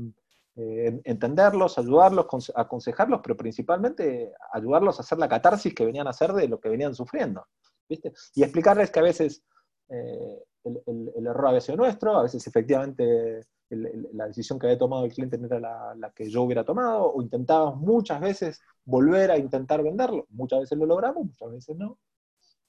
eh, 0.58 1.02
entenderlos, 1.04 1.78
ayudarlos, 1.78 2.26
aconsejarlos, 2.56 3.22
pero 3.24 3.38
principalmente 3.38 4.34
ayudarlos 4.52 4.98
a 4.98 5.04
hacer 5.04 5.17
la 5.17 5.30
catarsis 5.30 5.74
que 5.74 5.86
venían 5.86 6.08
a 6.08 6.12
hacer 6.12 6.34
de 6.34 6.48
lo 6.48 6.60
que 6.60 6.70
venían 6.70 6.96
sufriendo. 6.96 7.46
¿viste? 7.88 8.12
Y 8.36 8.43
explicarles 8.43 8.91
que 8.91 9.00
a 9.00 9.04
veces 9.04 9.43
el, 9.88 11.28
error 11.28 11.48
había 11.48 11.62
sido 11.62 11.78
nuestro, 11.78 12.17
a 12.17 12.24
veces 12.24 12.46
efectivamente 12.46 13.46
la 13.70 14.28
decisión 14.28 14.58
que 14.58 14.67
había 14.67 14.78
tomado 14.78 15.06
el 15.06 15.13
cliente 15.13 15.38
no 15.38 15.48
era 15.48 15.93
la, 15.96 16.12
que 16.12 16.30
yo 16.30 16.43
hubiera 16.43 16.63
tomado, 16.63 17.12
o 17.13 17.22
intentábamos 17.22 17.80
muchas 17.80 18.20
veces 18.22 18.62
volver 18.86 19.32
a 19.32 19.38
intentar 19.38 19.84
venderlo, 19.84 20.26
muchas 20.30 20.62
veces 20.62 20.78
lo 20.78 20.86
logramos, 20.86 21.26
muchas 21.26 21.52
veces 21.52 21.76
no. 21.76 22.00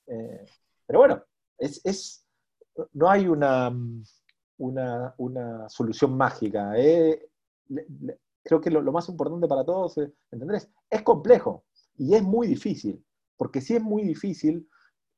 Eh, 0.06 0.44
pero 0.86 1.00
bueno, 1.00 1.22
es, 1.58 2.26
no 2.92 3.10
hay 3.10 3.28
una, 3.28 3.72
una, 4.58 5.68
solución 5.68 6.16
mágica. 6.16 6.72
Eh. 6.76 7.28
Creo 8.42 8.60
que 8.60 8.70
lo, 8.70 8.92
más 8.92 9.08
importante 9.08 9.46
para 9.46 9.64
todos 9.64 9.98
es 9.98 10.10
entender 10.30 10.62
es, 10.90 11.02
complejo 11.02 11.64
y 11.96 12.14
es 12.14 12.22
muy 12.22 12.46
difícil, 12.46 13.04
porque 13.36 13.60
si 13.60 13.76
es 13.76 13.82
muy 13.82 14.02
difícil, 14.02 14.68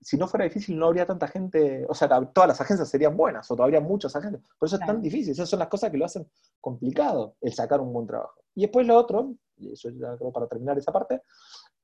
si 0.00 0.16
no 0.16 0.26
fuera 0.26 0.44
difícil 0.44 0.78
no 0.78 0.86
habría 0.86 1.06
tanta 1.06 1.28
gente, 1.28 1.86
o 1.88 1.94
sea, 1.94 2.08
todas 2.08 2.48
las 2.48 2.60
agencias 2.60 2.88
serían 2.88 3.16
buenas, 3.16 3.50
o 3.50 3.62
habría 3.62 3.80
muchas 3.80 4.16
agencias. 4.16 4.42
Por 4.58 4.66
eso 4.66 4.76
es 4.76 4.86
tan 4.86 5.00
difícil, 5.00 5.32
esas 5.32 5.48
son 5.48 5.58
las 5.58 5.68
cosas 5.68 5.90
que 5.90 5.98
lo 5.98 6.06
hacen 6.06 6.26
complicado, 6.60 7.36
el 7.40 7.52
sacar 7.52 7.80
un 7.80 7.92
buen 7.92 8.06
trabajo. 8.06 8.42
Y 8.54 8.62
después 8.62 8.86
lo 8.86 8.96
otro, 8.96 9.34
y 9.56 9.72
eso 9.72 9.90
ya 9.90 10.16
creo 10.16 10.32
para 10.32 10.46
terminar 10.46 10.78
esa 10.78 10.92
parte, 10.92 11.22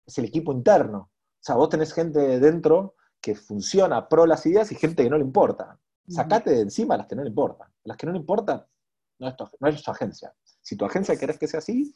es 0.04 0.18
el 0.18 0.24
equipo 0.24 0.52
interno. 0.52 0.98
O 0.98 1.42
sea, 1.46 1.56
vos 1.56 1.68
tenés 1.68 1.92
gente 1.92 2.40
dentro 2.40 2.94
que 3.20 3.34
funciona 3.34 4.08
pro 4.08 4.26
las 4.26 4.44
ideas 4.46 4.70
y 4.72 4.76
gente 4.76 5.02
que 5.02 5.10
no 5.10 5.18
le 5.18 5.24
importa. 5.24 5.78
Sacate 6.08 6.50
de 6.50 6.60
encima 6.60 6.96
las 6.96 7.06
que 7.06 7.16
no 7.16 7.22
le 7.22 7.28
importan. 7.28 7.68
Las 7.84 7.96
que 7.96 8.06
no 8.06 8.12
le 8.12 8.18
importan, 8.18 8.64
no 9.18 9.28
es, 9.28 9.36
tu, 9.36 9.48
no 9.58 9.68
es 9.68 9.82
tu 9.82 9.90
agencia. 9.90 10.32
Si 10.66 10.76
tu 10.76 10.84
agencia 10.84 11.16
querés 11.16 11.38
que 11.38 11.46
sea 11.46 11.58
así, 11.58 11.94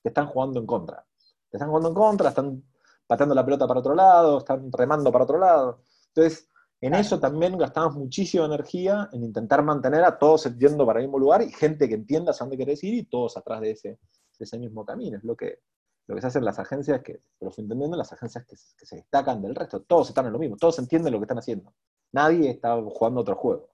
te 0.00 0.10
están 0.10 0.28
jugando 0.28 0.60
en 0.60 0.64
contra. 0.64 1.04
Te 1.50 1.56
están 1.56 1.70
jugando 1.70 1.88
en 1.88 1.94
contra, 1.96 2.28
están 2.28 2.62
pateando 3.04 3.34
la 3.34 3.44
pelota 3.44 3.66
para 3.66 3.80
otro 3.80 3.96
lado, 3.96 4.38
están 4.38 4.70
remando 4.70 5.10
para 5.10 5.24
otro 5.24 5.40
lado. 5.40 5.82
Entonces, 6.14 6.48
en 6.80 6.94
eso 6.94 7.18
también 7.18 7.58
gastamos 7.58 7.96
muchísima 7.96 8.44
energía 8.44 9.08
en 9.12 9.24
intentar 9.24 9.64
mantener 9.64 10.04
a 10.04 10.16
todos 10.20 10.44
yendo 10.56 10.86
para 10.86 11.00
el 11.00 11.06
mismo 11.06 11.18
lugar 11.18 11.42
y 11.42 11.50
gente 11.50 11.88
que 11.88 11.96
entienda 11.96 12.30
hacia 12.30 12.44
dónde 12.44 12.58
querés 12.58 12.84
ir 12.84 12.94
y 12.94 13.02
todos 13.06 13.36
atrás 13.36 13.60
de 13.60 13.72
ese, 13.72 13.98
ese 14.38 14.56
mismo 14.56 14.84
camino. 14.84 15.18
Es 15.18 15.24
lo 15.24 15.34
que, 15.34 15.58
lo 16.06 16.14
que 16.14 16.20
se 16.20 16.28
hace 16.28 16.38
en 16.38 16.44
las 16.44 16.60
agencias, 16.60 17.02
que, 17.02 17.24
lo 17.40 17.50
fui 17.50 17.64
entendiendo, 17.64 17.96
las 17.96 18.12
agencias 18.12 18.46
que, 18.46 18.54
se 18.56 18.96
destacan 18.96 19.42
del 19.42 19.56
resto. 19.56 19.82
Todos 19.82 20.10
están 20.10 20.26
en 20.26 20.32
lo 20.32 20.38
mismo, 20.38 20.56
todos 20.56 20.78
entienden 20.78 21.12
lo 21.12 21.18
que 21.18 21.24
están 21.24 21.38
haciendo. 21.38 21.74
Nadie 22.12 22.50
está 22.50 22.80
jugando 22.80 23.22
otro 23.22 23.34
juego. 23.34 23.68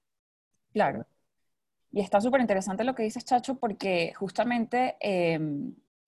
Claro. 0.73 1.05
Y 1.91 2.01
está 2.01 2.21
súper 2.21 2.41
interesante 2.41 2.85
lo 2.85 2.95
que 2.95 3.03
dices, 3.03 3.25
Chacho, 3.25 3.59
porque 3.59 4.13
justamente 4.15 4.97
eh, 5.01 5.39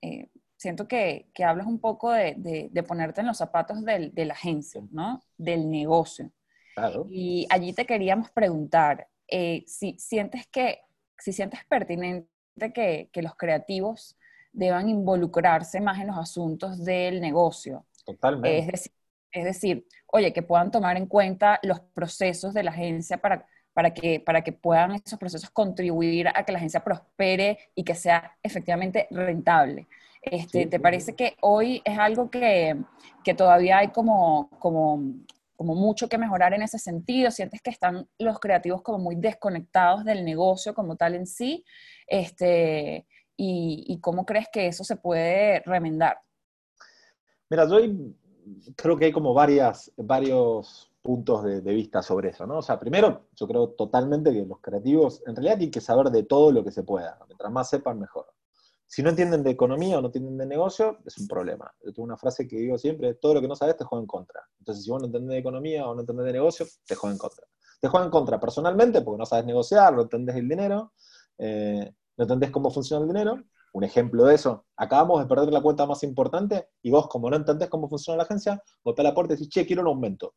eh, 0.03 0.29
siento 0.57 0.87
que, 0.87 1.31
que, 1.33 1.45
hablas 1.45 1.67
un 1.67 1.81
poco 1.81 2.13
de, 2.13 2.35
de, 2.71 2.83
ponerte 2.83 3.23
en 3.23 3.27
los 3.27 3.39
zapatos 3.39 3.83
del, 3.83 4.15
de 4.15 4.27
la 4.27 4.35
agencia, 4.35 4.83
¿no? 4.91 5.23
Del 5.39 5.71
negocio. 5.71 6.31
Claro. 6.75 7.07
Y 7.09 7.47
allí 7.51 7.73
te 7.73 7.87
queríamos 7.87 8.31
preguntar, 8.31 9.09
eh, 9.27 9.65
si 9.67 9.97
sientes 9.99 10.47
que, 10.47 10.81
si 11.19 11.33
sientes 11.33 11.61
pertinente 11.65 12.29
que, 12.75 13.09
que, 13.11 13.23
los 13.23 13.35
creativos 13.37 14.19
deban 14.53 14.89
involucrarse 14.89 15.81
más 15.81 15.99
en 15.99 16.09
los 16.09 16.19
asuntos 16.19 16.85
del 16.85 17.21
negocio. 17.21 17.87
Totalmente. 18.05 18.59
Es 18.59 18.67
decir, 18.67 18.93
es 19.33 19.45
decir, 19.45 19.87
oye, 20.07 20.33
que 20.33 20.43
puedan 20.43 20.71
tomar 20.71 20.97
en 20.97 21.07
cuenta 21.07 21.61
los 21.63 21.81
procesos 21.81 22.53
de 22.53 22.65
la 22.65 22.73
agencia 22.73 23.19
para, 23.19 23.47
para, 23.73 23.93
que, 23.95 24.21
para 24.21 24.43
que 24.43 24.53
puedan 24.53 24.93
esos 24.93 25.19
procesos 25.19 25.51
contribuir 25.51 26.29
a 26.29 26.45
que 26.45 26.53
la 26.53 26.59
agencia 26.59 26.83
prospere 26.83 27.59
y 27.75 27.85
que 27.85 27.95
sea 27.95 28.37
efectivamente 28.43 29.07
rentable. 29.11 29.87
Este, 30.23 30.67
¿Te 30.67 30.81
parece 30.81 31.15
que 31.15 31.37
hoy 31.41 31.81
es 31.85 31.99
algo 31.99 32.31
que, 32.31 32.77
que 33.25 33.35
todavía 33.35 33.79
hay 33.79 33.89
como, 33.89 34.51
como, 34.59 35.03
como 35.57 35.75
mucho 35.75 36.09
que 36.09 36.19
mejorar 36.19 36.53
en 36.53 36.63
ese 36.63 36.79
sentido? 36.79 37.31
¿Sientes 37.31 37.63
que 37.63 37.71
están 37.71 38.07
los 38.19 38.39
creativos 38.39 38.83
como 38.83 38.99
muy 38.99 39.17
desconectados 39.17 40.05
del 40.05 40.25
negocio 40.25 40.75
como 40.75 40.97
tal 40.97 41.15
en 41.15 41.27
sí? 41.27 41.65
Este, 42.07 43.07
y, 43.37 43.85
y 43.87 44.01
cómo 44.01 44.27
crees 44.27 44.49
que 44.53 44.67
eso 44.67 44.85
se 44.85 44.97
puede 44.97 45.61
remendar? 45.61 46.19
Mira, 47.49 47.67
yo 47.67 47.79
creo 48.77 48.97
que 48.99 49.07
hay 49.07 49.13
como 49.13 49.33
varias, 49.33 49.91
varios 49.97 50.90
puntos 51.03 51.45
de, 51.45 51.61
vista 51.61 52.03
sobre 52.03 52.31
eso, 52.31 52.47
¿no? 52.47 52.59
O 52.59 52.63
sea, 52.63 52.79
primero, 52.79 53.29
yo 53.35 53.47
creo 53.47 53.71
totalmente 53.71 54.33
que 54.33 54.45
los 54.45 54.61
creativos 54.61 55.23
en 55.27 55.35
realidad 55.35 55.57
tienen 55.57 55.71
que 55.71 55.81
saber 55.81 56.11
de 56.11 56.25
todo 56.25 56.53
lo 56.53 56.63
que 56.63 56.71
se 56.71 56.83
pueda. 56.83 57.19
Mientras 57.27 57.51
más 57.51 57.69
sepan, 57.69 57.99
mejor. 57.99 58.27
Si 58.87 59.03
no 59.03 59.11
entienden 59.11 59.43
de 59.43 59.51
economía 59.51 59.99
o 59.99 60.01
no 60.01 60.09
entienden 60.09 60.37
de 60.37 60.47
negocio, 60.47 60.99
es 61.07 61.17
un 61.19 61.29
problema. 61.29 61.73
Yo 61.85 61.93
tengo 61.93 62.05
una 62.05 62.17
frase 62.17 62.47
que 62.47 62.57
digo 62.57 62.77
siempre, 62.77 63.15
todo 63.15 63.35
lo 63.35 63.41
que 63.41 63.49
no 63.49 63.55
sabes 63.55 63.77
te 63.77 63.85
juega 63.85 64.03
en 64.03 64.07
contra. 64.07 64.43
Entonces, 64.59 64.85
si 64.85 64.91
vos 64.91 65.01
no 65.01 65.07
entendés 65.07 65.31
de 65.31 65.39
economía 65.39 65.89
o 65.89 65.95
no 65.95 66.01
entendés 66.01 66.27
de 66.27 66.33
negocio, 66.33 66.67
te 66.87 66.95
juega 66.97 67.15
en 67.15 67.19
contra. 67.19 67.47
Te 67.81 67.89
juega 67.89 68.05
en 68.05 68.11
contra 68.11 68.41
personalmente 68.41 69.01
porque 69.01 69.19
no 69.19 69.27
sabes 69.27 69.47
negociar, 69.47 69.95
no 69.95 70.03
entendés 70.03 70.37
el 70.37 70.49
dinero, 70.49 70.93
eh, 71.39 71.95
no 72.17 72.25
entendés 72.25 72.51
cómo 72.51 72.71
funciona 72.71 73.03
el 73.03 73.09
dinero. 73.09 73.43
Un 73.73 73.85
ejemplo 73.85 74.25
de 74.25 74.35
eso, 74.35 74.67
acabamos 74.77 75.21
de 75.21 75.27
perder 75.27 75.53
la 75.53 75.63
cuenta 75.63 75.87
más 75.87 76.03
importante 76.03 76.71
y 76.83 76.91
vos, 76.91 77.07
como 77.09 77.31
no 77.31 77.37
entendés 77.37 77.69
cómo 77.69 77.89
funciona 77.89 78.19
la 78.19 78.25
agencia, 78.25 78.61
golpeás 78.83 79.05
la 79.05 79.15
puerta 79.15 79.33
y 79.33 79.37
decís, 79.37 79.49
che, 79.49 79.65
quiero 79.65 79.83
un 79.83 79.89
aumento 79.89 80.35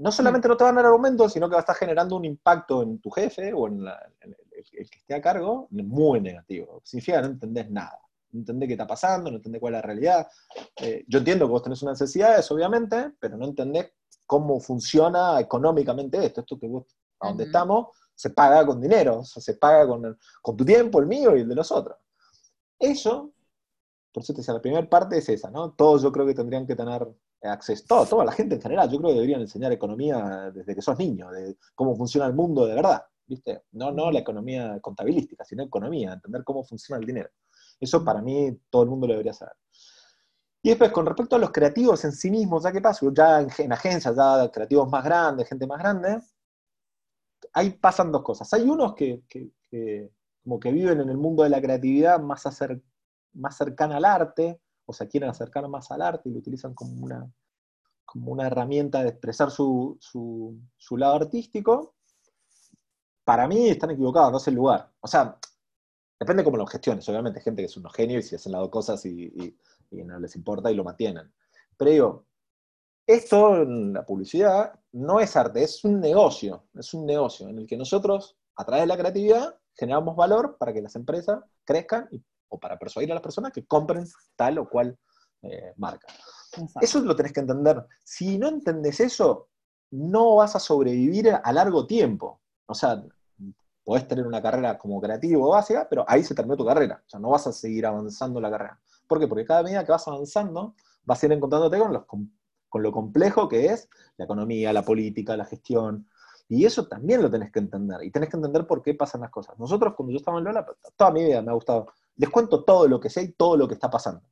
no 0.00 0.10
solamente 0.10 0.48
no 0.48 0.56
te 0.56 0.64
van 0.64 0.78
a 0.78 0.82
dar 0.82 0.92
aumento, 0.92 1.28
sino 1.28 1.46
que 1.46 1.52
va 1.52 1.58
a 1.58 1.60
estar 1.60 1.76
generando 1.76 2.16
un 2.16 2.24
impacto 2.24 2.82
en 2.82 3.00
tu 3.00 3.10
jefe 3.10 3.52
o 3.52 3.68
en, 3.68 3.86
el, 3.86 4.36
que 4.70 4.80
esté 4.80 5.14
a 5.14 5.20
cargo 5.20 5.68
muy 5.70 6.22
negativo. 6.22 6.80
Significa 6.82 7.18
que 7.18 7.28
no 7.28 7.34
entendés 7.34 7.70
nada. 7.70 8.00
No 8.32 8.40
entendés 8.40 8.66
qué 8.68 8.72
está 8.74 8.86
pasando, 8.86 9.30
no 9.30 9.36
entendés 9.36 9.60
cuál 9.60 9.74
es 9.74 9.78
la 9.78 9.82
realidad. 9.82 10.26
Eh, 10.76 11.04
yo 11.06 11.18
entiendo 11.18 11.44
que 11.44 11.50
vos 11.50 11.62
tenés 11.62 11.82
unas 11.82 12.00
necesidades, 12.00 12.50
obviamente, 12.50 13.12
pero 13.20 13.36
no 13.36 13.44
entendés 13.44 13.92
cómo 14.24 14.58
funciona 14.58 15.38
económicamente 15.38 16.24
esto. 16.24 16.40
Esto 16.40 16.58
que 16.58 16.66
vos, 16.66 16.86
a 17.20 17.28
donde 17.28 17.44
estamos, 17.44 17.88
se 18.14 18.30
paga 18.30 18.64
con 18.64 18.80
dinero, 18.80 19.18
o 19.18 19.24
sea, 19.24 19.42
se 19.42 19.54
paga 19.54 19.86
con, 19.86 20.18
con 20.40 20.56
tu 20.56 20.64
tiempo, 20.64 21.00
el 21.00 21.06
mío 21.08 21.36
y 21.36 21.40
el 21.40 21.48
de 21.48 21.54
los 21.54 21.70
otros. 21.70 21.98
Eso, 22.78 23.32
por 24.10 24.22
eso 24.22 24.32
te 24.32 24.38
decía, 24.38 24.54
la 24.54 24.62
primera 24.62 24.88
parte 24.88 25.18
es 25.18 25.28
esa, 25.28 25.50
¿no? 25.50 25.72
Todos 25.72 26.02
yo 26.02 26.10
creo 26.10 26.24
que 26.24 26.34
tendrían 26.34 26.66
que 26.66 26.74
tener 26.74 27.06
acceso, 27.42 27.84
todo, 27.86 28.06
toda 28.06 28.24
la 28.24 28.32
gente 28.32 28.56
en 28.56 28.62
general, 28.62 28.90
yo 28.90 28.98
creo 28.98 29.10
que 29.10 29.14
deberían 29.14 29.40
enseñar 29.40 29.72
economía 29.72 30.50
desde 30.52 30.74
que 30.74 30.82
sos 30.82 30.98
niño, 30.98 31.30
de 31.30 31.56
cómo 31.74 31.96
funciona 31.96 32.26
el 32.26 32.34
mundo 32.34 32.66
de 32.66 32.74
verdad, 32.74 33.02
¿viste? 33.26 33.64
No, 33.72 33.92
no 33.92 34.10
la 34.10 34.20
economía 34.20 34.78
contabilística, 34.80 35.44
sino 35.44 35.62
economía, 35.62 36.12
entender 36.12 36.44
cómo 36.44 36.64
funciona 36.64 37.00
el 37.00 37.06
dinero. 37.06 37.30
Eso 37.78 38.04
para 38.04 38.20
mí 38.20 38.60
todo 38.68 38.82
el 38.82 38.90
mundo 38.90 39.06
lo 39.06 39.14
debería 39.14 39.32
saber. 39.32 39.54
Y 40.62 40.68
después, 40.68 40.90
con 40.92 41.06
respecto 41.06 41.36
a 41.36 41.38
los 41.38 41.50
creativos 41.50 42.04
en 42.04 42.12
sí 42.12 42.30
mismos, 42.30 42.62
ya 42.62 42.72
que 42.72 42.82
pasa, 42.82 43.06
ya 43.12 43.40
en, 43.40 43.72
agencias, 43.72 44.14
ya 44.14 44.50
creativos 44.52 44.88
más 44.90 45.02
grandes, 45.02 45.48
gente 45.48 45.66
más 45.66 45.78
grande, 45.78 46.20
ahí 47.54 47.70
pasan 47.70 48.12
dos 48.12 48.22
cosas. 48.22 48.52
Hay 48.52 48.68
unos 48.68 48.94
que, 48.94 49.22
como 50.42 50.60
que 50.60 50.70
viven 50.70 51.00
en 51.00 51.08
el 51.08 51.16
mundo 51.16 51.44
de 51.44 51.50
la 51.50 51.62
creatividad 51.62 52.20
más, 52.20 52.44
más 53.32 53.56
cercana 53.56 53.96
al 53.96 54.04
arte, 54.04 54.60
o 54.90 54.92
se 54.92 55.06
quieren 55.06 55.30
acercar 55.30 55.68
más 55.68 55.90
al 55.92 56.02
arte 56.02 56.28
y 56.28 56.32
lo 56.32 56.40
utilizan 56.40 56.74
como 56.74 57.04
una, 57.04 57.32
como 58.04 58.32
una 58.32 58.48
herramienta 58.48 59.02
de 59.02 59.10
expresar 59.10 59.50
su, 59.52 59.96
su, 60.00 60.96
lado 60.96 61.14
artístico, 61.14 61.94
para 63.24 63.46
mí 63.46 63.68
están 63.68 63.92
equivocados, 63.92 64.32
no 64.32 64.38
es 64.38 64.48
el 64.48 64.56
lugar. 64.56 64.90
O 65.00 65.06
sea, 65.06 65.38
depende 66.18 66.42
cómo 66.42 66.56
lo 66.56 66.66
gestiones. 66.66 67.08
Obviamente, 67.08 67.40
gente 67.40 67.62
que 67.62 67.66
es 67.66 67.76
unos 67.76 67.92
genios 67.94 68.24
y 68.24 68.28
se 68.30 68.36
hacen 68.36 68.50
las 68.50 68.62
dos 68.62 68.70
cosas 68.70 69.06
y, 69.06 69.56
no 69.92 70.18
les 70.18 70.34
importa 70.34 70.72
y 70.72 70.74
lo 70.74 70.82
mantienen. 70.82 71.32
Pero 71.76 71.90
digo, 71.92 72.26
esto 73.06 73.62
en 73.62 73.92
la 73.92 74.04
publicidad 74.04 74.72
no 74.90 75.20
es 75.20 75.36
arte, 75.36 75.62
es 75.62 75.84
un 75.84 76.00
negocio. 76.00 76.64
Es 76.74 76.92
un 76.94 77.06
negocio 77.06 77.48
en 77.48 77.58
el 77.58 77.66
que 77.68 77.76
nosotros, 77.76 78.36
a 78.56 78.64
través 78.64 78.82
de 78.82 78.88
la 78.88 78.98
creatividad, 78.98 79.56
generamos 79.72 80.16
valor 80.16 80.56
para 80.58 80.72
que 80.72 80.82
las 80.82 80.96
empresas 80.96 81.44
crezcan 81.64 82.08
y 82.10 82.20
o 82.50 82.58
para 82.58 82.78
persuadir 82.78 83.10
a 83.10 83.14
las 83.14 83.22
personas 83.22 83.52
que 83.52 83.64
compren 83.64 84.06
tal 84.36 84.58
o 84.58 84.68
cual 84.68 84.96
eh, 85.42 85.72
marca. 85.76 86.06
Eso 86.80 87.00
lo 87.00 87.16
tenés 87.16 87.32
que 87.32 87.40
entender. 87.40 87.84
Si 88.04 88.38
no 88.38 88.48
entendés 88.48 89.00
eso, 89.00 89.48
no 89.92 90.36
vas 90.36 90.54
a 90.56 90.60
sobrevivir 90.60 91.32
a 91.42 91.52
largo 91.52 91.86
tiempo. 91.86 92.40
o 92.66 92.74
sea, 92.74 93.02
podés 93.84 94.06
tener 94.06 94.26
una 94.26 94.42
carrera 94.42 94.78
como 94.78 95.00
creativo 95.00 95.48
básica, 95.48 95.86
pero 95.88 96.04
ahí 96.06 96.22
se 96.22 96.34
terminó 96.34 96.56
tu 96.56 96.66
carrera. 96.66 97.02
O 97.04 97.08
sea, 97.08 97.18
no 97.18 97.30
vas 97.30 97.46
a 97.46 97.52
seguir 97.52 97.86
avanzando 97.86 98.40
la 98.40 98.50
carrera. 98.50 98.80
¿Por 99.08 99.18
qué? 99.18 99.26
Porque 99.26 99.44
cada 99.44 99.62
medida 99.62 99.84
que 99.84 99.92
vas 99.92 100.06
avanzando, 100.06 100.74
vas 101.04 101.22
a 101.22 101.26
ir 101.26 101.32
encontrándote 101.32 101.78
con, 101.78 101.92
los, 101.92 102.04
con 102.04 102.82
lo 102.82 102.92
complejo 102.92 103.48
que 103.48 103.66
es 103.66 103.88
la 104.16 104.26
economía, 104.26 104.72
la 104.72 104.84
política, 104.84 105.36
la 105.36 105.44
gestión. 105.44 106.08
Y 106.48 106.64
eso 106.64 106.86
también 106.86 107.22
lo 107.22 107.30
tenés 107.30 107.50
que 107.50 107.60
entender. 107.60 108.02
Y 108.02 108.10
tenés 108.10 108.28
que 108.28 108.36
entender 108.36 108.66
por 108.66 108.82
qué 108.82 108.94
pasan 108.94 109.22
las 109.22 109.30
cosas. 109.30 109.58
Nosotros, 109.58 109.94
cuando 109.96 110.12
yo 110.12 110.18
estaba 110.18 110.38
en 110.38 110.44
Lola, 110.44 110.66
toda 110.96 111.10
mi 111.10 111.24
vida 111.24 111.42
me 111.42 111.50
ha 111.50 111.54
gustado. 111.54 111.86
Les 112.16 112.28
cuento 112.28 112.64
todo 112.64 112.86
lo 112.88 113.00
que 113.00 113.10
sé 113.10 113.22
y 113.22 113.32
todo 113.32 113.56
lo 113.56 113.66
que 113.66 113.74
está 113.74 113.90
pasando. 113.90 114.22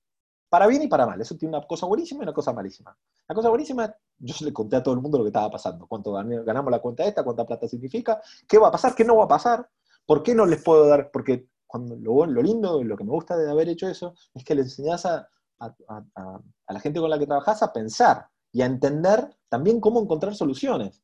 Para 0.49 0.67
bien 0.67 0.83
y 0.83 0.89
para 0.89 1.07
mal. 1.07 1.21
Eso 1.21 1.37
tiene 1.37 1.57
una 1.57 1.67
cosa 1.67 1.87
buenísima 1.87 2.21
y 2.21 2.25
una 2.25 2.33
cosa 2.33 2.53
malísima. 2.53 2.97
La 3.29 3.35
cosa 3.35 3.49
buenísima, 3.51 3.95
yo 4.19 4.35
le 4.41 4.53
conté 4.53 4.77
a 4.77 4.83
todo 4.83 4.95
el 4.95 5.01
mundo 5.01 5.19
lo 5.19 5.25
que 5.25 5.29
estaba 5.29 5.51
pasando. 5.51 5.87
Cuánto 5.87 6.13
ganamos 6.13 6.71
la 6.71 6.81
cuenta 6.81 7.05
esta, 7.05 7.23
cuánta 7.23 7.45
plata 7.45 7.69
significa, 7.69 8.21
qué 8.47 8.59
va 8.59 8.69
a 8.69 8.73
pasar, 8.73 8.95
qué 8.95 9.05
no 9.05 9.17
va 9.17 9.25
a 9.25 9.29
pasar, 9.29 9.69
por 10.07 10.23
qué 10.23 10.35
no 10.35 10.47
les 10.47 10.63
puedo 10.63 10.87
dar, 10.87 11.11
porque 11.11 11.49
cuando 11.67 11.95
lo, 11.97 12.25
lo 12.25 12.43
lindo, 12.43 12.83
lo 12.83 12.97
que 12.97 13.05
me 13.05 13.11
gusta 13.11 13.37
de 13.37 13.51
haber 13.51 13.69
hecho 13.69 13.87
eso, 13.87 14.15
es 14.35 14.43
que 14.43 14.55
le 14.55 14.63
enseñás 14.63 15.05
a, 15.05 15.29
la 15.61 16.81
gente 16.81 17.01
con 17.01 17.11
la 17.11 17.19
que 17.19 17.27
trabajás 17.27 17.63
a 17.63 17.73
pensar 17.73 18.27
y 18.51 18.63
a 18.63 18.67
entender 18.67 19.37
también 19.49 19.81
cómo 19.81 20.01
encontrar 20.01 20.35
soluciones. 20.35 21.03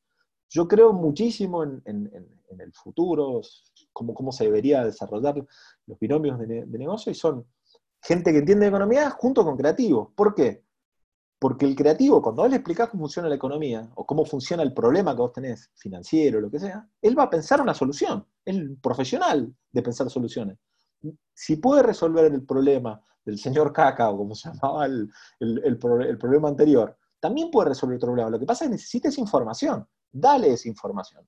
Yo 0.49 0.67
creo 0.67 0.91
muchísimo 0.91 1.63
en, 1.63 1.81
el 1.85 2.73
futuro, 2.73 3.41
cómo, 3.95 4.13
cómo 4.13 4.33
se 4.33 4.43
debería 4.43 4.83
desarrollar 4.83 5.35
los 5.87 5.97
binomios 5.99 6.37
de, 6.37 6.65
negocio, 6.67 7.11
y 7.11 7.15
son 7.15 7.47
gente 8.01 8.33
que 8.33 8.39
entiende 8.39 8.67
economía 8.67 9.09
junto 9.09 9.43
con 9.45 9.55
creativos. 9.55 10.09
¿Por 10.13 10.35
qué? 10.35 10.65
Porque 11.39 11.65
el 11.65 11.75
creativo, 11.75 12.21
cuando 12.21 12.41
vos 12.41 12.51
le 12.51 12.57
explicás 12.57 12.89
cómo 12.89 13.03
funciona 13.03 13.29
la 13.29 13.35
economía 13.35 13.89
o 13.95 14.05
cómo 14.05 14.25
funciona 14.25 14.63
el 14.63 14.73
problema 14.73 15.15
que 15.15 15.21
vos 15.21 15.31
tenés, 15.31 15.71
financiero, 15.75 16.41
lo 16.41 16.51
que 16.51 16.59
sea, 16.59 16.85
él 17.01 17.17
va 17.17 17.23
a 17.23 17.29
pensar 17.29 17.61
una 17.61 17.73
solución. 17.73 18.25
Es 18.43 18.55
el 18.55 18.77
profesional 18.77 19.55
de 19.71 19.81
pensar 19.81 20.09
soluciones. 20.09 20.57
Si 21.33 21.55
puede 21.55 21.81
resolver 21.81 22.25
el 22.25 22.45
problema 22.45 23.01
del 23.23 23.39
señor 23.39 23.71
Caca, 23.71 24.09
o 24.09 24.17
como 24.17 24.35
se 24.35 24.49
llamaba 24.49 24.85
el, 24.87 25.09
el, 25.39 25.77
problema 25.77 26.49
anterior, 26.49 26.97
también 27.19 27.49
puede 27.49 27.69
resolver 27.69 27.95
el 27.95 28.01
problema. 28.01 28.29
Lo 28.29 28.39
que 28.39 28.45
pasa 28.45 28.65
es 28.65 28.69
que 28.69 28.73
necesita 28.73 29.07
esa 29.07 29.21
información. 29.21 29.87
Dale 30.11 30.51
esa 30.51 30.67
información 30.67 31.25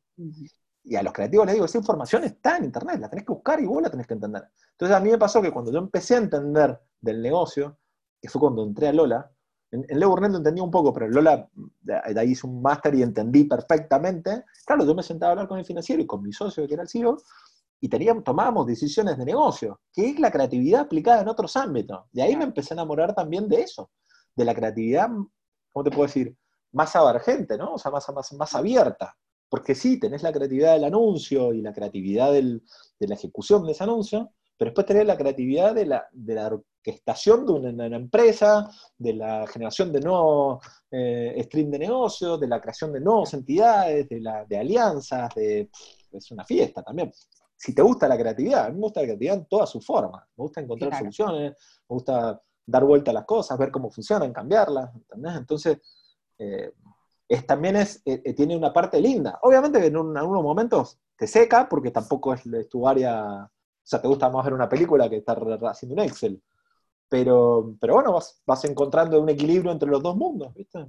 y 0.90 0.96
a 0.96 1.04
los 1.04 1.12
creativos 1.12 1.46
les 1.46 1.56
digo, 1.56 1.66
esa 1.66 1.78
información 1.78 2.24
está 2.24 2.58
en 2.58 2.66
Internet, 2.66 3.00
la 3.00 3.10
tenés 3.10 3.26
que 3.26 3.34
buscar 3.34 3.60
y 3.60 3.66
vos 3.66 3.82
la 3.82 3.90
tenés 3.90 4.08
que 4.08 4.14
entender. 4.14 4.48
Entonces 4.72 4.96
a 4.96 5.00
mí 5.02 5.10
me 5.10 5.18
pasó 5.18 5.42
que 5.42 5.52
cuando 5.52 5.72
yo 5.72 5.80
empecé 5.80 6.16
a 6.16 6.20
entender 6.20 6.80
del 7.02 7.22
negocio, 7.22 7.78
que 8.22 8.30
fue 8.30 8.40
cuando 8.40 8.64
entré 8.64 8.88
a 8.88 8.94
Lola, 8.94 9.30
en, 9.70 9.86
en 9.90 10.00
Leo 10.00 10.18
entendía 10.18 10.64
un 10.64 10.72
poco, 10.72 10.94
pero 10.94 11.08
en 11.08 11.14
Lola 11.14 11.50
de, 11.82 12.20
ahí 12.20 12.32
hice 12.32 12.48
un 12.48 12.62
máster 12.62 12.96
y 12.96 13.02
entendí 13.02 13.44
perfectamente. 13.44 14.46
Claro, 14.66 14.86
yo 14.86 14.96
me 14.96 15.04
sentaba 15.04 15.32
a 15.32 15.34
hablar 15.34 15.48
con 15.50 15.60
el 15.60 15.66
financiero 15.66 16.02
y 16.02 16.08
con 16.08 16.24
mi 16.24 16.32
socio, 16.32 16.66
que 16.66 16.74
era 16.74 16.84
el 16.84 16.90
CEO, 16.90 17.18
y 17.82 17.90
teníamos, 17.90 18.24
tomábamos 18.24 18.66
decisiones 18.66 19.18
de 19.18 19.26
negocio, 19.26 19.82
que 19.92 20.10
es 20.10 20.20
la 20.20 20.32
creatividad 20.32 20.82
aplicada 20.82 21.22
en 21.22 21.28
otros 21.28 21.58
ámbitos. 21.58 22.06
De 22.14 22.22
ahí 22.22 22.38
me 22.38 22.46
empecé 22.46 22.74
a 22.74 22.76
enamorar 22.76 23.14
también 23.14 23.50
de 23.50 23.62
eso, 23.62 23.92
de 24.34 24.46
la 24.46 24.56
creatividad, 24.56 25.10
¿cómo 25.74 25.84
te 25.84 25.92
puedo 25.92 26.08
decir? 26.08 26.36
Más 26.72 26.96
abargente, 26.96 27.58
¿no? 27.58 27.74
O 27.74 27.78
sea, 27.78 27.92
más, 27.92 28.08
más, 28.14 28.32
más 28.34 28.56
abierta. 28.56 29.18
Porque 29.50 29.76
sí, 29.76 30.00
tenés 30.00 30.24
la 30.24 30.32
creatividad 30.32 30.74
del 30.74 30.84
anuncio 30.84 31.54
y 31.54 31.62
la 31.62 31.74
creatividad 31.74 32.34
de 32.34 32.62
la 33.00 33.16
ejecución 33.16 33.66
de 33.66 33.72
ese 33.72 33.84
anuncio, 33.84 34.32
pero 34.58 34.70
después 34.70 34.88
tenés 34.88 35.06
la 35.06 35.18
creatividad 35.18 35.76
de 35.76 35.86
la, 35.86 36.10
orquestación 36.48 37.46
de 37.46 37.54
una, 37.54 37.96
empresa, 37.96 38.70
de 38.98 39.14
la 39.14 39.46
generación 39.48 39.92
de 39.92 40.02
nuevos 40.02 40.66
eh, 40.90 41.40
stream 41.44 41.70
de 41.70 41.80
negocios, 41.80 42.40
de 42.40 42.48
la 42.48 42.60
creación 42.60 42.92
de 42.92 43.00
nuevas 43.00 43.34
entidades, 43.34 44.10
de, 44.10 44.20
la, 44.20 44.46
de 44.46 44.58
alianzas, 44.58 45.34
de, 45.36 45.70
es 46.12 46.32
una 46.32 46.44
fiesta 46.44 46.82
también. 46.82 47.12
Si 47.56 47.74
te 47.74 47.82
gusta 47.82 48.08
la 48.08 48.18
creatividad, 48.18 48.66
a 48.66 48.70
mí 48.70 48.76
me 48.76 48.82
gusta 48.82 49.02
la 49.02 49.08
creatividad 49.08 49.36
en 49.36 49.46
todas 49.46 49.70
sus 49.70 49.86
formas, 49.86 50.24
me 50.36 50.44
gusta 50.44 50.62
encontrar 50.62 50.98
soluciones, 50.98 51.52
me 51.52 51.96
gusta 51.96 52.42
dar 52.66 52.84
vuelta 52.84 53.12
a 53.12 53.14
las 53.14 53.26
cosas, 53.26 53.58
ver 53.58 53.72
cómo 53.72 53.92
funcionan, 53.92 54.34
cambiarlas, 54.34 54.94
¿entendés? 54.96 55.36
Entonces, 55.36 55.78
eh, 56.40 56.72
es, 57.28 57.46
también 57.46 57.76
es, 57.76 58.02
eh, 58.06 58.22
eh, 58.24 58.34
tiene 58.34 58.56
una 58.56 58.72
parte 58.72 59.02
linda. 59.02 59.40
Obviamente 59.42 59.86
en, 59.86 59.96
algunos 59.96 60.44
momentos 60.44 61.00
te 61.16 61.28
seca 61.28 61.68
porque 61.68 61.92
tampoco 61.92 62.34
es, 62.34 62.44
tu 62.70 62.88
área, 62.88 63.44
o 63.44 63.50
sea, 63.84 64.02
te 64.02 64.08
gusta 64.08 64.30
más 64.30 64.46
ver 64.46 64.54
una 64.54 64.70
película 64.70 65.10
que 65.10 65.18
estar 65.18 65.38
haciendo 65.64 65.96
un 65.96 66.08
Excel. 66.08 66.42
Pero, 67.10 67.76
pero 67.80 67.96
bueno, 67.96 68.14
vas, 68.14 68.42
vas 68.46 68.66
encontrando 68.66 69.22
un 69.22 69.30
equilibrio 69.30 69.72
entre 69.72 69.90
los 69.90 70.04
dos 70.04 70.16
mundos, 70.16 70.54
¿viste? 70.54 70.86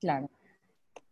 Claro. 0.00 0.30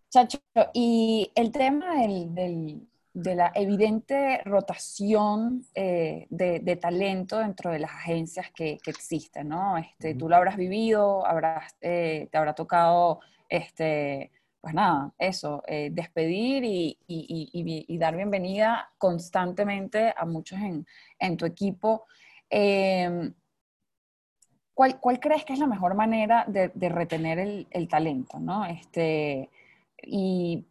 Chacho, 0.09 0.39
y 0.73 1.31
el 1.35 1.53
tema 1.53 2.01
del, 2.01 2.89
de 3.13 3.35
la 3.35 3.53
evidente 3.55 4.41
rotación 4.45 5.65
eh, 5.75 6.27
de, 6.31 6.77
talento 6.77 7.39
dentro 7.39 7.71
de 7.71 7.79
las 7.81 7.93
agencias 7.93 8.51
que, 8.53 8.79
que 8.83 8.91
existen, 8.91 9.49
¿no? 9.49 9.79
Este, 9.79 10.17
Tú 10.17 10.29
lo 10.29 10.37
habrás 10.37 10.57
vivido, 10.57 11.25
habrás, 11.25 11.77
te 11.79 12.29
habrá 12.33 12.55
tocado 12.55 13.21
este, 13.51 14.31
pues 14.61 14.75
nada, 14.75 15.13
eso, 15.19 15.63
eh, 15.67 15.91
despedir 15.91 16.63
y, 16.65 17.99
dar 17.99 18.17
bienvenida 18.17 18.91
constantemente 18.99 20.15
a 20.17 20.25
muchos 20.25 20.59
en, 21.19 21.37
tu 21.37 21.47
equipo. 21.47 22.07
Em, 22.49 23.35
¿cuál, 24.75 25.21
crees 25.21 25.45
que 25.45 25.53
es 25.55 25.59
la 25.59 25.67
mejor 25.67 25.95
manera 25.95 26.45
de, 26.47 26.89
retener 26.89 27.39
el, 27.39 27.89
talento? 27.89 28.39
¿no? 28.39 28.67
Este, 28.67 29.51
y, 30.03 30.67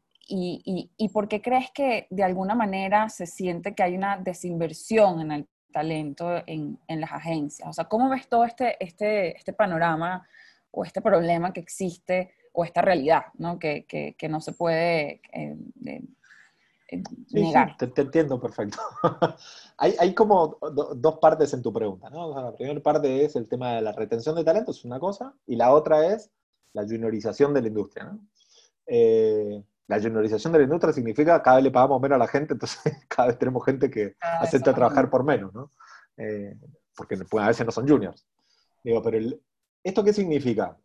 por 1.12 1.28
qué 1.28 1.42
crees 1.42 1.72
que 1.72 2.08
de 2.10 2.24
alguna 2.24 2.56
manera 2.56 3.10
se 3.10 3.26
siente 3.26 3.76
que 3.76 3.84
hay 3.84 3.96
una 3.96 4.18
desinversión 4.18 5.22
en 5.22 5.32
el 5.32 5.48
talento 5.72 6.44
en, 6.46 6.80
las 6.88 7.12
agencias? 7.12 7.68
O 7.68 7.74
sea, 7.74 7.86
¿cómo 7.86 8.10
ves 8.10 8.28
todo 8.28 8.46
este, 8.46 8.84
este, 8.84 9.36
este 9.36 9.54
panorama 9.54 10.28
o 10.72 10.86
este 10.86 11.02
problema 11.02 11.52
que 11.54 11.62
existe? 11.62 12.34
O 12.54 12.64
esta 12.64 12.82
realidad, 12.82 13.26
¿no? 13.38 13.60
Que, 13.60 13.86
que, 13.86 14.30
no 14.30 14.42
se 14.42 14.54
puede 14.54 15.22
eh, 15.32 15.58
negar. 17.32 17.76
Sí, 17.80 17.88
te, 17.88 18.02
entiendo 18.02 18.40
perfecto. 18.40 18.78
hay, 19.78 19.96
hay, 20.00 20.14
como 20.14 20.58
dos 20.96 21.20
partes 21.20 21.54
en 21.54 21.62
tu 21.62 21.72
pregunta, 21.72 22.10
¿no? 22.10 22.34
la 22.42 22.56
primera 22.56 22.80
parte 22.82 23.26
es 23.26 23.36
el 23.36 23.48
tema 23.48 23.76
de 23.76 23.82
la 23.82 23.92
retención 23.92 24.36
de 24.36 24.44
talentos, 24.44 24.80
es 24.80 24.86
una 24.86 25.00
cosa, 25.00 25.34
y 25.46 25.56
la 25.56 25.72
otra 25.72 26.14
es 26.14 26.32
la 26.74 26.84
juniorización 26.84 27.54
de 27.54 27.62
la 27.62 27.68
industria, 27.68 28.06
¿no? 28.06 28.20
Eh, 28.86 29.64
la 29.88 30.00
juniorización 30.00 30.54
de 30.54 30.60
la 30.60 30.66
industria 30.66 30.94
significa 30.94 31.38
que 31.38 31.44
cada 31.44 31.58
vez 31.58 31.66
le 31.66 31.72
pagamos 31.72 32.02
menos 32.02 32.16
a 32.16 32.20
la 32.20 32.28
gente, 32.28 32.54
entonces 32.56 32.82
cada 33.08 33.30
vez 33.30 33.40
tenemos 33.40 33.66
gente 33.66 33.90
que 33.90 34.16
ah, 34.22 34.40
acepta 34.42 34.74
trabajar 34.74 35.10
por 35.10 35.24
menos, 35.24 35.54
¿no? 35.54 35.72
Eh, 36.18 36.56
porque 36.96 37.16
a 37.16 37.48
veces 37.48 37.66
no 37.66 37.72
son 37.72 37.88
juniors. 37.88 38.26
Digo, 38.84 39.02
pero 39.02 39.18
¿esto 39.84 40.04
qué 40.04 40.14
significa? 40.14 40.78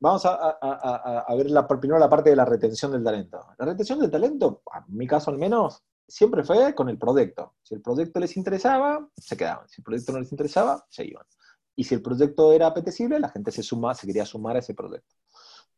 Vamos 0.00 0.22
a, 0.24 1.26
ver 1.36 1.50
la, 1.50 1.68
primero 1.68 1.98
la 1.98 2.08
parte 2.08 2.30
de 2.30 2.36
la 2.36 2.46
retención 2.46 2.90
del 2.92 3.04
talento. 3.04 3.46
La 3.58 3.66
retención 3.66 3.98
del 3.98 4.10
talento, 4.10 4.62
en 4.74 4.96
mi 4.96 5.06
caso 5.06 5.30
al 5.30 5.36
menos, 5.36 5.82
siempre 6.08 6.42
fue 6.42 6.74
con 6.74 6.88
el 6.88 6.98
proyecto. 6.98 7.54
Si 7.62 7.74
el 7.74 7.82
proyecto 7.82 8.18
les 8.18 8.34
interesaba, 8.36 9.06
se 9.14 9.36
quedaban. 9.36 9.68
Si 9.68 9.82
el 9.82 9.84
proyecto 9.84 10.12
no 10.12 10.20
les 10.20 10.32
interesaba, 10.32 10.86
se 10.88 11.04
iban. 11.04 11.26
Y 11.76 11.84
si 11.84 11.94
el 11.94 12.02
proyecto 12.02 12.52
era 12.52 12.66
apetecible, 12.68 13.20
la 13.20 13.28
gente 13.28 13.50
se 13.52 13.62
suma, 13.62 13.94
se 13.94 14.06
quería 14.06 14.24
sumar 14.24 14.56
a 14.56 14.60
ese 14.60 14.74
proyecto. 14.74 15.16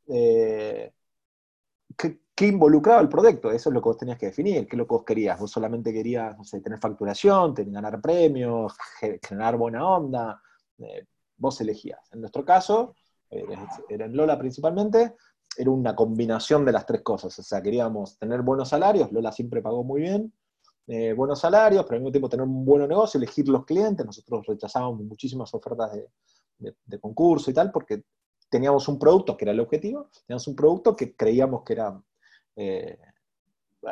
Eh, 0.06 0.92
¿qué, 1.96 2.46
involucraba 2.46 3.00
el 3.00 3.08
proyecto? 3.08 3.50
Eso 3.50 3.70
es 3.70 3.74
lo 3.74 3.82
que 3.82 3.88
vos 3.88 3.98
tenías 3.98 4.18
que 4.18 4.26
definir. 4.26 4.68
¿Qué 4.68 4.76
es 4.76 4.78
lo 4.78 4.86
que 4.86 4.94
vos 4.94 5.04
querías? 5.04 5.38
Vos 5.38 5.50
solamente 5.50 5.92
querías, 5.92 6.36
no 6.38 6.44
sé, 6.44 6.60
tener 6.60 6.78
facturación, 6.78 7.54
tener, 7.54 7.72
ganar 7.72 8.00
premios, 8.00 8.74
generar 9.22 9.56
buena 9.56 9.86
onda. 9.86 10.40
Eh, 10.78 11.06
vos 11.36 11.60
elegías. 11.60 12.00
En 12.12 12.20
nuestro 12.20 12.44
caso, 12.44 12.94
era 13.88 14.04
en 14.06 14.16
Lola 14.16 14.38
principalmente, 14.38 15.14
era 15.56 15.70
una 15.70 15.94
combinación 15.94 16.64
de 16.64 16.72
las 16.72 16.86
tres 16.86 17.02
cosas. 17.02 17.38
O 17.38 17.42
sea, 17.42 17.62
queríamos 17.62 18.18
tener 18.18 18.42
buenos 18.42 18.68
salarios, 18.68 19.12
Lola 19.12 19.32
siempre 19.32 19.62
pagó 19.62 19.84
muy 19.84 20.02
bien, 20.02 20.32
eh, 20.86 21.12
buenos 21.12 21.40
salarios, 21.40 21.84
pero 21.84 21.96
al 21.96 22.00
mismo 22.00 22.12
tiempo 22.12 22.28
tener 22.28 22.44
un 22.44 22.64
buen 22.64 22.86
negocio, 22.88 23.18
elegir 23.18 23.48
los 23.48 23.64
clientes. 23.64 24.04
Nosotros 24.04 24.46
rechazábamos 24.46 25.00
muchísimas 25.00 25.52
ofertas 25.54 25.92
de, 26.58 27.00
concurso 27.00 27.50
y 27.50 27.54
tal, 27.54 27.70
porque 27.72 28.04
teníamos 28.48 28.86
un 28.88 28.98
producto 28.98 29.36
que 29.36 29.44
era 29.44 29.52
el 29.52 29.60
objetivo, 29.60 30.08
teníamos 30.26 30.46
un 30.46 30.56
producto 30.56 30.94
que 30.94 31.16
creíamos 31.16 31.62
que 31.64 31.72
era, 31.72 32.00
eh, 32.56 32.98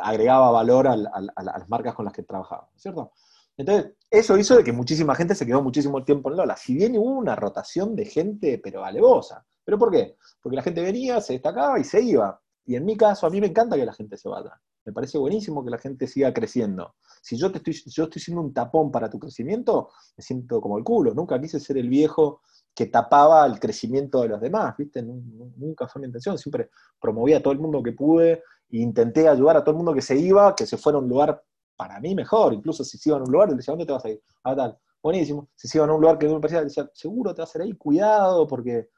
agregaba 0.02 0.50
valor 0.50 0.86
a 0.86 0.96
las 0.96 1.68
marcas 1.68 1.94
con 1.94 2.04
las 2.04 2.14
que 2.14 2.22
trabajábamos, 2.22 2.70
¿cierto? 2.76 3.12
Entonces, 3.56 3.92
eso 4.10 4.38
hizo 4.38 4.56
de 4.56 4.64
que 4.64 4.72
muchísima 4.72 5.14
gente 5.14 5.34
se 5.34 5.46
quedó 5.46 5.62
muchísimo 5.62 6.04
tiempo 6.04 6.30
en 6.30 6.36
Lola. 6.36 6.56
Si 6.56 6.74
bien 6.74 6.96
hubo 6.96 7.10
una 7.10 7.36
rotación 7.36 7.94
de 7.94 8.06
gente, 8.06 8.60
pero 8.62 8.84
alevosa. 8.84 9.44
¿Pero 9.64 9.78
por 9.78 9.90
qué? 9.90 10.16
Porque 10.42 10.56
la 10.56 10.62
gente 10.62 10.80
venía, 10.80 11.20
se 11.20 11.34
destacaba 11.34 11.78
y 11.78 11.84
se 11.84 12.00
iba. 12.00 12.40
Y 12.64 12.76
en 12.76 12.84
mi 12.84 12.96
caso, 12.96 13.26
a 13.26 13.30
mí 13.30 13.40
me 13.40 13.48
encanta 13.48 13.76
que 13.76 13.84
la 13.84 13.92
gente 13.92 14.16
se 14.16 14.28
vaya. 14.28 14.60
Me 14.84 14.92
parece 14.92 15.18
buenísimo 15.18 15.64
que 15.64 15.70
la 15.70 15.78
gente 15.78 16.06
siga 16.06 16.32
creciendo. 16.32 16.94
Si 17.22 17.36
yo, 17.36 17.52
te 17.52 17.58
estoy, 17.58 17.74
yo 17.86 18.04
estoy 18.04 18.22
siendo 18.22 18.40
un 18.40 18.54
tapón 18.54 18.90
para 18.90 19.10
tu 19.10 19.18
crecimiento, 19.18 19.90
me 20.16 20.22
siento 20.22 20.60
como 20.60 20.78
el 20.78 20.84
culo. 20.84 21.14
Nunca 21.14 21.40
quise 21.40 21.60
ser 21.60 21.76
el 21.76 21.88
viejo 21.88 22.40
que 22.74 22.86
tapaba 22.86 23.44
el 23.46 23.60
crecimiento 23.60 24.22
de 24.22 24.28
los 24.28 24.40
demás, 24.40 24.74
¿viste? 24.76 25.02
Nunca 25.02 25.86
fue 25.86 26.00
mi 26.00 26.06
intención, 26.06 26.38
siempre 26.38 26.70
promovía 27.00 27.38
a 27.38 27.42
todo 27.42 27.52
el 27.52 27.58
mundo 27.58 27.82
que 27.82 27.92
pude 27.92 28.42
e 28.70 28.78
intenté 28.78 29.28
ayudar 29.28 29.56
a 29.56 29.60
todo 29.62 29.72
el 29.72 29.76
mundo 29.76 29.92
que 29.92 30.02
se 30.02 30.16
iba, 30.16 30.54
que 30.54 30.66
se 30.66 30.76
fuera 30.76 30.98
a 30.98 31.02
un 31.02 31.08
lugar 31.08 31.42
para 31.80 31.98
mí 31.98 32.14
mejor, 32.14 32.52
incluso 32.52 32.84
si 32.84 32.98
se 32.98 33.08
iba 33.08 33.16
a 33.16 33.22
un 33.22 33.32
lugar, 33.32 33.48
le 33.48 33.54
decía, 33.54 33.72
¿dónde 33.72 33.86
te 33.86 33.92
vas 33.92 34.04
a 34.04 34.10
ir? 34.10 34.22
Ah, 34.44 34.54
tal, 34.54 34.78
buenísimo. 35.02 35.48
Si 35.56 35.66
se 35.66 35.78
iba 35.78 35.86
a 35.86 35.90
un 35.90 35.98
lugar 35.98 36.18
que 36.18 36.26
no 36.26 36.34
me 36.34 36.40
parecía, 36.40 36.62
decía, 36.62 36.90
seguro 36.92 37.34
te 37.34 37.40
vas 37.40 37.54
a 37.54 37.58
ir 37.58 37.62
ahí, 37.62 37.72
cuidado, 37.72 38.46
porque 38.46 38.90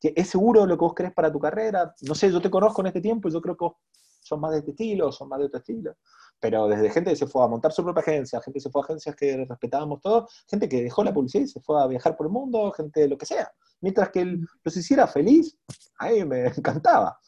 es 0.00 0.26
seguro 0.30 0.64
lo 0.64 0.74
que 0.78 0.80
vos 0.80 0.94
querés 0.94 1.12
para 1.12 1.30
tu 1.30 1.38
carrera. 1.38 1.94
No 2.00 2.14
sé, 2.14 2.32
yo 2.32 2.40
te 2.40 2.48
conozco 2.48 2.80
en 2.80 2.86
este 2.86 3.02
tiempo 3.02 3.28
y 3.28 3.32
yo 3.32 3.42
creo 3.42 3.58
que 3.58 3.64
vos 3.66 3.74
son 4.22 4.40
más 4.40 4.52
de 4.52 4.60
este 4.60 4.70
estilo, 4.70 5.12
son 5.12 5.28
más 5.28 5.38
de 5.38 5.44
otro 5.44 5.58
estilo. 5.58 5.94
Pero 6.38 6.66
desde 6.66 6.88
gente 6.88 7.10
que 7.10 7.16
se 7.16 7.26
fue 7.26 7.44
a 7.44 7.46
montar 7.46 7.72
su 7.72 7.84
propia 7.84 8.00
agencia, 8.00 8.40
gente 8.40 8.56
que 8.56 8.62
se 8.62 8.70
fue 8.70 8.80
a 8.80 8.84
agencias 8.84 9.14
que 9.14 9.44
respetábamos 9.46 10.00
todos, 10.00 10.32
gente 10.48 10.66
que 10.66 10.82
dejó 10.84 11.04
la 11.04 11.12
publicidad 11.12 11.44
y 11.44 11.48
se 11.48 11.60
fue 11.60 11.78
a 11.78 11.86
viajar 11.88 12.16
por 12.16 12.24
el 12.24 12.32
mundo, 12.32 12.72
gente 12.72 13.06
lo 13.06 13.18
que 13.18 13.26
sea. 13.26 13.52
Mientras 13.82 14.08
que 14.08 14.22
él 14.22 14.46
los 14.64 14.74
hiciera 14.78 15.06
feliz, 15.06 15.58
a 15.98 16.08
mí 16.08 16.24
me 16.24 16.46
encantaba. 16.56 17.20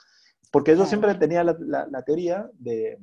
Porque 0.50 0.74
yo 0.74 0.86
siempre 0.86 1.14
tenía 1.16 1.44
la, 1.44 2.02
teoría 2.02 2.48
de, 2.54 2.98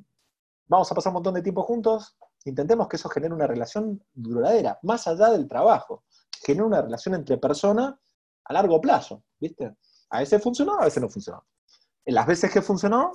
vamos 0.69 0.89
a 0.91 0.95
pasar 0.95 1.09
un 1.09 1.15
montón 1.15 1.33
de 1.33 1.41
tiempo 1.41 1.63
juntos, 1.63 2.15
intentemos 2.45 2.87
que 2.87 2.95
eso 2.95 3.09
genere 3.09 3.33
una 3.33 3.47
relación 3.47 4.01
duradera, 4.13 4.79
más 4.83 5.07
allá 5.07 5.31
del 5.31 5.47
trabajo, 5.47 6.03
genere 6.45 6.67
una 6.67 6.81
relación 6.81 7.15
entre 7.15 7.37
personas 7.37 7.95
a 8.45 8.53
largo 8.53 8.79
plazo, 8.79 9.23
¿viste? 9.39 9.75
A 10.11 10.19
veces 10.19 10.41
funcionó, 10.41 10.79
a 10.79 10.85
veces 10.85 11.01
no 11.01 11.09
funcionó. 11.09 11.45
En 12.05 12.15
las 12.15 12.25
veces 12.25 12.51
que 12.51 12.61
funcionó, 12.61 13.11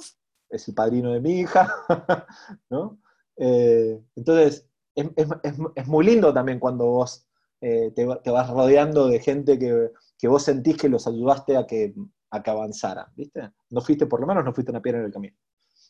es 0.49 0.69
el 0.69 0.75
padrino 0.75 1.13
de 1.13 1.21
mi 1.21 1.41
hija, 1.41 1.73
¿no? 2.71 2.99
Eh, 3.37 4.01
entonces, 4.15 4.69
es, 4.95 5.89
muy 5.89 6.05
lindo 6.05 6.33
también 6.33 6.61
cuando 6.61 6.87
vos 6.87 7.27
eh, 7.61 7.91
te, 7.95 8.05
vas 8.05 8.51
rodeando 8.51 9.09
de 9.09 9.19
gente 9.21 9.59
que, 9.59 10.29
vos 10.29 10.43
sentís 10.43 10.77
que 10.77 10.89
los 10.89 11.07
ayudaste 11.07 11.57
a 11.57 11.67
que, 11.67 11.95
a 12.31 12.43
que 12.43 12.51
avanzaran, 12.51 13.07
¿viste? 13.17 13.51
No 13.71 13.81
fuiste, 13.81 14.07
por 14.07 14.21
lo 14.21 14.27
menos, 14.27 14.45
no 14.45 14.53
fuiste 14.53 14.71
una 14.71 14.83
piedra 14.83 15.01
en 15.01 15.07
el 15.07 15.13
camino. 15.13 15.37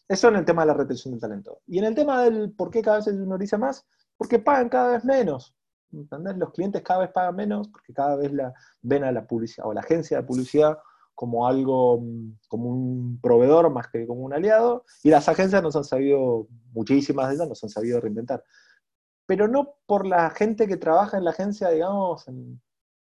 Eso 0.08 0.28
en 0.28 0.36
el 0.36 0.44
tema 0.44 0.62
de 0.62 0.66
la 0.66 0.74
retención 0.74 1.12
del 1.12 1.20
talento. 1.20 1.60
Y 1.66 1.78
en 1.78 1.84
el 1.84 1.94
tema 1.94 2.22
del 2.22 2.52
por 2.52 2.70
qué 2.70 2.82
cada 2.82 2.98
vez 2.98 3.06
uno 3.08 3.38
dice 3.38 3.56
más, 3.56 3.86
porque 4.16 4.38
pagan 4.38 4.68
cada 4.68 4.92
vez 4.92 5.04
menos. 5.04 5.54
¿Entendés? 5.92 6.36
Los 6.36 6.52
clientes 6.52 6.82
cada 6.82 7.00
vez 7.00 7.10
pagan 7.10 7.36
menos 7.36 7.68
porque 7.68 7.92
cada 7.92 8.16
vez 8.16 8.32
la, 8.32 8.52
ven 8.82 9.04
a 9.04 9.12
la 9.12 9.26
publicidad 9.26 9.66
o 9.66 9.72
la 9.72 9.80
agencia 9.80 10.18
de 10.18 10.24
publicidad 10.24 10.78
como 11.14 11.46
algo, 11.46 12.00
mm, 12.00 12.38
como 12.48 12.68
un 12.68 13.20
proveedor 13.20 13.70
más 13.70 13.88
que 13.88 14.06
como 14.06 14.22
un 14.22 14.34
aliado, 14.34 14.84
y 15.02 15.10
las 15.10 15.28
agencias 15.28 15.62
nos 15.62 15.76
han 15.76 15.84
sabido, 15.84 16.48
muchísimas 16.72 17.28
de 17.28 17.36
ellas 17.36 17.48
nos 17.48 17.62
han 17.62 17.70
sabido 17.70 18.00
reinventar. 18.00 18.44
Pero 19.26 19.48
no 19.48 19.76
por 19.86 20.06
la 20.06 20.30
gente 20.30 20.66
que 20.66 20.76
trabaja 20.76 21.16
en 21.16 21.24
la 21.24 21.30
agencia, 21.30 21.70
digamos, 21.70 22.26
en, 22.28 22.60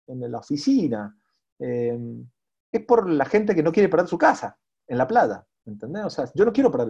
la 0.07 0.39
oficina. 0.39 1.15
Em, 1.59 2.27
es 2.71 2.83
por 2.85 3.07
la 3.07 3.25
gente 3.25 3.53
que 3.53 3.61
no 3.63 3.71
quiere 3.71 3.89
perder 3.89 4.07
su 4.07 4.17
casa 4.17 4.57
en 4.87 4.97
la 4.97 5.07
plata, 5.07 5.45
¿entendés? 5.69 6.05
O 6.05 6.09
sea, 6.09 6.29
yo 6.33 6.45
no 6.45 6.53
quiero 6.53 6.71
perder 6.71 6.89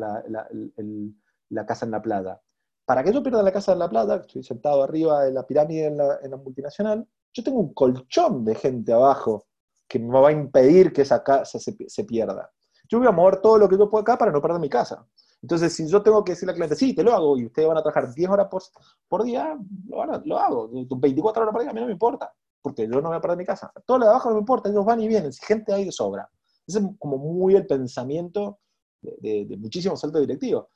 la, 1.50 1.66
casa 1.66 1.86
en 1.86 1.92
la 1.92 2.02
plata. 2.02 2.42
Para 2.86 3.04
que 3.04 3.14
yo 3.14 3.22
pierda 3.22 3.44
la 3.44 3.52
casa 3.52 3.74
en 3.74 3.80
la 3.80 3.90
plata, 3.90 4.16
estoy 4.16 4.44
sentado 4.44 4.84
arriba 4.84 5.24
de 5.24 5.32
la 5.32 5.46
pirámide 5.46 5.86
en 5.86 5.98
la, 5.98 6.20
en 6.24 6.32
la 6.32 6.38
multinacional, 6.38 7.08
yo 7.34 7.44
tengo 7.44 7.60
un 7.60 7.74
colchón 7.74 8.44
de 8.44 8.56
gente 8.56 8.92
abajo 8.92 9.46
que 9.88 10.00
me 10.00 10.20
va 10.20 10.30
a 10.30 10.32
impedir 10.32 10.94
que 10.94 11.02
esa 11.02 11.24
casa 11.24 11.60
se, 11.60 12.04
pierda. 12.04 12.52
Yo 12.88 13.00
voy 13.00 13.08
a 13.08 13.12
mover 13.12 13.42
todo 13.42 13.58
lo 13.58 13.68
que 13.68 13.78
yo 13.78 13.90
pueda 13.90 14.02
acá 14.02 14.18
para 14.18 14.32
no 14.32 14.42
perder 14.42 14.60
mi 14.60 14.70
casa. 14.70 15.06
Entonces, 15.42 15.74
si 15.74 15.88
yo 15.88 16.02
tengo 16.04 16.24
que 16.24 16.34
decirle 16.34 16.52
al 16.52 16.56
cliente, 16.58 16.76
sí, 16.76 16.94
te 16.94 17.04
lo 17.04 17.14
hago, 17.14 17.38
y 17.38 17.46
ustedes 17.46 17.68
van 17.68 17.78
a 17.78 17.82
trabajar 17.82 18.14
10 18.14 18.30
horas 18.30 18.48
por, 18.50 18.62
por 19.08 19.24
día, 19.24 19.58
lo, 19.88 20.22
lo 20.26 20.38
hago. 20.38 20.70
24 20.72 21.42
horas 21.42 21.54
por 21.54 21.62
día, 21.62 21.72
a 21.72 21.74
mí 21.74 21.80
no 21.80 21.88
me 21.88 21.94
importa, 21.94 22.32
porque 22.62 22.88
yo 22.88 23.02
no 23.02 23.10
voy 23.10 23.18
a 23.18 23.22
perder 23.22 23.38
mi 23.38 23.46
casa. 23.46 23.72
Todo 23.86 24.00
lo 24.00 24.06
de 24.06 24.12
abajo 24.12 24.30
no 24.30 24.36
me 24.36 24.42
importa, 24.42 24.70
ellos 24.70 24.86
van 24.86 25.00
y 25.00 25.08
vienen, 25.08 25.32
si 25.34 25.44
gente 25.46 25.74
hay 25.74 25.86
de 25.86 25.92
sobra. 25.92 26.30
Ese 26.68 26.80
es 26.80 26.86
como 27.00 27.18
muy 27.18 27.56
el 27.56 27.66
pensamiento 27.66 28.60
de, 29.02 29.58
muchísimos 29.58 30.04
altos 30.04 30.22
directivos. 30.22 30.68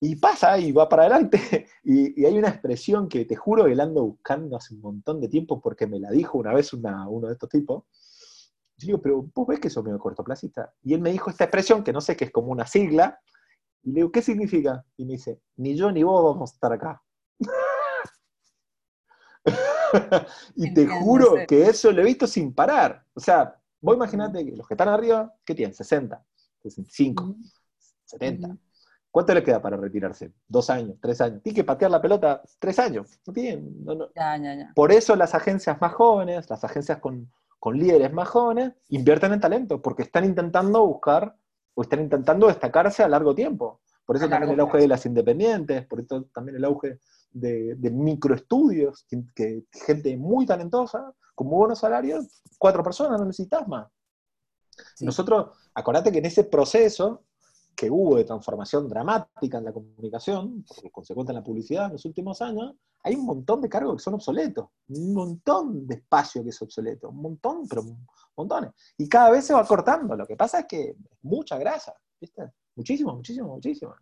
Y 0.00 0.16
pasa 0.16 0.58
y 0.58 0.72
va 0.72 0.88
para 0.88 1.02
adelante. 1.02 1.40
Y, 1.84 2.24
hay 2.24 2.38
una 2.38 2.48
expresión 2.48 3.08
que 3.08 3.24
te 3.24 3.36
juro 3.36 3.64
que 3.64 3.74
la 3.74 3.84
ando 3.84 4.04
buscando 4.04 4.56
hace 4.56 4.74
un 4.74 4.80
montón 4.80 5.20
de 5.20 5.28
tiempo 5.28 5.60
porque 5.60 5.86
me 5.86 5.98
la 5.98 6.10
dijo 6.10 6.38
una 6.38 6.54
vez 6.54 6.72
uno 6.72 7.26
de 7.26 7.32
estos 7.32 7.48
tipos, 7.48 7.84
yo 8.76 8.86
digo, 8.86 9.02
pero 9.02 9.30
vos 9.34 9.46
ves 9.46 9.60
que 9.60 9.70
sos 9.70 9.84
medio 9.84 9.98
cortoplacista. 9.98 10.72
Y 10.82 10.94
él 10.94 11.00
me 11.00 11.12
dijo 11.12 11.30
esta 11.30 11.44
expresión, 11.44 11.84
que 11.84 11.92
no 11.92 12.00
sé, 12.00 12.16
que 12.16 12.26
es 12.26 12.30
como 12.30 12.52
una 12.52 12.66
sigla, 12.66 13.20
y 13.82 13.90
le 13.90 13.96
digo, 13.96 14.12
¿qué 14.12 14.22
significa? 14.22 14.84
Y 14.96 15.04
me 15.04 15.12
dice, 15.14 15.40
ni 15.56 15.76
yo 15.76 15.90
ni 15.90 16.02
vos 16.02 16.24
vamos 16.24 16.50
a 16.50 16.54
estar 16.54 16.72
acá. 16.72 17.02
y 20.56 20.72
te 20.72 20.86
juro 20.86 21.34
que 21.46 21.62
eso 21.64 21.90
lo 21.92 22.02
he 22.02 22.04
visto 22.04 22.26
sin 22.26 22.54
parar. 22.54 23.04
O 23.14 23.20
sea, 23.20 23.56
vos 23.80 23.96
imaginate 23.96 24.44
que 24.44 24.56
los 24.56 24.66
que 24.66 24.74
están 24.74 24.88
arriba, 24.88 25.34
¿qué 25.44 25.54
tienen? 25.54 25.74
60, 25.74 26.24
65, 26.62 27.36
70. 28.04 28.56
¿Cuánto 29.10 29.34
le 29.34 29.42
queda 29.42 29.60
para 29.60 29.76
retirarse? 29.76 30.32
Dos 30.48 30.70
años, 30.70 30.96
tres 31.00 31.20
años. 31.20 31.42
Tiene 31.42 31.56
que 31.56 31.64
patear 31.64 31.90
la 31.90 32.00
pelota 32.00 32.42
tres 32.58 32.78
años. 32.78 33.20
No 33.26 33.32
tienen. 33.32 33.84
Por 34.74 34.90
eso 34.90 35.14
las 35.16 35.34
agencias 35.34 35.78
más 35.80 35.92
jóvenes, 35.92 36.48
las 36.48 36.64
agencias 36.64 36.98
con, 36.98 37.30
con 37.58 37.78
líderes 37.78 38.12
más 38.12 38.28
jóvenes, 38.28 38.72
invierten 38.88 39.34
en 39.34 39.40
talento, 39.40 39.82
porque 39.82 40.02
están 40.02 40.24
intentando 40.24 40.86
buscar 40.86 41.36
o 41.74 41.82
están 41.82 42.00
intentando 42.00 42.46
destacarse 42.46 43.02
a 43.02 43.08
largo 43.08 43.34
tiempo. 43.34 43.80
Por 44.04 44.16
eso 44.16 44.28
también 44.28 44.52
el 44.52 44.60
auge 44.60 44.78
de 44.78 44.88
las 44.88 45.06
independientes, 45.06 45.86
por 45.86 46.00
eso 46.00 46.24
también 46.34 46.56
el 46.56 46.64
auge 46.64 46.98
de, 47.30 47.76
microestudios, 47.90 49.06
que, 49.34 49.64
gente 49.72 50.16
muy 50.16 50.44
talentosa, 50.44 51.14
con 51.34 51.46
muy 51.46 51.58
buenos 51.58 51.78
salarios, 51.78 52.42
cuatro 52.58 52.82
personas, 52.82 53.18
no 53.18 53.26
necesitas 53.26 53.66
más. 53.68 53.88
Nosotros, 55.00 55.56
acordate 55.74 56.12
que 56.12 56.18
en 56.18 56.26
ese 56.26 56.44
proceso 56.44 57.24
que 57.74 57.90
hubo 57.90 58.16
de 58.16 58.24
transformación 58.24 58.88
dramática 58.88 59.58
en 59.58 59.64
la 59.64 59.72
comunicación, 59.72 60.64
por 60.64 60.90
consecuente 60.90 61.32
en 61.32 61.36
la 61.36 61.44
publicidad 61.44 61.86
en 61.86 61.92
los 61.92 62.04
últimos 62.04 62.42
años, 62.42 62.74
hay 63.04 63.14
un 63.14 63.24
montón 63.24 63.60
de 63.60 63.68
cargos 63.68 63.96
que 63.96 64.02
son 64.02 64.14
obsoletos, 64.14 64.68
un 64.88 65.12
montón 65.12 65.86
de 65.86 65.96
espacio 65.96 66.42
que 66.42 66.50
es 66.50 66.62
obsoleto, 66.62 67.08
un 67.08 67.22
montón, 67.22 67.66
pero 67.68 67.82
montones. 68.36 68.70
Y 68.96 69.08
cada 69.08 69.30
vez 69.30 69.44
se 69.46 69.54
va 69.54 69.66
cortando. 69.66 70.14
Lo 70.16 70.26
que 70.26 70.36
pasa 70.36 70.60
es 70.60 70.66
que 70.66 70.96
mucha 71.22 71.58
grasa, 71.58 71.94
¿viste? 72.20 72.52
Muchísimo, 72.76 73.14
muchísimo, 73.14 73.48
muchísimo. 73.48 73.94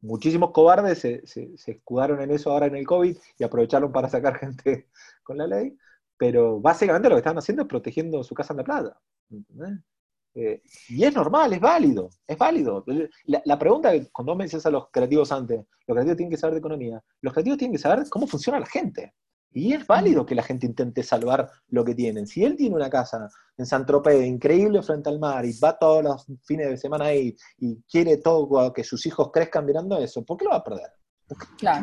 Muchísimos 0.00 0.50
cobardes 0.50 0.98
se, 0.98 1.22
escudaron 1.66 2.20
en 2.20 2.30
eso 2.30 2.50
ahora 2.50 2.66
en 2.66 2.76
el 2.76 2.86
COVID 2.86 3.16
y 3.38 3.44
aprovecharon 3.44 3.90
para 3.90 4.10
sacar 4.10 4.36
gente 4.36 4.88
con 5.22 5.38
la 5.38 5.46
ley, 5.46 5.78
pero 6.18 6.60
básicamente 6.60 7.08
lo 7.08 7.14
que 7.14 7.20
están 7.20 7.38
haciendo 7.38 7.62
es 7.62 7.68
protegiendo 7.68 8.22
su 8.22 8.34
casa 8.34 8.52
en 8.52 8.58
la 8.58 8.64
plata. 8.64 9.00
Eh, 10.34 10.62
y 10.88 11.04
es 11.04 11.14
normal, 11.14 11.52
es 11.52 11.60
válido, 11.60 12.10
es 12.26 12.36
válido. 12.36 12.84
La, 13.24 13.58
pregunta 13.58 13.92
que 13.92 14.10
cuando 14.10 14.34
me 14.34 14.44
decías 14.44 14.66
a 14.66 14.70
los 14.70 14.90
creativos 14.90 15.30
antes, 15.30 15.64
los 15.86 15.94
creativos 15.94 16.16
tienen 16.16 16.30
que 16.30 16.36
saber 16.36 16.54
de 16.54 16.58
economía, 16.58 17.02
los 17.20 17.32
creativos 17.32 17.58
tienen 17.58 17.76
que 17.76 17.82
saber 17.82 18.08
cómo 18.08 18.26
funciona 18.26 18.58
la 18.58 18.66
gente. 18.66 19.14
Y 19.52 19.72
es 19.72 19.86
válido 19.86 20.26
que 20.26 20.34
la 20.34 20.42
gente 20.42 20.66
intente 20.66 21.04
salvar 21.04 21.48
lo 21.68 21.84
que 21.84 21.94
tienen. 21.94 22.26
Si 22.26 22.44
él 22.44 22.56
tiene 22.56 22.74
una 22.74 22.90
casa 22.90 23.28
en 23.56 23.64
San 23.64 23.86
Tropez 23.86 24.26
increíble 24.26 24.82
frente 24.82 25.08
al 25.08 25.20
mar 25.20 25.44
y 25.44 25.56
va 25.60 25.78
todos 25.78 26.02
los 26.02 26.26
fines 26.42 26.68
de 26.70 26.76
semana 26.76 27.06
ahí 27.06 27.36
y 27.58 27.80
quiere 27.82 28.16
todo 28.16 28.72
que 28.72 28.82
sus 28.82 29.06
hijos 29.06 29.30
crezcan 29.32 29.64
mirando 29.64 29.96
eso, 29.98 30.24
¿por 30.24 30.36
qué 30.36 30.46
lo 30.46 30.50
va 30.50 30.56
a 30.56 30.64
perder? 30.64 30.90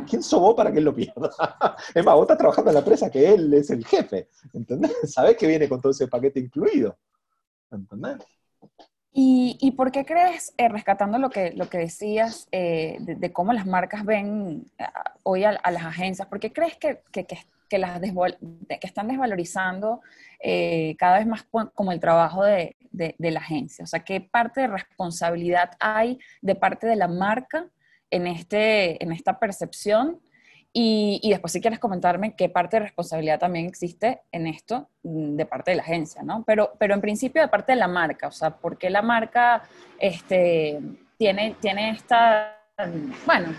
¿Quién 0.08 0.22
vos 0.34 0.54
para 0.54 0.72
que 0.72 0.80
él 0.80 0.86
lo 0.86 0.93
pierda? 0.93 1.30
es 1.95 2.06
más, 2.06 2.16
vos 2.16 2.24
estás 2.24 2.38
trabajando 2.38 2.70
en 2.70 2.76
la 2.76 2.82
empresa 2.82 3.10
que 3.10 3.34
él 3.34 3.54
es 3.54 3.70
el 3.70 3.86
jefe, 3.86 4.30
¿entendés? 4.54 4.91
Sabés 5.14 5.38
que 5.38 5.47
viene 5.47 5.70
con 5.70 5.80
todo 5.80 5.91
ese 5.91 6.10
paquete 6.10 6.41
incluido, 6.41 6.97
¿entendés? 7.72 8.18
¿Y, 9.14 9.72
por 9.72 9.91
qué 9.91 10.05
crees, 10.05 10.53
eh, 10.57 10.70
rescatando 10.70 11.18
lo 11.18 11.30
que, 11.30 11.51
lo 11.51 11.70
que 11.70 11.80
decías 11.80 12.47
eh, 12.53 12.97
de, 13.01 13.34
cómo 13.34 13.51
las 13.51 13.66
marcas 13.66 14.05
ven 14.05 14.66
eh, 14.78 14.86
hoy 15.24 15.43
a, 15.43 15.51
las 15.51 15.84
agencias, 15.84 16.30
por 16.30 16.39
qué 16.39 16.53
crees 16.53 16.78
que, 16.78 17.01
que, 17.12 17.26
que, 17.26 17.38
que 17.68 17.78
están 18.88 19.09
desvalorizando 19.09 20.01
cada 20.97 21.18
vez 21.20 21.28
más 21.28 21.45
como 21.76 21.91
el 21.91 21.99
trabajo 21.99 22.43
de, 22.43 22.78
de, 22.91 23.16
de, 23.18 23.32
la 23.32 23.41
agencia? 23.41 23.84
O 23.84 23.88
sea, 23.88 23.99
¿qué 23.99 24.22
parte 24.22 24.62
de 24.62 24.68
responsabilidad 24.68 25.72
hay 25.82 26.18
de 26.41 26.55
parte 26.55 26.88
de 26.88 26.95
la 26.95 27.09
marca 27.09 27.68
en, 28.12 28.28
este, 28.28 29.03
en 29.03 29.12
esta 29.12 29.39
percepción? 29.39 30.22
Y, 30.74 31.30
después 31.30 31.52
si 31.52 31.60
quieres 31.60 31.80
comentarme 31.80 32.34
qué 32.36 32.48
parte 32.48 32.78
de 32.78 32.84
responsabilidad 32.84 33.40
también 33.40 33.66
existe 33.66 34.22
en 34.32 34.48
esto 34.48 34.88
mm, 35.04 35.36
de 35.36 35.46
parte 35.46 35.72
de 35.72 35.78
la 35.78 35.84
agencia, 35.84 36.24
¿no? 36.24 36.44
Pero, 36.46 36.74
pero 36.80 36.94
en 36.94 37.02
principio 37.02 37.42
de 37.42 37.50
parte 37.50 37.74
de 37.74 37.78
la 37.78 37.90
marca, 37.90 38.28
o 38.28 38.32
sea, 38.32 38.52
¿por 38.52 38.78
qué 38.78 38.90
la 38.90 39.02
marca 39.02 39.64
este, 40.00 40.80
tiene, 41.18 41.58
tiene 41.60 41.92
esta, 41.92 42.58
bueno, 43.26 43.54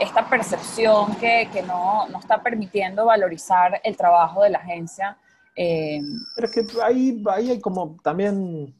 esta 0.00 0.28
percepción 0.28 1.14
que, 1.16 1.50
que 1.52 1.62
no, 1.62 2.08
no, 2.08 2.18
está 2.18 2.42
permitiendo 2.42 3.04
valorizar 3.04 3.80
el 3.84 3.94
trabajo 3.94 4.42
de 4.42 4.50
la 4.50 4.58
agencia? 4.58 5.18
Eh, 5.56 6.00
pero 6.34 6.48
es 6.48 6.54
que 6.54 6.82
ahí, 6.82 7.22
ahí 7.30 7.50
hay 7.50 7.60
como 7.60 7.98
también 8.02 8.74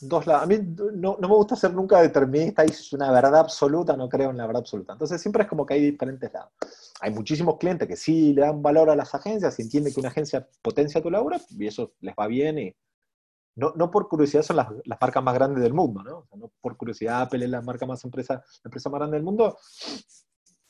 dos 0.00 0.26
lados. 0.26 0.42
A 0.44 0.46
mí 0.46 0.58
no, 0.58 1.16
me 1.18 1.26
gusta 1.28 1.56
ser 1.56 1.72
nunca 1.74 2.00
determinista 2.00 2.64
y 2.64 2.70
es 2.70 2.92
una 2.92 3.10
verdad 3.10 3.36
absoluta, 3.36 3.96
no 3.96 4.08
creo 4.08 4.30
en 4.30 4.36
la 4.36 4.46
verdad 4.46 4.60
absoluta. 4.60 4.92
Entonces 4.92 5.20
siempre 5.20 5.42
es 5.42 5.48
como 5.48 5.66
que 5.66 5.74
hay 5.74 5.90
diferentes 5.90 6.32
lados. 6.32 6.52
Hay 7.00 7.10
muchísimos 7.10 7.58
clientes 7.58 7.88
que 7.88 7.96
sí 7.96 8.32
le 8.32 8.42
dan 8.42 8.62
valor 8.62 8.90
a 8.90 8.96
las 8.96 9.14
agencias 9.14 9.58
y 9.58 9.62
entienden 9.62 9.92
que 9.92 10.00
una 10.00 10.10
agencia 10.10 10.46
potencia 10.62 11.02
tu 11.02 11.10
labor 11.10 11.36
y 11.50 11.66
eso 11.66 11.92
les 12.00 12.14
va 12.14 12.26
bien 12.26 12.58
y 12.58 12.76
no, 13.54 13.72
no 13.76 13.90
por 13.90 14.08
curiosidad 14.08 14.42
son 14.42 14.56
las, 14.56 14.68
las, 14.84 14.98
marcas 15.00 15.22
más 15.22 15.34
grandes 15.34 15.62
del 15.62 15.74
mundo, 15.74 16.02
¿no? 16.02 16.26
no 16.36 16.50
por 16.60 16.76
curiosidad 16.76 17.22
Apple 17.22 17.44
es 17.44 17.50
la 17.50 17.60
marca 17.60 17.84
más 17.84 18.02
empresa, 18.04 18.34
la 18.34 18.68
empresa 18.68 18.88
más 18.88 18.98
grande 18.98 19.16
del 19.16 19.24
mundo, 19.24 19.58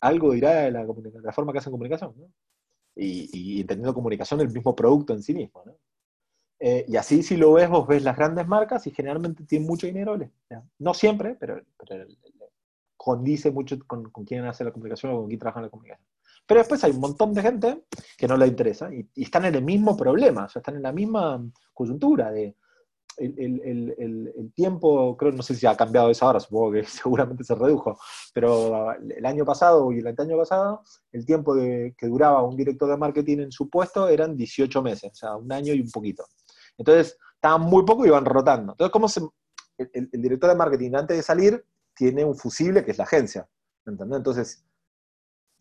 algo 0.00 0.32
dirá 0.32 0.62
de 0.62 0.72
la, 0.72 0.84
la 1.22 1.32
forma 1.32 1.52
que 1.52 1.58
hacen 1.58 1.70
comunicación, 1.70 2.12
¿no? 2.16 2.26
Y, 2.94 3.30
y, 3.32 3.60
entendiendo 3.60 3.94
comunicación 3.94 4.40
el 4.40 4.50
mismo 4.50 4.76
producto 4.76 5.14
en 5.14 5.22
sí 5.22 5.32
mismo, 5.32 5.62
¿no? 5.64 5.78
Eh, 6.64 6.84
y 6.86 6.94
así 6.94 7.24
si 7.24 7.36
lo 7.36 7.54
ves, 7.54 7.68
vos 7.68 7.88
ves 7.88 8.04
las 8.04 8.16
grandes 8.16 8.46
marcas 8.46 8.86
y 8.86 8.92
generalmente 8.92 9.42
tienen 9.42 9.66
mucho 9.66 9.88
dinero, 9.88 10.16
no 10.78 10.94
siempre, 10.94 11.34
pero, 11.34 11.60
condice 12.96 13.50
mucho 13.50 13.76
con, 13.84 14.12
con, 14.12 14.24
quién 14.24 14.44
hace 14.44 14.62
la 14.62 14.70
comunicación 14.70 15.12
o 15.12 15.16
con 15.16 15.26
quién 15.26 15.40
trabaja 15.40 15.58
en 15.58 15.64
la 15.64 15.70
comunicación. 15.70 16.06
Pero 16.46 16.60
después 16.60 16.84
hay 16.84 16.92
un 16.92 17.00
montón 17.00 17.34
de 17.34 17.42
gente 17.42 17.82
que 18.16 18.28
no 18.28 18.36
le 18.36 18.46
interesa 18.46 18.94
y, 18.94 19.08
están 19.16 19.44
en 19.46 19.56
el 19.56 19.64
mismo 19.64 19.96
problema, 19.96 20.44
o 20.44 20.48
sea, 20.48 20.60
están 20.60 20.76
en 20.76 20.82
la 20.82 20.92
misma 20.92 21.44
coyuntura 21.74 22.30
de 22.30 22.54
el, 23.16 23.60
el, 23.64 24.32
el, 24.36 24.52
tiempo, 24.54 25.16
creo, 25.16 25.32
no 25.32 25.42
sé 25.42 25.56
si 25.56 25.66
ha 25.66 25.76
cambiado 25.76 26.10
eso 26.10 26.26
ahora, 26.26 26.38
supongo 26.38 26.70
que 26.70 26.84
seguramente 26.84 27.42
se 27.42 27.56
redujo, 27.56 27.98
pero 28.32 28.92
el 28.92 29.26
año 29.26 29.44
pasado 29.44 29.90
y 29.92 29.98
el 29.98 30.06
año 30.06 30.36
pasado, 30.36 30.84
el 31.10 31.26
tiempo 31.26 31.54
que 31.54 32.06
duraba 32.06 32.42
un 32.42 32.56
director 32.56 32.88
de 32.88 32.96
marketing 32.96 33.38
en 33.38 33.52
su 33.52 33.68
puesto 33.68 34.08
eran 34.08 34.36
18 34.36 34.80
meses, 34.80 35.10
o 35.10 35.14
sea, 35.16 35.36
un 35.36 35.50
año 35.50 35.74
y 35.74 35.80
un 35.80 35.90
poquito. 35.90 36.24
Entonces, 36.78 37.18
estaban 37.34 37.62
muy 37.62 37.84
poco 37.84 38.04
y 38.04 38.08
iban 38.08 38.24
rotando. 38.24 38.72
Entonces, 38.72 38.92
¿cómo 38.92 39.08
se, 39.08 39.20
el, 39.78 40.08
director 40.12 40.50
de 40.50 40.56
marketing 40.56 40.94
antes 40.94 41.16
de 41.16 41.22
salir 41.22 41.64
tiene 41.94 42.24
un 42.24 42.36
fusible 42.36 42.84
que 42.84 42.92
es 42.92 42.98
la 42.98 43.04
agencia? 43.04 43.48
¿Entendés? 43.86 44.18
Entonces, 44.18 44.64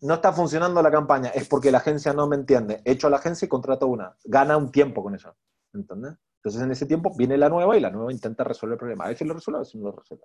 no 0.00 0.14
está 0.14 0.32
funcionando 0.32 0.82
la 0.82 0.90
campaña, 0.90 1.30
es 1.30 1.48
porque 1.48 1.70
la 1.70 1.78
agencia 1.78 2.12
no 2.12 2.26
me 2.26 2.36
entiende. 2.36 2.82
Echo 2.84 3.06
a 3.06 3.10
la 3.10 3.16
agencia 3.16 3.46
y 3.46 3.48
contrato 3.48 3.86
una. 3.86 4.16
Gana 4.24 4.56
un 4.56 4.70
tiempo 4.70 5.02
con 5.02 5.14
eso. 5.14 5.34
¿Entendés? 5.72 6.14
Entonces, 6.36 6.60
en 6.60 6.72
ese 6.72 6.86
tiempo 6.86 7.14
viene 7.16 7.36
la 7.38 7.48
nueva 7.48 7.76
y 7.76 7.80
la 7.80 7.90
nueva 7.90 8.12
intenta 8.12 8.42
resolver 8.42 8.74
el 8.74 8.78
problema. 8.78 9.04
A 9.04 9.08
veces 9.08 9.26
lo 9.26 9.34
resuelve, 9.34 9.58
a 9.58 9.60
veces 9.60 9.76
no 9.76 9.90
lo 9.90 9.96
resuelve. 9.96 10.24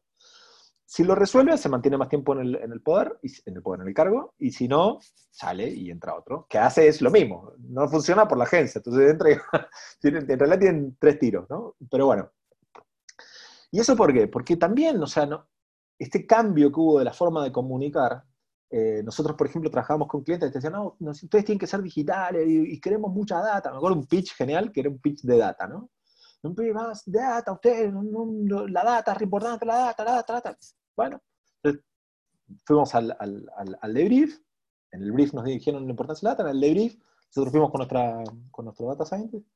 Si 0.89 1.03
lo 1.03 1.15
resuelve, 1.15 1.57
se 1.57 1.67
mantiene 1.67 1.97
más 1.97 2.07
tiempo 2.07 2.31
en 2.39 2.55
el, 2.55 2.81
poder, 2.81 3.19
en 3.21 3.55
el 3.57 3.61
poder, 3.61 3.81
en 3.81 3.89
el 3.89 3.93
cargo, 3.93 4.33
y 4.39 4.51
si 4.51 4.69
no, 4.69 4.99
sale 5.29 5.67
y 5.67 5.91
entra 5.91 6.15
otro, 6.15 6.47
que 6.49 6.57
hace 6.57 6.87
es 6.87 7.01
lo 7.01 7.11
mismo, 7.11 7.51
no 7.59 7.89
funciona 7.89 8.25
por 8.25 8.37
la 8.37 8.45
agencia, 8.45 8.79
entonces 8.79 9.11
entra 9.11 9.29
en 10.03 10.39
realidad 10.39 10.59
tienen 10.59 10.97
tres 10.97 11.19
tiros, 11.19 11.45
¿no? 11.49 11.75
Pero 11.91 12.05
bueno. 12.05 12.31
¿Y 13.69 13.81
eso 13.81 13.97
por 13.97 14.13
qué? 14.13 14.29
Porque 14.29 14.55
también, 14.55 15.03
o 15.03 15.07
sea, 15.07 15.25
no, 15.25 15.49
este 15.99 16.25
cambio 16.25 16.71
que 16.71 16.79
hubo 16.79 16.99
de 16.99 17.05
la 17.05 17.13
forma 17.13 17.43
de 17.43 17.51
comunicar, 17.51 18.23
eh, 18.69 19.01
nosotros, 19.03 19.35
por 19.35 19.47
ejemplo, 19.47 19.69
trabajamos 19.69 20.07
con 20.07 20.23
clientes 20.23 20.49
que 20.49 20.59
decían, 20.59 20.73
no, 20.73 20.95
ustedes 20.99 21.43
tienen 21.43 21.59
que 21.59 21.67
ser 21.67 21.81
digitales 21.81 22.47
y, 22.47 22.75
y, 22.75 22.79
queremos 22.79 23.11
mucha 23.11 23.41
data. 23.41 23.71
Me 23.71 23.77
acuerdo 23.77 23.97
un 23.97 24.07
pitch 24.07 24.35
genial 24.35 24.71
que 24.71 24.79
era 24.79 24.89
un 24.89 24.99
pitch 24.99 25.23
de 25.23 25.37
data, 25.37 25.67
¿no? 25.67 25.89
Un 26.43 26.55
pitch 26.55 26.73
más 26.73 27.03
data, 27.05 27.51
ustedes, 27.51 27.93
la 27.93 28.83
data 28.83 29.13
es 29.13 29.21
importante, 29.21 29.65
la 29.65 29.75
data, 29.75 30.03
la 30.03 30.11
data, 30.13 30.33
la 30.33 30.41
data. 30.41 30.57
Bueno, 30.95 31.21
fuimos 32.65 32.93
al, 32.95 33.15
al, 33.19 33.77
al, 33.81 33.93
debrief, 33.93 34.39
en 34.91 35.03
el 35.03 35.11
brief 35.11 35.33
nos 35.33 35.45
dijeron 35.45 35.85
la 35.85 35.91
importancia 35.91 36.27
de 36.27 36.29
la 36.29 36.35
data, 36.35 36.49
en 36.49 36.55
el 36.55 36.61
debrief 36.61 36.95
nosotros 37.27 37.51
fuimos 37.51 37.71
con, 37.71 37.79
nuestra, 37.79 38.23
con 38.51 38.65
nuestro 38.65 38.87
data 38.87 39.05
scientist, 39.05 39.47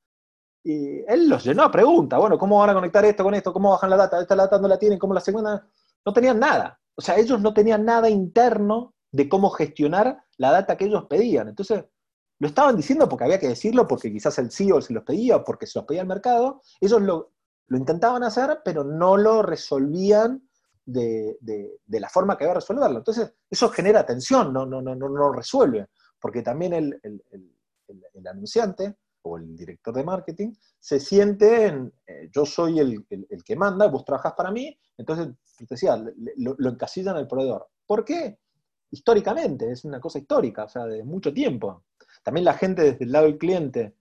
y 0.64 1.00
él 1.08 1.30
los 1.30 1.44
llenó 1.44 1.64
a 1.64 1.72
preguntas, 1.72 2.20
bueno, 2.20 2.38
¿cómo 2.38 2.60
van 2.60 2.70
a 2.72 2.74
conectar 2.74 3.04
esto 3.06 3.24
con 3.24 3.34
esto? 3.34 3.54
¿Cómo 3.54 3.72
bajan 3.72 3.90
la 3.90 3.98
data? 3.98 4.22
¿Esta 4.22 4.36
data 4.36 4.60
no 4.60 4.68
la 4.68 4.78
tienen? 4.78 5.00
¿Cómo 5.00 5.14
la 5.14 5.22
segunda? 5.22 5.68
No 6.06 6.14
tenían 6.14 6.40
nada. 6.40 6.80
O 6.96 7.02
sea, 7.02 7.18
ellos 7.18 7.42
no 7.42 7.54
tenían 7.54 7.84
nada 7.84 8.10
interno 8.10 8.94
de 9.12 9.28
cómo 9.28 9.50
gestionar 9.50 10.24
la 10.38 10.52
data 10.52 10.78
que 10.78 10.86
ellos 10.86 11.06
pedían. 11.06 11.48
Entonces, 11.48 11.86
lo 12.42 12.48
estaban 12.48 12.76
diciendo 12.76 13.08
porque 13.08 13.26
había 13.26 13.40
que 13.40 13.50
decirlo, 13.50 13.88
porque 13.88 14.12
quizás 14.12 14.40
el 14.40 14.52
CEO 14.52 14.82
se 14.82 14.94
los 14.94 15.04
pedía 15.04 15.44
porque 15.44 15.68
se 15.68 15.78
los 15.78 15.86
pedía 15.86 16.02
el 16.02 16.08
mercado. 16.08 16.64
Ellos 16.80 17.00
lo, 17.00 17.34
lo 17.68 17.78
intentaban 17.78 18.24
hacer, 18.24 18.62
pero 18.66 18.84
no 18.84 19.16
lo 19.16 19.44
resolvían 19.44 20.50
de, 20.84 21.38
la 21.88 22.10
forma 22.10 22.36
que 22.36 22.46
va 22.46 22.54
a 22.54 22.56
resolverlo. 22.56 22.98
Entonces, 22.98 23.32
eso 23.48 23.70
genera 23.70 24.08
tensión, 24.08 24.52
no, 24.52 24.66
no, 24.66 24.82
no, 24.82 24.96
no, 24.96 25.08
lo 25.08 25.32
resuelve, 25.32 25.90
porque 26.20 26.42
también 26.42 26.74
el, 26.74 27.00
el, 27.04 28.28
anunciante 28.28 28.98
o 29.22 29.38
el 29.38 29.56
director 29.56 29.94
de 29.94 30.04
marketing 30.04 30.52
se 30.80 31.00
siente 31.00 31.68
en, 31.68 31.94
eh, 32.08 32.28
yo 32.34 32.44
soy 32.48 32.80
el, 32.80 33.06
que 33.46 33.56
manda, 33.56 33.88
vos 33.88 34.04
trabajás 34.04 34.34
para 34.34 34.50
mí, 34.50 34.76
entonces, 34.98 35.28
te 35.60 35.68
decía, 35.70 35.96
lo, 36.38 36.56
lo 36.58 36.70
encasillan 36.72 37.18
al 37.18 37.28
proveedor. 37.28 37.68
¿Por 37.86 38.04
qué? 38.04 38.40
Históricamente, 38.90 39.72
es 39.72 39.86
una 39.86 40.00
cosa 40.00 40.18
histórica, 40.18 40.64
o 40.64 40.70
sea, 40.70 40.86
de 40.86 41.04
mucho 41.04 41.32
tiempo. 41.32 41.84
También 42.24 42.46
la 42.46 42.54
gente 42.54 42.84
desde 42.84 43.06
el 43.06 43.12
lado 43.12 43.26
del 43.26 43.38
cliente 43.38 43.96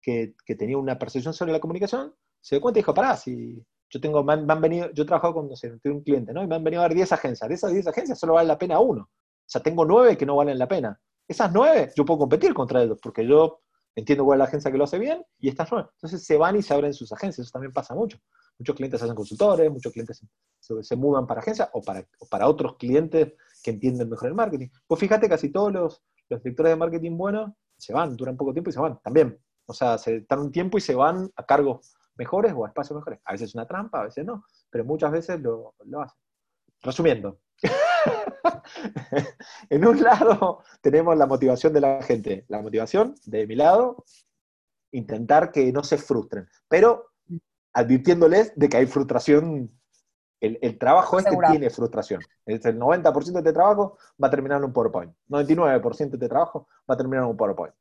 que, 0.00 0.34
tenía 0.56 0.78
una 0.78 0.98
percepción 0.98 1.34
sobre 1.34 1.52
la 1.52 1.60
comunicación, 1.60 2.14
se 2.40 2.54
dio 2.54 2.60
cuenta 2.60 2.78
y 2.78 2.82
dijo, 2.82 2.94
pará, 2.94 3.16
si 3.16 3.64
yo 3.90 4.00
tengo, 4.00 4.22
me 4.22 4.34
han, 4.34 4.60
venido, 4.60 4.90
yo 4.92 5.02
he 5.02 5.06
trabajado 5.06 5.34
con, 5.34 5.48
no 5.48 5.56
sé, 5.56 5.70
tengo 5.82 5.96
un 5.96 6.02
cliente, 6.02 6.32
¿no? 6.32 6.42
Y 6.42 6.46
me 6.46 6.54
han 6.54 6.64
venido 6.64 6.82
a 6.82 6.88
ver 6.88 6.96
10 6.96 7.12
agencias. 7.12 7.48
De 7.48 7.54
esas 7.54 7.72
10 7.72 7.88
agencias 7.88 8.18
solo 8.18 8.34
vale 8.34 8.48
la 8.48 8.58
pena 8.58 8.78
uno. 8.78 9.02
O 9.02 9.48
sea, 9.48 9.62
tengo 9.62 9.84
9 9.84 10.16
que 10.16 10.26
no 10.26 10.36
valen 10.36 10.58
la 10.58 10.68
pena. 10.68 11.00
Esas 11.26 11.52
9 11.52 11.92
yo 11.96 12.04
puedo 12.04 12.20
competir 12.20 12.54
contra 12.54 12.82
ellos, 12.82 12.98
porque 13.02 13.26
yo 13.26 13.62
entiendo 13.96 14.24
cuál 14.24 14.36
es 14.36 14.38
la 14.40 14.44
agencia 14.44 14.70
que 14.70 14.78
lo 14.78 14.84
hace 14.84 14.98
bien, 14.98 15.24
y 15.38 15.48
estas 15.48 15.70
9. 15.70 15.88
Entonces 15.94 16.24
se 16.24 16.36
van 16.36 16.56
y 16.56 16.62
se 16.62 16.74
abren 16.74 16.94
sus 16.94 17.12
agencias. 17.12 17.46
Eso 17.46 17.52
también 17.52 17.72
pasa 17.72 17.94
mucho. 17.94 18.18
Muchos 18.58 18.76
clientes 18.76 19.02
hacen 19.02 19.14
consultores, 19.14 19.70
muchos 19.70 19.92
clientes 19.92 20.24
se, 20.60 20.96
mudan 20.96 21.26
para 21.26 21.40
agencias 21.40 21.68
o 21.72 21.82
para, 21.82 22.06
para 22.30 22.48
otros 22.48 22.76
clientes 22.76 23.34
que 23.62 23.70
entienden 23.70 24.08
mejor 24.08 24.28
el 24.28 24.34
marketing. 24.34 24.68
Pues 24.86 25.00
fíjate, 25.00 25.28
casi 25.28 25.50
todos 25.50 25.72
los, 25.72 26.02
los 26.28 26.42
directores 26.42 26.72
de 26.72 26.76
marketing 26.76 27.16
buenos 27.16 27.52
se 27.76 27.92
van, 27.92 28.16
duran 28.16 28.36
poco 28.36 28.52
tiempo 28.52 28.70
y 28.70 28.72
se 28.72 28.80
van 28.80 29.00
también. 29.02 29.38
O 29.66 29.74
sea, 29.74 29.98
se 29.98 30.16
están 30.16 30.40
un 30.40 30.52
tiempo 30.52 30.78
y 30.78 30.80
se 30.80 30.94
van 30.94 31.30
a 31.36 31.44
cargo 31.44 31.80
mejores 32.16 32.52
o 32.54 32.64
a 32.64 32.68
espacios 32.68 32.96
mejores. 32.96 33.20
A 33.24 33.32
veces 33.32 33.50
es 33.50 33.54
una 33.54 33.66
trampa, 33.66 34.00
a 34.00 34.04
veces 34.04 34.24
no, 34.24 34.44
pero 34.70 34.84
muchas 34.84 35.10
veces 35.10 35.40
lo, 35.40 35.74
lo 35.84 36.00
hacen. 36.00 36.18
Resumiendo, 36.82 37.40
en 39.70 39.86
un 39.86 40.02
lado 40.02 40.62
tenemos 40.80 41.16
la 41.16 41.26
motivación 41.26 41.72
de 41.72 41.80
la 41.80 42.02
gente, 42.02 42.44
la 42.48 42.60
motivación 42.60 43.14
de 43.24 43.46
mi 43.46 43.54
lado, 43.54 44.04
intentar 44.92 45.50
que 45.50 45.72
no 45.72 45.82
se 45.82 45.98
frustren, 45.98 46.48
pero 46.68 47.12
advirtiéndoles 47.72 48.52
de 48.56 48.68
que 48.68 48.76
hay 48.78 48.86
frustración, 48.86 49.70
el, 50.40 50.58
el 50.60 50.78
trabajo 50.78 51.18
este 51.18 51.36
tiene 51.50 51.70
frustración. 51.70 52.20
el 52.44 52.60
90% 52.60 53.32
de 53.32 53.38
este 53.38 53.52
trabajo 53.52 53.98
va 54.22 54.28
a 54.28 54.30
terminar 54.30 54.58
en 54.58 54.64
un 54.64 54.72
PowerPoint, 54.72 55.12
99% 55.28 55.96
de 55.96 56.04
este 56.16 56.28
trabajo 56.28 56.68
va 56.88 56.94
a 56.94 56.96
terminar 56.96 57.24
en 57.24 57.30
un 57.30 57.36
PowerPoint. 57.36 57.74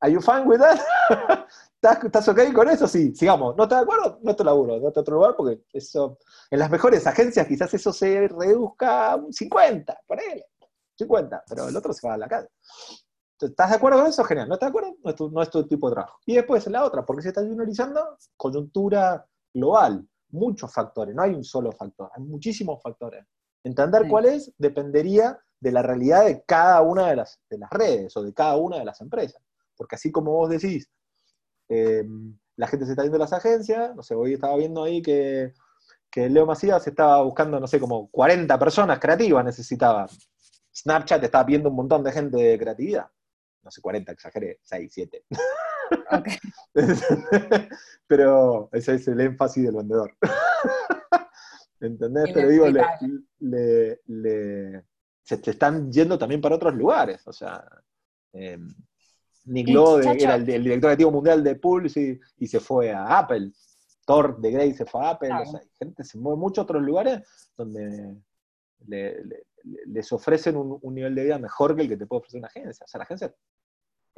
¿Are 0.00 0.12
you 0.12 0.20
fine 0.20 0.44
with 0.46 0.60
that? 0.60 0.78
¿Estás, 1.82 2.28
ok 2.28 2.52
con 2.52 2.68
eso? 2.68 2.86
Sí, 2.86 3.14
sigamos. 3.14 3.56
¿No 3.56 3.64
estás 3.64 3.80
de 3.80 3.82
acuerdo? 3.82 4.18
No 4.22 4.34
te 4.34 4.44
laburo, 4.44 4.78
no 4.78 4.92
te 4.92 5.00
otro 5.00 5.16
lugar, 5.16 5.34
porque 5.36 5.62
eso, 5.72 6.18
en 6.50 6.58
las 6.58 6.70
mejores 6.70 7.06
agencias 7.06 7.46
quizás 7.46 7.72
eso 7.74 7.92
se 7.92 8.28
reduzca 8.28 9.12
a 9.12 9.16
un 9.16 9.32
50, 9.32 10.00
por 10.06 10.20
él, 10.20 10.44
50, 10.96 11.44
pero 11.48 11.68
el 11.68 11.76
otro 11.76 11.92
se 11.92 12.06
va 12.06 12.14
a 12.14 12.18
la 12.18 12.28
calle. 12.28 12.48
¿Estás 13.40 13.70
de 13.70 13.76
acuerdo 13.76 13.98
con 13.98 14.08
eso? 14.08 14.24
Genial. 14.24 14.48
¿No 14.48 14.54
estás 14.54 14.68
de 14.68 14.70
acuerdo? 14.70 14.96
No 15.02 15.10
es, 15.10 15.16
tu, 15.16 15.30
no 15.30 15.42
es 15.42 15.50
tu 15.50 15.66
tipo 15.66 15.88
de 15.88 15.94
trabajo. 15.94 16.18
Y 16.26 16.34
después 16.34 16.66
la 16.66 16.84
otra, 16.84 17.04
porque 17.04 17.22
se 17.22 17.28
está 17.28 17.40
juniorizando, 17.40 18.16
coyuntura 18.36 19.24
global, 19.54 20.06
muchos 20.30 20.72
factores, 20.72 21.14
no 21.14 21.22
hay 21.22 21.34
un 21.34 21.44
solo 21.44 21.72
factor, 21.72 22.10
hay 22.14 22.22
muchísimos 22.22 22.80
factores. 22.82 23.24
Entender 23.64 24.06
cuál 24.08 24.26
es 24.26 24.52
dependería 24.56 25.38
de 25.60 25.72
la 25.72 25.82
realidad 25.82 26.24
de 26.24 26.42
cada 26.44 26.80
una 26.82 27.08
de 27.08 27.16
las, 27.16 27.40
de 27.50 27.58
las 27.58 27.70
redes 27.70 28.16
o 28.16 28.22
de 28.22 28.32
cada 28.32 28.56
una 28.56 28.78
de 28.78 28.84
las 28.84 29.00
empresas. 29.00 29.42
Porque 29.76 29.96
así 29.96 30.12
como 30.12 30.32
vos 30.32 30.48
decís, 30.48 30.88
Em, 31.68 32.38
la 32.56 32.66
gente 32.66 32.86
se 32.86 32.92
está 32.92 33.02
yendo 33.02 33.16
a 33.16 33.20
las 33.20 33.32
agencias, 33.32 33.94
no 33.94 34.02
sé, 34.02 34.14
hoy 34.14 34.34
estaba 34.34 34.56
viendo 34.56 34.82
ahí 34.82 35.02
que, 35.02 35.52
que 36.10 36.28
Leo 36.28 36.46
Macías 36.46 36.86
estaba 36.86 37.22
buscando, 37.22 37.60
no 37.60 37.66
sé, 37.66 37.78
como 37.78 38.10
40 38.10 38.58
personas 38.58 38.98
creativas 38.98 39.44
necesitaba. 39.44 40.06
Snapchat 40.74 41.22
estaba 41.22 41.44
viendo 41.44 41.68
un 41.68 41.76
montón 41.76 42.02
de 42.02 42.12
gente 42.12 42.36
de 42.36 42.58
creatividad. 42.58 43.06
No 43.62 43.70
sé, 43.70 43.80
40, 43.80 44.12
exageré, 44.12 44.58
6, 44.62 44.90
7. 44.92 45.24
Pero 48.06 48.68
ese 48.72 48.94
es 48.94 49.08
el 49.08 49.20
énfasis 49.20 49.64
del 49.64 49.76
vendedor. 49.76 50.14
¿Entendés? 51.80 52.30
Pero 52.34 52.48
digo, 52.48 52.66
le, 53.38 54.00
le, 54.06 54.84
se 55.22 55.38
te 55.38 55.50
están 55.52 55.92
yendo 55.92 56.18
también 56.18 56.40
para 56.40 56.56
otros 56.56 56.74
lugares. 56.74 57.26
O 57.26 57.32
sea, 57.32 57.64
eh, 58.32 58.58
Nick 59.44 59.68
Lode 59.68 60.22
era 60.22 60.34
el, 60.34 60.44
director 60.44 60.80
creativo 60.80 61.10
mundial 61.10 61.42
de 61.42 61.56
Pulse 61.56 62.20
y, 62.38 62.46
se 62.46 62.60
fue 62.60 62.92
a 62.92 63.18
Apple. 63.18 63.52
Thor 64.04 64.40
de 64.40 64.50
Grey 64.50 64.72
se 64.72 64.86
fue 64.86 65.04
a 65.04 65.10
Apple. 65.10 65.30
O 65.32 65.46
sea, 65.46 65.60
gente 65.78 66.02
se 66.04 66.18
mueve 66.18 66.38
mucho 66.38 66.60
a 66.60 66.64
otros 66.64 66.82
lugares 66.82 67.22
donde 67.56 68.16
les 69.86 70.12
ofrecen 70.12 70.56
un, 70.56 70.94
nivel 70.94 71.14
de 71.14 71.24
vida 71.24 71.38
mejor 71.38 71.76
que 71.76 71.82
el 71.82 71.88
que 71.88 71.96
te 71.96 72.06
puede 72.06 72.20
ofrecer 72.20 72.38
una 72.38 72.48
agencia. 72.48 72.84
O 72.84 72.88
sea, 72.88 72.98
la 72.98 73.04
agencia 73.04 73.34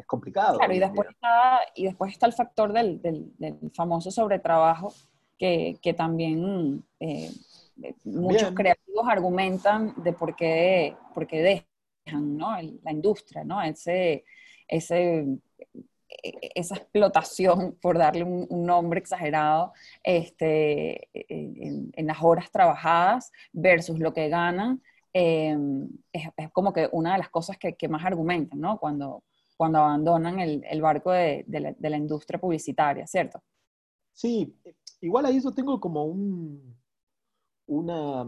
es 0.01 0.07
complicado. 0.07 0.59
Claro, 0.59 0.73
y 0.73 0.79
después, 0.79 1.09
está, 1.11 1.61
y 1.75 1.85
después 1.85 2.13
está 2.13 2.27
el 2.27 2.33
factor 2.33 2.73
del, 2.73 3.01
del, 3.01 3.31
famoso 3.75 4.11
sobretrabajo, 4.11 4.93
que, 5.39 5.79
que 5.81 5.95
también 5.95 6.85
eh, 6.99 7.31
muchos 8.05 8.53
creativos 8.53 9.09
argumentan 9.09 9.95
de 10.03 10.13
por 10.13 10.37
qué, 10.37 10.97
por 11.15 11.27
qué 11.27 11.65
dejan 12.07 12.37
¿no? 12.37 12.51
la 12.83 12.93
industria, 12.93 13.45
¿no? 13.45 13.63
Ese, 13.63 14.25
ese, 14.69 15.27
e, 16.23 16.53
esa 16.55 16.77
explotación, 16.77 17.77
por 17.81 17.99
darle 17.99 18.25
un, 18.25 18.67
nombre 18.67 19.01
exagerado, 19.01 19.73
este, 20.03 21.09
en, 21.13 21.91
en, 21.95 22.07
las 22.07 22.23
horas 22.23 22.51
trabajadas 22.51 23.33
versus 23.53 23.99
lo 23.99 24.13
que 24.13 24.29
ganan, 24.29 24.83
eh, 25.13 25.57
es, 26.13 26.29
es, 26.37 26.51
como 26.51 26.73
que 26.73 26.89
una 26.93 27.13
de 27.13 27.19
las 27.19 27.31
cosas 27.31 27.57
que, 27.59 27.75
que 27.75 27.89
más 27.89 28.05
argumentan, 28.05 28.61
¿no? 28.61 28.79
Cuando, 28.79 29.23
cuando 29.61 29.79
abandonan 29.81 30.41
el, 30.41 30.65
el 30.65 30.81
barco 30.81 31.13
de, 31.13 31.45
de, 31.47 31.61
la, 31.61 31.73
de, 31.73 31.91
la, 31.91 31.99
industria 31.99 32.41
publicitaria, 32.41 33.07
¿cierto? 33.07 33.43
Sí, 34.11 34.59
igual 35.03 35.27
ahí 35.27 35.39
yo 35.39 35.53
tengo 35.53 35.79
como 35.79 36.07
un, 36.07 36.81
una, 37.67 38.25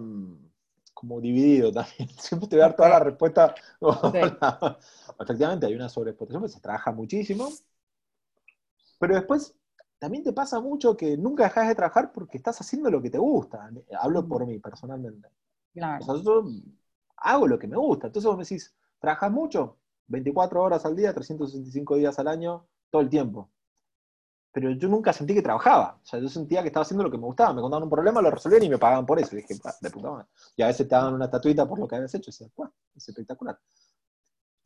como 0.93 1.21
dividido 1.23 1.73
también. 1.73 2.07
Siempre 2.21 2.51
te 2.51 2.57
voy 2.57 2.61
a 2.61 2.67
dar 2.67 2.77
toda 2.77 2.91
la 2.91 2.99
respuesta. 2.99 3.55
Efectivamente, 5.21 5.65
hay 5.65 5.75
una 5.75 5.89
sobreexplotación, 5.89 6.51
se 6.51 6.61
trabaja 6.61 6.93
muchísimo, 6.93 7.49
pero 8.99 9.15
después 9.15 9.57
también 9.99 10.25
te 10.25 10.35
pasa 10.35 10.61
mucho 10.61 10.99
que 10.99 11.17
nunca 11.17 11.45
dejas 11.45 11.67
de 11.67 11.75
trabajar 11.75 12.13
porque 12.13 12.37
estás 12.37 12.61
haciendo 12.61 12.91
lo 12.91 13.01
que 13.01 13.09
te 13.09 13.17
gusta. 13.17 13.71
Hablo 13.99 14.29
por 14.29 14.47
mí 14.47 14.59
personalmente. 14.59 15.31
Claro. 15.73 16.05
O 16.05 16.15
sea, 16.15 16.23
yo 16.23 16.45
hago 17.17 17.49
lo 17.49 17.59
que 17.59 17.69
me 17.69 17.79
gusta. 17.79 18.09
Entonces 18.09 18.29
vos 18.29 18.37
me 18.37 18.45
decís, 18.45 18.77
¿trabajas 19.01 19.33
mucho? 19.33 19.79
24 20.07 20.63
horas 20.63 20.85
al 20.85 20.97
día, 20.97 21.15
365 21.15 21.97
días 21.97 22.19
al 22.19 22.29
año, 22.29 22.67
todo 22.91 23.03
el 23.03 23.09
tiempo. 23.09 23.51
Pero 24.53 24.71
yo 24.73 24.89
nunca 24.89 25.13
sentí 25.13 25.35
que 25.35 25.43
trabajaba. 25.43 25.99
O 26.03 26.07
sea, 26.07 26.21
yo 26.21 26.29
sentía 26.29 26.61
que 26.61 26.69
estaba 26.69 26.83
haciendo 26.83 27.03
lo 27.03 27.11
que 27.11 27.17
me 27.17 27.25
gustaba. 27.25 27.55
Me 27.55 27.63
contaban 27.63 27.85
un 27.85 27.91
problema, 27.91 28.21
lo 28.21 28.31
resolvían 28.31 28.63
y 28.63 28.69
me 28.69 28.79
pagaban 28.79 29.07
por 29.07 29.19
eso. 29.19 29.35
Y 29.35 29.41
dije, 29.41 29.55
de 29.81 29.91
puta 29.91 30.11
madre. 30.11 30.27
Y 30.57 30.63
a 30.63 30.67
veces 30.67 30.87
te 30.87 30.95
daban 30.95 31.15
una 31.15 31.25
estatuita 31.25 31.67
por 31.67 31.79
lo 31.79 31.89
que 31.89 31.97
habías 31.97 32.15
hecho. 32.15 32.31
Y 32.31 32.33
decía, 32.33 32.71
es 32.95 33.09
espectacular. 33.09 33.59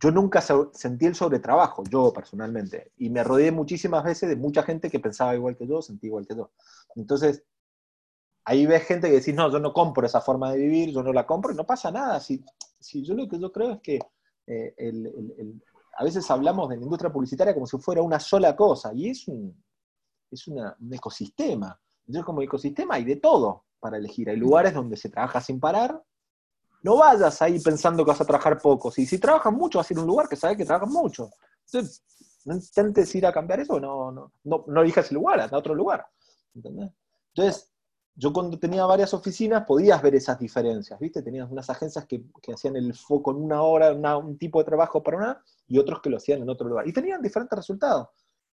Yo 0.01 0.11
nunca 0.11 0.43
sentí 0.73 1.07
el 1.07 1.15
sobretrabajo, 1.15 1.85
yo 1.85 2.13
personalmente. 2.13 2.93
Y 2.99 3.11
me 3.11 3.23
rodeé 3.25 3.53
muchísimas 3.53 4.05
veces 4.05 4.29
de 4.29 4.37
mucha 4.37 4.63
gente 4.63 4.91
que 4.91 5.01
pensaba 5.01 5.35
igual 5.35 5.57
que 5.57 5.67
yo, 5.67 5.81
sentía 5.81 6.09
igual 6.09 6.27
que 6.27 6.37
yo. 6.37 6.51
Entonces, 6.97 7.45
ahí 8.45 8.67
ves 8.67 8.85
gente 8.85 9.09
que 9.09 9.15
decís, 9.17 9.35
no, 9.35 9.51
yo 9.51 9.59
no 9.59 9.73
compro 9.73 10.05
esa 10.05 10.21
forma 10.21 10.53
de 10.53 10.59
vivir, 10.59 10.91
yo 10.91 11.03
no 11.03 11.13
la 11.13 11.27
compro, 11.27 11.53
y 11.53 11.57
no 11.57 11.65
pasa 11.65 11.91
nada. 11.91 12.21
Si, 12.21 12.45
si 12.79 13.05
yo 13.05 13.15
lo 13.15 13.29
que 13.29 13.39
yo 13.39 13.51
creo 13.53 13.73
es 13.73 13.81
que 13.81 14.01
eh, 14.47 14.75
a 15.99 16.05
veces 16.05 16.31
hablamos 16.31 16.69
de 16.69 16.77
la 16.77 16.83
industria 16.83 17.13
publicitaria 17.13 17.55
como 17.55 17.67
si 17.67 17.79
fuera 17.79 18.03
una 18.03 18.21
sola 18.21 18.55
cosa, 18.55 18.93
y 18.95 19.11
es 19.11 19.27
un, 19.29 19.65
es 20.31 20.47
un 20.49 20.59
ecosistema. 20.93 21.79
Entonces, 22.07 22.25
como 22.25 22.43
ecosistema 22.43 22.97
hay 22.97 23.05
de 23.05 23.17
todo 23.17 23.65
para 23.81 23.97
elegir. 23.97 24.29
Hay 24.31 24.37
lugares 24.37 24.75
donde 24.75 24.97
se 24.97 25.09
trabaja 25.09 25.41
sin 25.41 25.59
parar. 25.59 26.03
No 26.83 26.99
vayas 26.99 27.41
ahí 27.43 27.59
pensando 27.61 28.05
que 28.05 28.11
vas 28.11 28.21
a 28.21 28.25
trabajar 28.25 28.61
poco. 28.61 28.91
Si, 28.91 29.19
trabajas 29.19 29.53
mucho, 29.53 29.79
vas 29.79 29.91
a 29.91 29.95
ir 29.95 29.99
a 29.99 30.03
un 30.03 30.07
lugar 30.07 30.29
que 30.29 30.37
sabes 30.37 30.57
que 30.57 30.65
trabajas 30.65 30.91
mucho. 30.91 31.31
Entonces, 31.65 32.03
no 32.45 32.55
intentes 32.55 33.13
ir 33.15 33.27
a 33.27 33.33
cambiar 33.33 33.61
eso, 33.61 33.81
no, 33.81 34.13
no, 34.13 34.33
no, 34.45 34.65
no 34.69 34.83
elijas 34.83 35.11
el 35.11 35.17
lugar, 35.17 35.41
a 35.41 35.57
otro 35.57 35.75
lugar. 35.75 36.07
Entonces, 36.55 37.73
yo 38.17 38.33
cuando 38.33 38.59
tenía 38.59 38.85
varias 38.87 39.13
oficinas 39.13 39.65
podías 39.67 40.01
ver 40.01 40.15
esas 40.15 40.39
diferencias, 40.39 40.99
¿viste? 40.99 41.23
Tenías 41.23 41.51
unas 41.51 41.69
agencias 41.69 42.07
que, 42.07 42.25
que 42.43 42.55
hacían 42.55 42.75
el 42.77 42.95
foco 42.95 43.31
en 43.31 43.37
una 43.37 43.63
hora, 43.63 43.93
una, 43.93 44.17
un 44.17 44.39
tipo 44.39 44.59
de 44.59 44.65
trabajo 44.65 45.03
para 45.03 45.19
una, 45.19 45.45
y 45.69 45.79
otros 45.79 46.01
que 46.01 46.09
lo 46.09 46.17
hacían 46.17 46.41
en 46.41 46.49
otro 46.49 46.67
lugar. 46.67 46.89
Y 46.89 46.95
tenían 46.95 47.21
diferentes 47.21 47.57
resultados. 47.57 48.09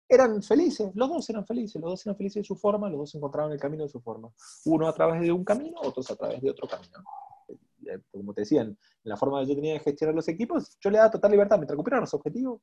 Eran 0.07 0.43
felices, 0.43 0.91
los 0.93 1.09
dos 1.09 1.29
eran 1.31 1.45
felices, 1.45 1.81
los 1.81 1.89
dos 1.89 2.05
eran 2.05 2.15
felices 2.15 2.43
de 2.43 2.43
su 2.45 2.55
forma, 2.55 2.87
los 2.87 2.99
dos 2.99 3.15
encontraban 3.15 3.51
el 3.51 3.59
camino 3.59 3.83
de 3.83 3.89
su 3.89 3.99
forma. 3.99 4.29
Uno 4.65 4.87
a 4.87 4.93
través 4.93 5.21
de 5.21 5.31
un 5.31 5.43
camino, 5.43 5.79
otros 5.81 6.09
a 6.11 6.15
través 6.15 6.39
de 6.39 6.51
otro 6.51 6.67
camino. 6.67 7.03
Eh, 7.87 7.99
como 8.11 8.33
te 8.33 8.41
decían, 8.41 8.67
en 8.67 8.77
la 9.03 9.17
forma 9.17 9.41
que 9.41 9.47
yo 9.47 9.55
tenía 9.55 9.73
de 9.73 9.79
gestionar 9.79 10.15
los 10.15 10.27
equipos, 10.27 10.77
yo 10.79 10.91
le 10.91 10.99
daba 10.99 11.09
total 11.09 11.31
libertad. 11.31 11.57
Mientras 11.57 11.75
cumplieran 11.75 12.01
los 12.01 12.13
objetivos, 12.13 12.61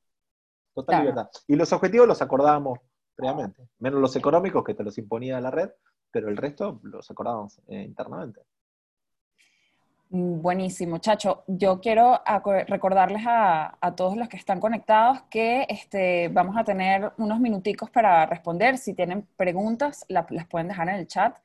total 0.73 0.87
claro. 0.87 1.11
libertad. 1.11 1.31
Y 1.49 1.57
los 1.57 1.73
objetivos 1.73 2.07
los 2.07 2.23
acordábamos 2.23 2.79
previamente, 3.17 3.69
menos 3.79 4.01
los 4.01 4.17
económicos 4.17 4.65
que 4.65 4.75
te 4.75 4.83
los 4.83 4.97
imponía 4.99 5.41
la 5.41 5.51
red, 5.51 5.71
pero 6.15 6.29
el 6.29 6.37
resto 6.37 6.79
los 6.85 7.11
acordamos 7.11 7.61
eh, 7.67 7.83
internamente. 7.83 8.41
Mm, 10.11 10.41
buenísimo, 10.41 10.99
Chacho. 10.99 11.43
Yo 11.49 11.81
quiero 11.81 12.21
recordarles 12.69 13.25
a, 13.27 13.77
a, 13.81 13.97
todos 13.97 14.17
los 14.17 14.29
que 14.29 14.37
están 14.37 14.61
conectados 14.61 15.23
que 15.23 15.67
este, 15.69 16.29
vamos 16.29 16.57
a 16.57 16.63
tener 16.63 17.13
unos 17.19 17.41
minuticos 17.41 17.91
para 17.91 18.27
responder. 18.27 18.79
Si 18.79 18.95
tienen 18.95 19.27
preguntas, 19.37 20.05
la, 20.09 20.25
las 20.31 20.47
pueden 20.47 20.69
dejar 20.69 20.89
en 20.89 20.95
el 20.95 21.09
chat. 21.09 21.37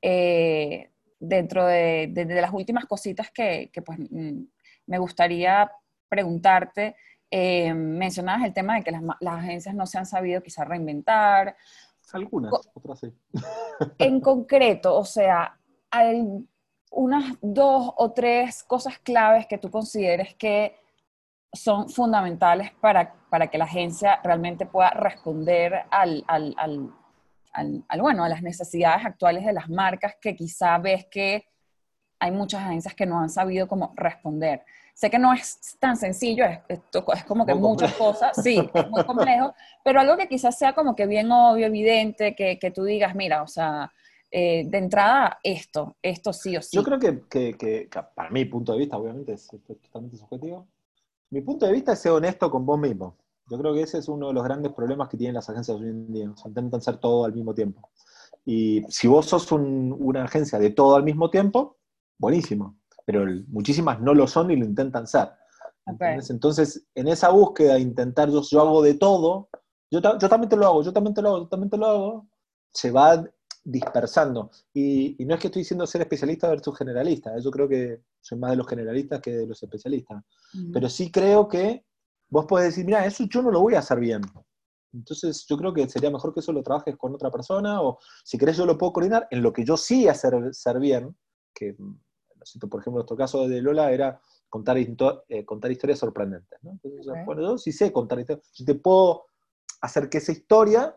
Eh, 0.00 0.88
dentro 1.20 1.66
de, 1.66 2.08
de, 2.10 2.24
de, 2.24 2.40
las 2.40 2.52
últimas 2.54 2.86
cositas 2.86 3.30
que, 3.30 3.68
que 3.70 3.82
pues, 3.82 3.98
mm, 3.98 4.42
me 4.86 4.98
gustaría 4.98 5.70
preguntarte, 6.08 6.96
eh, 7.30 7.74
mencionabas 7.74 8.46
el 8.46 8.54
tema 8.54 8.76
de 8.76 8.84
que 8.84 8.90
las, 8.90 9.02
las, 9.20 9.34
agencias 9.34 9.74
no 9.74 9.86
se 9.86 9.98
han 9.98 10.06
sabido 10.06 10.42
quizá 10.42 10.64
reinventar 10.64 11.56
algunas, 12.12 12.52
otras 12.74 13.00
sí. 13.00 13.12
En 13.98 14.20
concreto, 14.20 14.96
o 14.96 15.04
sea, 15.04 15.58
hay 15.90 16.24
unas 16.90 17.36
dos 17.40 17.92
o 17.96 18.12
tres 18.12 18.62
cosas 18.62 18.98
claves 18.98 19.46
que 19.46 19.58
tú 19.58 19.70
consideres 19.70 20.34
que 20.34 20.76
son 21.52 21.88
fundamentales 21.88 22.72
para, 22.80 23.14
para 23.30 23.48
que 23.48 23.58
la 23.58 23.64
agencia 23.64 24.20
realmente 24.22 24.66
pueda 24.66 24.90
responder 24.90 25.84
al, 25.90 26.24
al, 26.26 26.54
al, 26.58 26.90
al, 27.52 28.00
bueno, 28.00 28.24
a 28.24 28.28
las 28.28 28.42
necesidades 28.42 29.04
actuales 29.04 29.44
de 29.44 29.52
las 29.52 29.68
marcas 29.68 30.16
que 30.20 30.34
quizá 30.34 30.78
ves 30.78 31.06
que 31.06 31.46
hay 32.18 32.30
muchas 32.30 32.62
agencias 32.62 32.94
que 32.94 33.06
no 33.06 33.20
han 33.20 33.30
sabido 33.30 33.68
cómo 33.68 33.92
responder. 33.96 34.64
Sé 34.94 35.10
que 35.10 35.18
no 35.18 35.32
es 35.32 35.76
tan 35.80 35.96
sencillo, 35.96 36.44
es, 36.44 36.60
es, 36.68 36.80
es 37.14 37.24
como 37.24 37.44
que 37.44 37.52
muy 37.52 37.70
muchas 37.70 37.92
cosas, 37.94 38.30
sí, 38.40 38.58
es 38.72 38.90
muy 38.90 39.04
complejo, 39.04 39.52
pero 39.82 39.98
algo 39.98 40.16
que 40.16 40.28
quizás 40.28 40.56
sea 40.56 40.72
como 40.72 40.94
que 40.94 41.06
bien 41.06 41.32
obvio, 41.32 41.66
evidente, 41.66 42.36
que, 42.36 42.60
que 42.60 42.70
tú 42.70 42.84
digas, 42.84 43.12
mira, 43.16 43.42
o 43.42 43.48
sea, 43.48 43.92
eh, 44.30 44.64
de 44.68 44.78
entrada 44.78 45.40
esto, 45.42 45.96
esto 46.00 46.32
sí 46.32 46.56
o 46.56 46.62
sí. 46.62 46.76
Yo 46.76 46.84
creo 46.84 47.00
que, 47.00 47.22
que, 47.28 47.54
que, 47.54 47.90
para 48.14 48.30
mi 48.30 48.44
punto 48.44 48.72
de 48.72 48.78
vista, 48.78 48.96
obviamente 48.96 49.32
es 49.32 49.48
totalmente 49.82 50.16
subjetivo, 50.16 50.68
mi 51.30 51.40
punto 51.40 51.66
de 51.66 51.72
vista 51.72 51.94
es 51.94 51.98
ser 51.98 52.12
honesto 52.12 52.48
con 52.48 52.64
vos 52.64 52.78
mismo. 52.78 53.16
Yo 53.50 53.58
creo 53.58 53.74
que 53.74 53.82
ese 53.82 53.98
es 53.98 54.08
uno 54.08 54.28
de 54.28 54.34
los 54.34 54.44
grandes 54.44 54.72
problemas 54.72 55.08
que 55.08 55.16
tienen 55.16 55.34
las 55.34 55.50
agencias 55.50 55.76
hoy 55.76 55.88
en 55.88 56.12
día, 56.12 56.30
o 56.30 56.36
sea, 56.36 56.50
intentan 56.50 56.78
hacer 56.78 56.98
todo 56.98 57.24
al 57.24 57.32
mismo 57.32 57.52
tiempo. 57.52 57.90
Y 58.44 58.84
si 58.88 59.08
vos 59.08 59.26
sos 59.26 59.50
un, 59.50 59.94
una 59.98 60.22
agencia 60.22 60.60
de 60.60 60.70
todo 60.70 60.94
al 60.94 61.02
mismo 61.02 61.30
tiempo, 61.30 61.78
buenísimo 62.16 62.76
pero 63.04 63.24
muchísimas 63.48 64.00
no 64.00 64.14
lo 64.14 64.26
son 64.26 64.50
y 64.50 64.56
lo 64.56 64.64
intentan 64.64 65.06
ser. 65.06 65.28
Okay. 65.86 66.18
Entonces, 66.30 66.86
en 66.94 67.08
esa 67.08 67.28
búsqueda 67.28 67.74
de 67.74 67.80
intentar, 67.80 68.30
yo, 68.30 68.42
yo 68.42 68.60
hago 68.60 68.82
de 68.82 68.94
todo, 68.94 69.48
yo, 69.90 70.00
yo, 70.00 70.28
también 70.28 70.48
te 70.48 70.56
lo 70.56 70.66
hago, 70.66 70.82
yo 70.82 70.92
también 70.92 71.14
te 71.14 71.22
lo 71.22 71.28
hago, 71.28 71.38
yo 71.40 71.48
también 71.48 71.70
te 71.70 71.76
lo 71.76 71.86
hago, 71.86 72.28
se 72.72 72.90
va 72.90 73.24
dispersando. 73.62 74.50
Y, 74.72 75.22
y 75.22 75.26
no 75.26 75.34
es 75.34 75.40
que 75.40 75.48
estoy 75.48 75.60
diciendo 75.60 75.86
ser 75.86 76.00
especialista 76.00 76.48
versus 76.48 76.76
generalista, 76.76 77.38
yo 77.38 77.50
creo 77.50 77.68
que 77.68 78.02
soy 78.20 78.38
más 78.38 78.50
de 78.50 78.56
los 78.56 78.66
generalistas 78.66 79.20
que 79.20 79.32
de 79.32 79.46
los 79.46 79.62
especialistas. 79.62 80.22
Uh 80.54 80.58
-huh. 80.58 80.70
Pero 80.72 80.88
sí 80.88 81.10
creo 81.10 81.48
que 81.48 81.84
vos 82.28 82.46
podés 82.46 82.68
decir, 82.68 82.84
mira, 82.84 83.04
eso 83.04 83.24
yo 83.24 83.42
no 83.42 83.50
lo 83.50 83.60
voy 83.60 83.74
a 83.74 83.80
hacer 83.80 84.00
bien. 84.00 84.22
Entonces 84.94 85.44
yo 85.48 85.56
creo 85.56 85.74
que 85.74 85.88
sería 85.88 86.10
mejor 86.10 86.32
que 86.32 86.40
eso 86.40 86.52
lo 86.52 86.62
trabajes 86.62 86.96
con 86.96 87.14
otra 87.14 87.30
persona, 87.30 87.82
o 87.82 87.98
si 88.24 88.38
querés 88.38 88.56
yo 88.56 88.64
lo 88.64 88.78
puedo 88.78 88.92
coordinar 88.92 89.26
en 89.30 89.42
lo 89.42 89.52
que 89.52 89.64
yo 89.64 89.76
sí 89.76 90.08
hacer 90.08 90.34
ser 90.52 90.78
bien, 90.78 91.16
que 91.54 91.76
por 92.70 92.80
ejemplo, 92.80 92.98
nuestro 92.98 93.16
caso 93.16 93.48
de 93.48 93.60
Lola 93.60 93.92
era 93.92 94.20
contar, 94.48 94.76
eh, 94.78 95.44
contar 95.44 95.70
historias 95.70 95.98
sorprendentes. 95.98 96.58
¿no? 96.62 96.72
Entonces, 96.72 97.08
okay. 97.08 97.24
bueno, 97.24 97.42
yo 97.42 97.58
sí 97.58 97.72
sé 97.72 97.92
contar 97.92 98.20
historias. 98.20 98.46
Si 98.52 98.64
te 98.64 98.74
puedo 98.74 99.26
hacer 99.80 100.08
que 100.08 100.18
esa 100.18 100.32
historia 100.32 100.96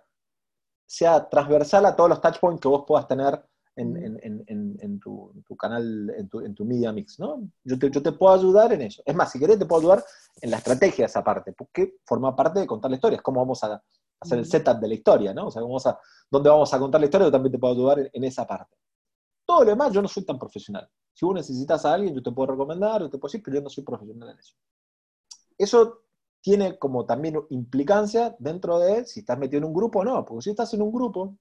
sea 0.85 1.27
transversal 1.27 1.85
a 1.85 1.95
todos 1.95 2.09
los 2.09 2.21
touchpoints 2.21 2.61
que 2.61 2.67
vos 2.67 2.85
puedas 2.87 3.07
tener 3.07 3.43
en, 3.75 3.95
en, 3.95 4.43
en, 4.47 4.77
en 4.81 4.99
tu, 4.99 5.31
tu, 5.45 5.55
canal, 5.55 6.09
en 6.17 6.27
tu, 6.29 6.53
tu, 6.55 6.65
media 6.65 6.91
mix, 6.91 7.19
¿no? 7.19 7.47
Yo 7.63 7.77
te, 7.77 7.91
yo 7.91 8.01
te 8.01 8.11
puedo 8.11 8.33
ayudar 8.33 8.73
en 8.73 8.81
eso. 8.81 9.03
Es 9.05 9.13
más, 9.13 9.31
si 9.31 9.39
querés, 9.39 9.59
te 9.59 9.65
puedo 9.67 9.81
ayudar 9.81 10.03
en 10.41 10.49
la 10.49 10.57
estrategia 10.57 11.05
de 11.05 11.09
esa 11.09 11.23
parte, 11.23 11.53
porque 11.53 11.97
forma 12.03 12.35
parte 12.35 12.59
de 12.59 12.65
contar 12.65 12.89
la 12.89 12.95
historia. 12.95 13.17
Es 13.17 13.21
cómo 13.21 13.39
vamos 13.39 13.63
a 13.63 13.81
hacer 14.19 14.39
el 14.39 14.45
setup 14.45 14.79
de 14.79 14.87
la 14.87 14.93
historia, 14.95 15.33
¿no? 15.33 15.47
O 15.47 15.51
sea, 15.51 15.61
vamos 15.61 15.85
a, 15.85 15.99
dónde 16.29 16.49
vamos 16.49 16.73
a 16.73 16.79
contar 16.79 17.01
la 17.01 17.05
historia, 17.05 17.27
yo 17.27 17.31
también 17.31 17.51
te 17.51 17.59
puedo 17.59 17.73
ayudar 17.73 18.09
en, 18.11 18.23
esa 18.23 18.47
parte. 18.47 18.75
Todo 19.47 19.63
lo 19.63 19.69
demás, 19.69 19.93
yo 19.93 20.01
no 20.01 20.09
soy 20.09 20.25
tan 20.25 20.37
profesional. 20.37 20.87
Si 21.13 21.25
vos 21.25 21.33
necesitas 21.33 21.85
a 21.85 21.93
alguien, 21.93 22.13
yo 22.13 22.21
te 22.21 22.31
puedo 22.31 22.51
recomendar, 22.51 23.01
yo 23.01 23.09
te 23.09 23.17
puedo 23.17 23.29
decir, 23.29 23.41
pero 23.41 23.55
yo 23.55 23.63
no 23.63 23.69
soy 23.69 23.83
profesional 23.83 24.29
en 24.29 24.39
eso. 24.39 24.55
Eso 25.57 26.03
tiene 26.41 26.77
como 26.77 27.05
también 27.05 27.41
implicancia 27.49 28.35
dentro 28.39 28.77
de 28.77 29.05
si 29.05 29.21
estás 29.21 29.39
metido 29.39 29.59
en 29.59 29.63
un 29.63 29.73
grupo 29.73 29.99
o 29.99 30.03
no, 30.03 30.25
porque 30.25 30.43
si 30.43 30.49
estás 30.49 30.73
en 30.73 30.81
un 30.81 30.91
grupo, 30.91 31.37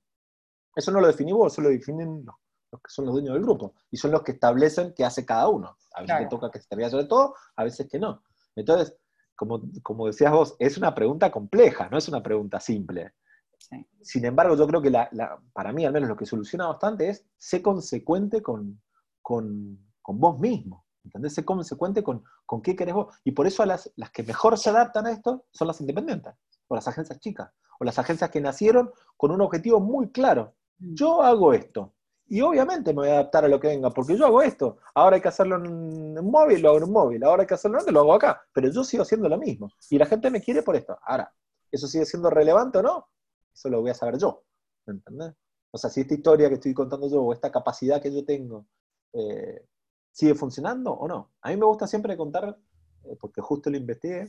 eso 0.75 0.93
no 0.93 1.01
lo 1.01 1.09
definís 1.09 1.35
vos, 1.35 1.53
eso 1.53 1.63
lo 1.63 1.69
definen 1.69 2.25
los, 2.25 2.37
los, 2.71 2.81
que 2.81 2.91
son 2.91 3.07
los 3.07 3.15
dueños 3.15 3.35
del 3.35 3.43
grupo, 3.43 3.75
y 3.91 3.97
son 3.97 4.13
los 4.13 4.23
que 4.23 4.33
establecen 4.33 4.95
qué 4.95 5.05
hace 5.05 5.27
cada 5.27 5.49
uno. 5.49 5.77
A 5.93 6.03
veces 6.03 6.17
claro. 6.17 6.25
te 6.25 6.31
toca 6.31 6.51
que 6.51 6.61
se 6.61 6.69
te 6.69 6.77
vea 6.77 6.89
sobre 6.89 7.07
todo, 7.07 7.35
a 7.57 7.65
veces 7.65 7.89
que 7.91 7.99
no. 7.99 8.23
Entonces, 8.55 8.97
como, 9.35 9.61
como 9.83 10.07
decías 10.07 10.33
vos, 10.33 10.55
es 10.61 10.79
una 10.79 10.95
pregunta 10.95 11.31
compleja, 11.33 11.89
no 11.91 11.99
es 11.99 12.09
una 12.09 12.23
pregunta 12.23 12.61
simple. 12.61 13.15
Sin 14.03 14.25
embargo, 14.25 14.57
yo 14.57 14.67
creo 14.67 14.81
que 14.81 14.93
para 15.53 15.73
mí 15.73 15.85
al 15.85 15.93
menos 15.93 16.09
lo 16.09 16.17
que 16.17 16.27
soluciona 16.27 16.69
bastante 16.69 17.09
es 17.09 17.25
ser 17.37 17.63
consecuente 17.63 18.41
con, 18.43 18.81
con, 19.21 19.79
vos 20.05 20.39
mismo. 20.39 20.85
¿Entendés? 21.05 21.35
Sé 21.35 21.45
consecuente 21.45 22.03
con, 22.03 22.25
con 22.45 22.63
qué 22.63 22.75
querés 22.75 22.95
vos. 22.95 23.15
Y 23.25 23.33
por 23.33 23.47
eso 23.47 23.65
las, 23.65 23.93
las 23.97 24.11
que 24.11 24.23
mejor 24.23 24.59
se 24.59 24.71
adaptan 24.71 25.07
a 25.07 25.13
esto 25.13 25.47
son 25.51 25.69
las 25.69 25.81
independientes, 25.81 26.35
o 26.69 26.75
las 26.75 26.89
agencias 26.89 27.19
chicas, 27.21 27.51
o 27.79 27.85
las 27.85 27.99
agencias 27.99 28.31
que 28.31 28.41
nacieron 28.41 28.91
con 29.17 29.31
un 29.31 29.41
objetivo 29.41 29.81
muy 29.81 30.11
claro. 30.11 30.55
Mm. 30.79 30.95
Yo 30.95 31.23
hago 31.23 31.53
esto. 31.53 31.95
Y 32.29 32.41
obviamente 32.41 32.93
me 32.93 33.03
voy 33.03 33.09
a 33.09 33.15
adaptar 33.15 33.45
a 33.45 33.49
lo 33.49 33.61
que 33.61 33.69
venga, 33.69 33.91
porque 33.91 34.17
yo 34.17 34.27
hago 34.27 34.43
esto. 34.43 34.79
Ahora 34.95 35.17
hay 35.17 35.23
que 35.23 35.29
hacerlo 35.29 35.57
en 35.57 35.69
un 36.19 36.31
móvil, 36.31 36.61
lo 36.61 36.71
hago 36.71 36.79
en 36.79 36.85
un 36.85 36.93
móvil. 36.93 37.23
Ahora 37.23 37.43
hay 37.43 37.47
que 37.47 37.55
hacerlo 37.55 37.79
en 37.87 37.95
lo 37.95 38.01
hago 38.01 38.15
acá. 38.15 38.43
Pero 38.53 38.69
yo 38.69 38.83
sigo 38.83 39.05
haciendo 39.05 39.29
lo 39.29 39.39
mismo. 39.39 39.71
Y 39.91 39.99
la 39.99 40.07
gente 40.07 40.29
me 40.31 40.43
quiere 40.43 40.63
por 40.63 40.75
esto. 40.75 40.99
Ahora, 41.03 41.33
¿eso 41.71 41.87
sigue 41.87 42.05
siendo 42.05 42.29
relevante 42.29 42.79
o 42.79 42.83
no? 42.83 43.09
Eso 43.57 43.71
lo 43.71 43.81
voy 43.81 43.91
a 43.91 43.95
saber 43.95 44.19
yo. 44.19 44.45
¿Entendés? 44.87 45.33
O 45.71 45.79
sea, 45.79 45.89
si 45.89 46.03
esta 46.03 46.15
historia 46.15 46.49
que 46.49 46.57
estoy 46.57 46.75
contando 46.75 47.09
yo, 47.09 47.23
o 47.23 47.33
esta 47.33 47.51
capacidad 47.51 48.01
que 48.01 48.13
yo 48.13 48.25
tengo, 48.25 48.67
eh, 49.15 49.67
sigue 50.13 50.35
funcionando 50.35 50.93
o 50.93 51.09
no. 51.09 51.33
A 51.41 51.51
mí 51.51 51.57
me 51.57 51.65
gusta 51.65 51.87
siempre 51.87 52.17
contar, 52.17 52.59
eh, 53.05 53.17
porque 53.19 53.41
justo 53.41 53.71
lo 53.71 53.79
investigué, 53.79 54.29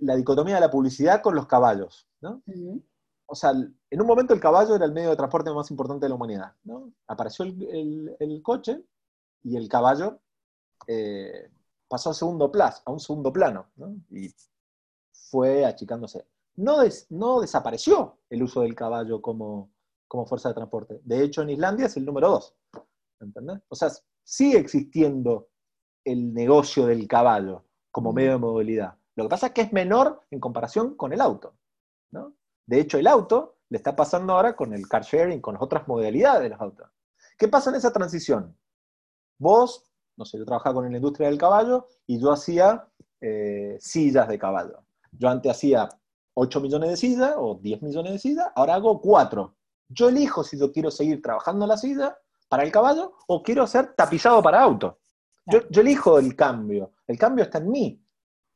la 0.00 0.16
dicotomía 0.16 0.54
de 0.54 0.62
la 0.62 0.70
publicidad 0.70 1.22
con 1.22 1.34
los 1.34 1.46
caballos. 1.46 2.08
¿no? 2.20 2.42
O 3.26 3.34
sea, 3.34 3.50
en 3.50 4.00
un 4.00 4.06
momento 4.06 4.32
el 4.32 4.40
caballo 4.40 4.76
era 4.76 4.86
el 4.86 4.92
medio 4.92 5.10
de 5.10 5.16
transporte 5.16 5.52
más 5.52 5.70
importante 5.70 6.06
de 6.06 6.08
la 6.08 6.14
humanidad. 6.14 6.54
¿no? 6.64 6.90
Apareció 7.06 7.44
el, 7.44 8.40
coche 8.42 8.82
y 9.42 9.56
el 9.56 9.68
caballo 9.68 10.20
eh, 10.86 11.50
pasó 11.86 12.10
a, 12.10 12.14
segundo 12.14 12.50
plazo, 12.50 12.82
a 12.86 12.92
un 12.92 13.00
segundo 13.00 13.32
plano 13.32 13.70
¿no? 13.76 13.94
y 14.10 14.34
fue 15.12 15.64
achicándose. 15.66 16.26
No, 16.56 16.78
no 17.10 17.40
desapareció 17.40 18.18
el 18.30 18.42
uso 18.42 18.62
del 18.62 18.74
caballo 18.74 19.20
como, 19.20 19.72
como 20.06 20.26
fuerza 20.26 20.48
de 20.50 20.54
transporte. 20.54 21.00
De 21.04 21.22
hecho, 21.22 21.42
en 21.42 21.50
Islandia 21.50 21.86
es 21.86 21.96
el 21.96 22.04
número 22.04 22.30
dos. 22.30 22.54
¿Entendés? 23.20 23.60
O 23.68 23.74
sea, 23.74 23.90
sigue 24.22 24.58
existiendo 24.58 25.48
el 26.04 26.32
negocio 26.32 26.86
del 26.86 27.08
caballo 27.08 27.64
como 27.90 28.12
medio 28.12 28.32
de 28.32 28.38
movilidad. 28.38 28.96
Lo 29.16 29.24
que 29.24 29.30
pasa 29.30 29.46
es 29.48 29.52
que 29.52 29.62
es 29.62 29.72
menor 29.72 30.20
en 30.30 30.40
comparación 30.40 30.96
con 30.96 31.12
el 31.12 31.20
auto. 31.20 31.56
¿no? 32.10 32.34
De 32.66 32.80
hecho, 32.80 32.98
el 32.98 33.06
auto 33.06 33.58
le 33.68 33.78
está 33.78 33.96
pasando 33.96 34.34
ahora 34.34 34.56
con 34.56 34.72
el 34.72 34.88
car 34.88 35.02
sharing, 35.02 35.40
con 35.40 35.54
las 35.54 35.62
otras 35.62 35.86
modalidades 35.88 36.42
de 36.42 36.48
los 36.50 36.60
autos. 36.60 36.88
¿Qué 37.38 37.48
pasa 37.48 37.70
en 37.70 37.76
esa 37.76 37.92
transición? 37.92 38.56
Vos, 39.38 39.84
no 40.16 40.24
sé, 40.24 40.38
yo 40.38 40.44
trabajaba 40.44 40.76
con 40.76 40.90
la 40.90 40.96
industria 40.96 41.28
del 41.28 41.38
caballo 41.38 41.88
y 42.06 42.20
yo 42.20 42.30
hacía 42.32 42.88
eh, 43.20 43.76
sillas 43.80 44.28
de 44.28 44.38
caballo. 44.38 44.84
Yo 45.12 45.28
antes 45.28 45.50
hacía 45.50 45.88
8 46.34 46.60
millones 46.60 46.90
de 46.90 46.96
sillas 46.96 47.34
o 47.38 47.58
10 47.60 47.82
millones 47.82 48.12
de 48.12 48.18
sillas, 48.18 48.48
ahora 48.54 48.74
hago 48.74 49.00
4. 49.00 49.56
Yo 49.88 50.08
elijo 50.08 50.42
si 50.42 50.58
yo 50.58 50.72
quiero 50.72 50.90
seguir 50.90 51.22
trabajando 51.22 51.66
la 51.66 51.76
silla 51.76 52.16
para 52.48 52.64
el 52.64 52.72
caballo 52.72 53.14
o 53.28 53.42
quiero 53.42 53.66
ser 53.66 53.94
tapizado 53.94 54.42
para 54.42 54.60
auto. 54.60 54.98
Yo, 55.46 55.80
elijo 55.80 56.18
el 56.18 56.34
cambio. 56.34 56.92
El 57.06 57.18
cambio 57.18 57.44
está 57.44 57.58
en 57.58 57.70
mí. 57.70 58.02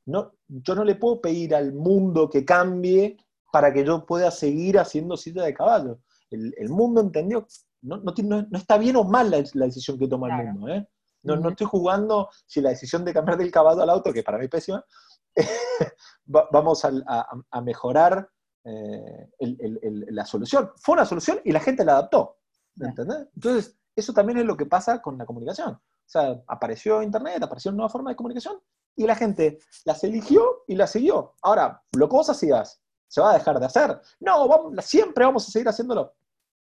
No, 0.07 0.33
yo 0.47 0.75
no 0.75 0.85
le 0.85 0.95
puedo 0.95 1.21
pedir 1.21 1.55
al 1.55 1.75
mundo 1.75 2.31
que 2.31 2.45
cambie 2.45 3.19
para 3.53 3.73
que 3.73 3.85
yo 3.85 4.07
pueda 4.07 4.31
seguir 4.31 4.79
haciendo 4.79 5.17
silla 5.17 5.43
de 5.43 5.53
caballo. 5.53 6.01
El, 6.31 6.69
mundo 6.71 7.01
entendió, 7.01 7.47
no, 7.83 7.99
no, 7.99 8.13
está 8.53 8.79
bien 8.79 8.97
o 8.97 9.05
mal 9.05 9.31
la, 9.31 9.67
decisión 9.67 9.99
que 9.99 10.09
toma 10.09 10.41
el 10.41 10.49
mundo. 10.49 10.69
¿eh? 10.69 10.89
No, 11.23 11.37
no 11.37 11.51
estoy 11.51 11.67
jugando 11.67 12.31
si 12.47 12.61
la 12.61 12.71
decisión 12.71 13.05
de 13.05 13.13
cambiar 13.13 13.37
del 13.37 13.51
caballo 13.51 13.83
al 13.83 13.91
auto, 13.91 14.13
que 14.13 14.23
para 14.23 14.39
mí 14.39 14.45
es 14.45 14.51
pésima, 14.51 14.85
vamos 16.25 16.85
a, 16.85 17.61
mejorar 17.63 18.29
eh, 18.65 19.29
la 20.11 20.27
solución. 20.27 20.71
Fue 20.77 20.95
una 20.95 21.05
solución 21.05 21.41
y 21.45 21.53
la 21.53 21.61
gente 21.61 21.85
la 21.85 21.93
adaptó. 21.93 22.39
¿entendés? 22.81 23.29
Entonces, 23.35 23.77
eso 23.97 24.13
también 24.13 24.39
es 24.39 24.45
lo 24.45 24.57
que 24.57 24.67
pasa 24.67 25.03
con 25.03 25.19
la 25.19 25.27
comunicación. 25.27 25.71
O 25.71 26.11
sea, 26.11 26.43
apareció 26.47 27.03
Internet, 27.03 27.43
apareció 27.43 27.71
una 27.71 27.79
nueva 27.79 27.91
forma 27.91 28.11
de 28.11 28.17
comunicación 28.17 28.59
y 28.97 29.07
la 29.07 29.15
gente 29.15 29.59
las 29.85 30.03
eligió 30.05 30.65
y 30.67 30.75
las 30.75 30.93
siguió. 30.93 31.35
Ahora, 31.43 31.83
lo 31.93 32.09
que 32.09 32.17
vos 32.17 32.31
hacías, 32.31 32.81
¿se 33.07 33.21
va 33.21 33.33
a 33.33 33.35
dejar 33.35 33.61
de 33.61 33.67
hacer? 33.67 34.01
No, 34.21 34.49
vamos, 34.49 34.85
siempre 34.85 35.25
vamos 35.25 35.47
a 35.47 35.51
seguir 35.51 35.69
haciéndolo. 35.69 36.15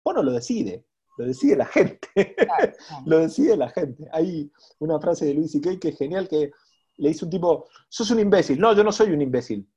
Bueno, 0.03 0.23
lo 0.23 0.31
decide, 0.31 0.85
lo 1.17 1.25
decide 1.25 1.55
la 1.55 1.65
gente. 1.65 2.07
lo 3.05 3.19
decide 3.19 3.57
la 3.57 3.69
gente. 3.69 4.07
Hay 4.11 4.51
una 4.79 4.99
frase 4.99 5.25
de 5.25 5.33
Luis 5.33 5.51
C.K. 5.51 5.79
que 5.79 5.89
es 5.89 5.97
genial, 5.97 6.27
que 6.27 6.51
le 6.97 7.09
dice 7.09 7.25
un 7.25 7.31
tipo, 7.31 7.67
sos 7.89 8.11
un 8.11 8.19
imbécil. 8.19 8.59
No, 8.59 8.73
yo 8.73 8.83
no 8.83 8.91
soy 8.91 9.11
un 9.11 9.21
imbécil. 9.21 9.69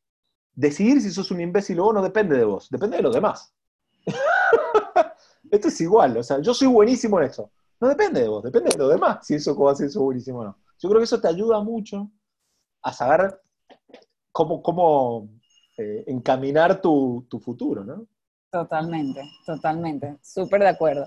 Decidir 0.54 1.00
si 1.00 1.10
sos 1.10 1.30
un 1.30 1.40
imbécil 1.40 1.78
o 1.80 1.92
no 1.92 2.02
depende 2.02 2.36
de 2.36 2.44
vos, 2.44 2.68
depende 2.70 2.96
de 2.96 3.02
los 3.02 3.14
demás. 3.14 3.54
Esto 5.50 5.68
es 5.68 5.80
igual, 5.80 6.16
o 6.16 6.22
sea, 6.22 6.40
yo 6.40 6.54
soy 6.54 6.68
buenísimo 6.68 7.18
en 7.18 7.26
eso. 7.26 7.50
No 7.80 7.88
depende 7.88 8.20
de 8.20 8.28
vos, 8.28 8.42
depende 8.42 8.70
de 8.70 8.78
lo 8.78 8.88
demás, 8.88 9.26
si 9.26 9.34
eso 9.34 9.56
va 9.58 9.72
a 9.72 9.74
ser 9.74 9.86
eso 9.86 10.02
buenísimo 10.02 10.40
o 10.40 10.44
no. 10.44 10.58
Yo 10.78 10.88
creo 10.88 11.00
que 11.00 11.04
eso 11.04 11.20
te 11.20 11.28
ayuda 11.28 11.62
mucho 11.62 12.10
a 12.82 12.92
saber 12.92 13.40
cómo, 14.32 14.62
cómo 14.62 15.30
eh, 15.78 16.04
encaminar 16.08 16.80
tu, 16.80 17.26
futuro, 17.42 17.84
¿no? 17.84 18.06
Totalmente, 18.50 19.22
totalmente, 19.46 20.18
súper 20.22 20.60
de 20.60 20.68
acuerdo. 20.68 21.06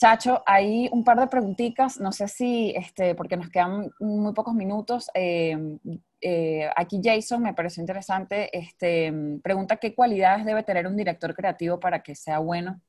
Chacho, 0.00 0.42
hay 0.46 0.88
un 0.92 1.04
par 1.04 1.20
de 1.20 1.26
preguntitas, 1.26 2.00
no 2.00 2.10
sé 2.10 2.26
si, 2.26 2.70
este, 2.74 3.14
porque 3.14 3.36
nos 3.36 3.50
quedan 3.50 3.90
muy 4.00 4.32
pocos 4.32 4.54
minutos. 4.54 5.10
Eh, 5.12 5.76
eh, 6.22 6.70
aquí 6.74 7.02
Jason 7.04 7.42
me 7.42 7.52
pareció 7.52 7.82
interesante, 7.82 8.48
este, 8.56 9.12
pregunta 9.42 9.76
qué 9.76 9.94
cualidades 9.94 10.46
debe 10.46 10.62
tener 10.62 10.86
un 10.86 10.96
director 10.96 11.34
creativo 11.34 11.78
para 11.78 12.02
que 12.02 12.14
sea 12.14 12.38
bueno 12.38 12.80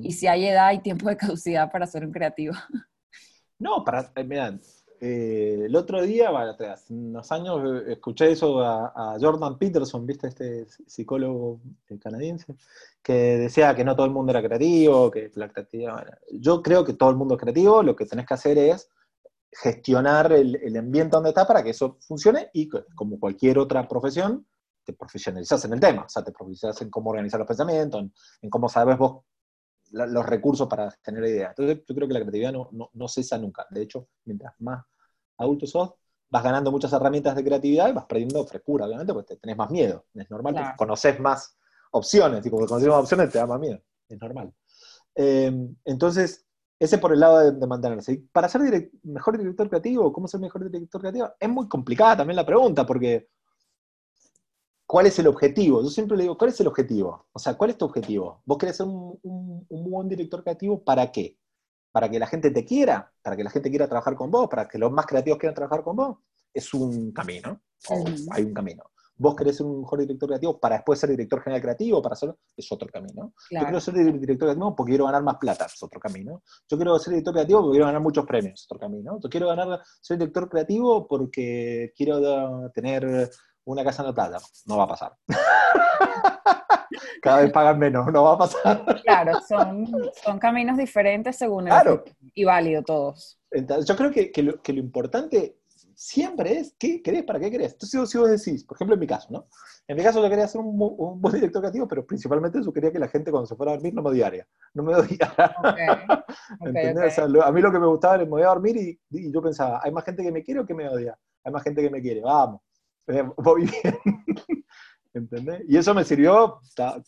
y 0.00 0.12
si 0.12 0.28
hay 0.28 0.46
edad 0.46 0.72
y 0.72 0.78
tiempo 0.78 1.08
de 1.08 1.16
caducidad 1.16 1.72
para 1.72 1.88
ser 1.88 2.04
un 2.04 2.12
creativo. 2.12 2.54
No, 3.58 3.84
para, 3.84 4.12
eh, 4.14 4.22
mira, 4.22 4.56
eh, 5.00 5.62
el 5.66 5.76
otro 5.76 6.02
día, 6.02 6.30
hace 6.30 6.92
unos 6.92 7.30
años, 7.30 7.60
eh, 7.64 7.92
escuché 7.92 8.32
eso 8.32 8.60
a, 8.60 9.16
Jordan 9.20 9.58
Peterson, 9.58 10.06
¿viste? 10.06 10.28
Este 10.28 10.66
psicólogo 10.86 11.60
canadiense, 12.00 12.54
que 13.02 13.12
decía 13.38 13.74
que 13.74 13.84
no 13.84 13.94
todo 13.94 14.06
el 14.06 14.12
mundo 14.12 14.32
era 14.32 14.42
creativo, 14.42 15.10
que 15.10 15.30
la 15.34 15.48
creatividad... 15.48 16.18
yo 16.32 16.62
creo 16.62 16.84
que 16.84 16.94
todo 16.94 17.10
el 17.10 17.16
mundo 17.16 17.34
es 17.34 17.40
creativo, 17.40 17.82
lo 17.82 17.94
que 17.94 18.06
tenés 18.06 18.26
que 18.26 18.34
hacer 18.34 18.58
es 18.58 18.90
gestionar 19.52 20.32
el, 20.32 20.56
el 20.56 20.76
ambiente 20.76 21.16
donde 21.16 21.30
está 21.30 21.46
para 21.46 21.62
que 21.62 21.70
eso 21.70 21.96
funcione 22.00 22.50
y 22.52 22.68
como 22.68 23.18
cualquier 23.18 23.58
otra 23.58 23.86
profesión, 23.88 24.46
te 24.84 24.92
profesionalizas 24.92 25.64
en 25.64 25.74
el 25.74 25.80
tema, 25.80 26.04
o 26.04 26.08
sea, 26.08 26.24
te 26.24 26.32
profesionalizas 26.32 26.82
en 26.82 26.90
cómo 26.90 27.10
organizar 27.10 27.38
los 27.38 27.48
pensamientos, 27.48 28.00
en, 28.00 28.12
en 28.42 28.50
cómo 28.50 28.68
sabes 28.68 28.98
vos 28.98 29.24
los 29.90 30.26
recursos 30.26 30.68
para 30.68 30.90
tener 31.02 31.24
ideas. 31.24 31.50
Entonces 31.50 31.84
yo 31.86 31.94
creo 31.94 32.08
que 32.08 32.14
la 32.14 32.20
creatividad 32.20 32.52
no, 32.52 32.90
no, 32.92 33.08
cesa 33.08 33.38
nunca. 33.38 33.66
De 33.70 33.82
hecho, 33.82 34.08
mientras 34.24 34.54
más 34.58 34.84
adulto 35.36 35.66
sos, 35.66 35.94
vas 36.30 36.42
ganando 36.42 36.70
muchas 36.70 36.92
herramientas 36.92 37.34
de 37.36 37.44
creatividad 37.44 37.88
y 37.88 37.92
vas 37.92 38.04
perdiendo 38.06 38.44
frescura, 38.46 38.86
obviamente, 38.86 39.12
porque 39.12 39.36
tenés 39.36 39.56
más 39.56 39.70
miedo. 39.70 40.04
Es 40.14 40.30
normal, 40.30 40.74
conoces 40.76 41.18
más 41.20 41.56
opciones, 41.92 42.44
y 42.44 42.50
como 42.50 42.66
conoces 42.66 42.88
más 42.88 42.98
opciones 43.02 43.30
te 43.30 43.38
da 43.38 43.46
más 43.46 43.60
miedo. 43.60 43.80
Es 44.08 44.20
normal. 44.20 44.52
Eh, 45.14 45.52
entonces, 45.84 46.46
ese 46.78 46.98
por 46.98 47.12
el 47.12 47.20
lado 47.20 47.50
de, 47.50 47.66
mantenerse. 47.66 48.12
Y 48.12 48.16
para 48.18 48.48
ser 48.48 48.90
mejor 49.02 49.36
director 49.38 49.68
creativo, 49.68 50.12
¿cómo 50.12 50.28
ser 50.28 50.40
mejor 50.40 50.70
director 50.70 51.00
creativo? 51.00 51.30
Es 51.38 51.48
muy 51.48 51.68
complicada 51.68 52.18
también 52.18 52.36
la 52.36 52.46
pregunta, 52.46 52.86
porque 52.86 53.28
¿Cuál 54.88 55.04
es 55.04 55.18
el 55.18 55.26
objetivo? 55.26 55.82
Yo 55.82 55.90
siempre 55.90 56.16
le 56.16 56.22
digo, 56.22 56.38
¿cuál 56.38 56.48
es 56.48 56.58
el 56.60 56.66
objetivo? 56.66 57.26
O 57.32 57.38
sea, 57.38 57.58
¿cuál 57.58 57.68
es 57.68 57.76
tu 57.76 57.84
objetivo? 57.84 58.40
¿Vos 58.46 58.56
querés 58.56 58.78
ser 58.78 58.86
un, 58.86 59.66
buen 59.68 60.08
director 60.08 60.42
creativo 60.42 60.82
para 60.82 61.12
qué? 61.12 61.36
¿Para 61.92 62.10
que 62.10 62.18
la 62.18 62.26
gente 62.26 62.50
te 62.50 62.64
quiera? 62.64 63.12
¿Para 63.20 63.36
que 63.36 63.44
la 63.44 63.50
gente 63.50 63.68
quiera 63.68 63.86
trabajar 63.86 64.16
con 64.16 64.30
vos? 64.30 64.48
¿Para 64.48 64.66
que 64.66 64.78
los 64.78 64.90
más 64.90 65.04
creativos 65.04 65.38
quieran 65.38 65.54
trabajar 65.54 65.84
con 65.84 65.94
vos? 65.94 66.16
Es 66.54 66.72
un 66.72 67.12
camino. 67.12 67.60
hay 68.30 68.44
un 68.44 68.54
camino. 68.54 68.84
Vos 69.18 69.36
querés 69.36 69.58
ser 69.58 69.66
un 69.66 69.82
mejor 69.82 69.98
director 69.98 70.26
creativo 70.26 70.58
para 70.58 70.76
después 70.76 70.98
ser 70.98 71.10
director 71.10 71.42
general 71.42 71.60
creativo, 71.60 72.00
para 72.00 72.14
hacerlo, 72.14 72.38
es 72.56 72.72
otro 72.72 72.88
camino. 72.88 73.34
Yo 73.50 73.60
quiero 73.60 73.80
ser 73.80 73.94
director 73.94 74.48
creativo 74.48 74.74
porque 74.74 74.92
quiero 74.92 75.04
ganar 75.04 75.22
más 75.22 75.36
plata, 75.36 75.66
es 75.66 75.82
otro 75.82 76.00
camino. 76.00 76.42
Yo 76.66 76.76
quiero 76.78 76.98
ser 76.98 77.10
director 77.10 77.34
creativo 77.34 77.60
porque 77.60 77.72
quiero 77.72 77.86
ganar 77.86 78.00
muchos 78.00 78.24
premios, 78.24 78.60
es 78.60 78.66
otro 78.66 78.78
camino. 78.78 79.18
Yo 79.20 79.28
quiero 79.28 79.48
ganar, 79.48 79.82
ser 80.00 80.16
director 80.16 80.48
creativo 80.48 81.06
porque 81.06 81.92
quiero 81.94 82.70
tener 82.70 83.28
una 83.72 83.84
casa 83.84 84.02
en 84.02 84.08
la 84.08 84.14
playa. 84.14 84.38
No 84.66 84.78
va 84.78 84.84
a 84.84 84.88
pasar. 84.88 85.16
Cada 87.22 87.40
vez 87.42 87.52
pagan 87.52 87.78
menos, 87.78 88.06
no 88.12 88.24
va 88.24 88.32
a 88.32 88.38
pasar. 88.38 89.02
Claro, 89.02 89.40
son, 89.46 89.86
son 90.24 90.38
caminos 90.38 90.76
diferentes 90.78 91.36
según 91.36 91.68
el 91.68 91.72
claro. 91.74 92.04
y 92.34 92.44
válido 92.44 92.82
todos. 92.82 93.38
Entonces, 93.50 93.86
yo 93.86 93.96
creo 93.96 94.10
que, 94.10 94.32
que, 94.32 94.42
lo, 94.42 94.62
que, 94.62 94.72
lo, 94.72 94.80
importante 94.80 95.58
siempre 95.94 96.58
es 96.58 96.74
qué 96.78 97.02
querés, 97.02 97.24
para 97.24 97.38
qué 97.38 97.50
querés. 97.50 97.72
Entonces, 97.72 98.08
si 98.08 98.18
vos 98.18 98.30
decís, 98.30 98.64
por 98.64 98.76
ejemplo, 98.76 98.94
en 98.94 99.00
mi 99.00 99.06
caso, 99.06 99.28
¿no? 99.30 99.48
En 99.86 99.96
mi 99.96 100.02
caso 100.02 100.22
yo 100.22 100.28
quería 100.28 100.48
ser 100.48 100.60
un, 100.60 100.68
un 100.68 101.20
buen 101.20 101.34
director 101.34 101.60
creativo, 101.60 101.88
pero 101.88 102.06
principalmente 102.06 102.60
yo 102.62 102.72
quería 102.72 102.92
que 102.92 102.98
la 102.98 103.08
gente 103.08 103.30
cuando 103.30 103.46
se 103.46 103.56
fuera 103.56 103.72
a 103.72 103.74
dormir 103.74 103.94
no 103.94 104.02
me 104.02 104.10
odiara. 104.10 104.46
No 104.74 104.82
me 104.82 104.94
odiara. 104.94 105.54
a 107.44 107.52
mí 107.52 107.60
lo 107.60 107.72
que 107.72 107.78
me 107.78 107.86
gustaba 107.86 108.14
era 108.16 108.24
me 108.24 108.30
voy 108.30 108.42
a 108.42 108.48
dormir 108.48 108.76
y, 108.76 109.00
y 109.10 109.32
yo 109.32 109.42
pensaba, 109.42 109.80
¿hay 109.82 109.92
más 109.92 110.04
gente 110.04 110.22
que 110.22 110.32
me 110.32 110.42
quiere 110.42 110.60
o 110.60 110.66
que 110.66 110.74
me 110.74 110.88
odia? 110.88 111.18
Hay 111.44 111.52
más 111.52 111.62
gente 111.62 111.82
que 111.82 111.90
me 111.90 112.00
quiere, 112.00 112.20
vamos. 112.20 112.60
Voy 113.36 113.62
bien. 113.66 113.98
¿Entendés? 115.14 115.62
Y 115.68 115.76
eso 115.76 115.94
me 115.94 116.04
sirvió, 116.04 116.60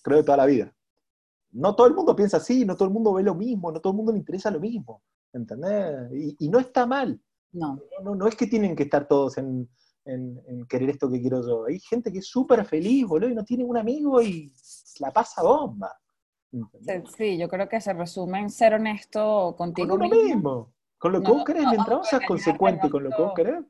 creo, 0.03 0.24
toda 0.24 0.38
la 0.38 0.46
vida. 0.46 0.72
No 1.53 1.74
todo 1.74 1.86
el 1.86 1.94
mundo 1.94 2.14
piensa 2.16 2.38
así, 2.38 2.64
no 2.64 2.76
todo 2.76 2.88
el 2.88 2.94
mundo 2.94 3.12
ve 3.12 3.22
lo 3.22 3.34
mismo, 3.34 3.70
no 3.70 3.80
todo 3.80 3.92
el 3.92 3.96
mundo 3.96 4.12
le 4.12 4.18
interesa 4.18 4.51
lo 4.51 4.61
mismo. 4.61 5.03
¿Entendés? 5.32 6.36
Y, 6.38 6.48
no 6.48 6.59
está 6.59 6.86
mal. 6.86 7.20
No. 7.53 7.80
no. 8.03 8.14
No 8.14 8.26
es 8.26 8.34
que 8.34 8.46
tienen 8.46 8.74
que 8.74 8.84
estar 8.84 9.07
todos 9.07 9.38
en, 9.38 9.68
querer 10.68 10.90
esto 10.90 11.11
que 11.11 11.20
quiero 11.20 11.46
yo. 11.46 11.66
Hay 11.66 11.78
gente 11.80 12.12
que 12.12 12.18
es 12.18 12.26
súper 12.26 12.64
feliz, 12.64 13.07
boludo, 13.07 13.30
y 13.30 13.34
no 13.34 13.44
tiene 13.44 13.64
un 13.64 13.76
amigo 13.76 14.20
y 14.22 14.53
la 14.98 15.12
pasa 15.12 15.42
bomba. 15.42 15.92
Sí, 17.16 17.38
yo 17.38 17.48
creo 17.48 17.68
que 17.68 17.80
se 17.80 17.92
resume 17.92 18.40
en 18.40 18.51
ser 18.51 18.74
honesto 18.74 19.55
contigo 19.57 19.96
con 19.96 20.09
mismo. 20.09 20.72
Con 20.98 21.12
lo 21.12 21.22
que 21.22 21.30
vos 21.30 21.44
querés, 21.44 21.64
mientras 21.64 21.98
vos 21.98 22.09
seas 22.09 22.22
consecuente 22.26 22.90
con 22.90 23.05
lo 23.05 23.11
que 23.11 23.22
vos 23.22 23.32
querés. 23.34 23.64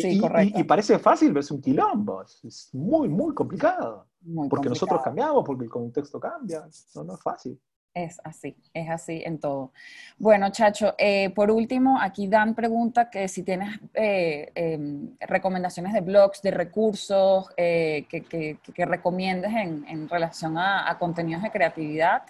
Sí, 0.00 0.20
y, 0.20 0.60
y, 0.60 0.64
parece 0.64 0.98
fácil, 0.98 1.28
pero 1.28 1.40
es 1.40 1.50
un 1.50 1.60
quilombo. 1.60 2.22
Es 2.22 2.70
muy, 2.72 3.08
muy 3.08 3.34
complicado. 3.34 4.06
porque 4.48 4.68
nosotros 4.68 5.02
cambiamos, 5.02 5.44
porque 5.44 5.64
el 5.64 5.70
contexto 5.70 6.20
cambia. 6.20 6.64
No, 6.94 7.04
no 7.04 7.14
es 7.14 7.22
fácil. 7.22 7.60
Es 7.94 8.20
así, 8.22 8.56
es 8.72 8.88
así 8.88 9.22
en 9.24 9.40
todo. 9.40 9.72
Bueno, 10.18 10.50
Chacho, 10.50 10.94
eh, 10.98 11.30
por 11.30 11.50
último, 11.50 11.98
aquí 12.00 12.28
Dan 12.28 12.54
pregunta 12.54 13.10
que 13.10 13.26
si 13.26 13.42
tienes 13.42 13.80
eh, 13.94 14.52
em, 14.54 15.16
recomendaciones 15.18 15.92
de 15.92 16.00
blogs, 16.00 16.40
de 16.42 16.52
recursos 16.52 17.48
eh, 17.56 18.06
que, 18.08 18.22
que, 18.22 18.86
recomiendes 18.86 19.50
en, 19.52 19.84
en 19.88 20.08
relación 20.08 20.58
a, 20.58 20.96
contenidos 20.98 21.42
de 21.42 21.50
creatividad. 21.50 22.22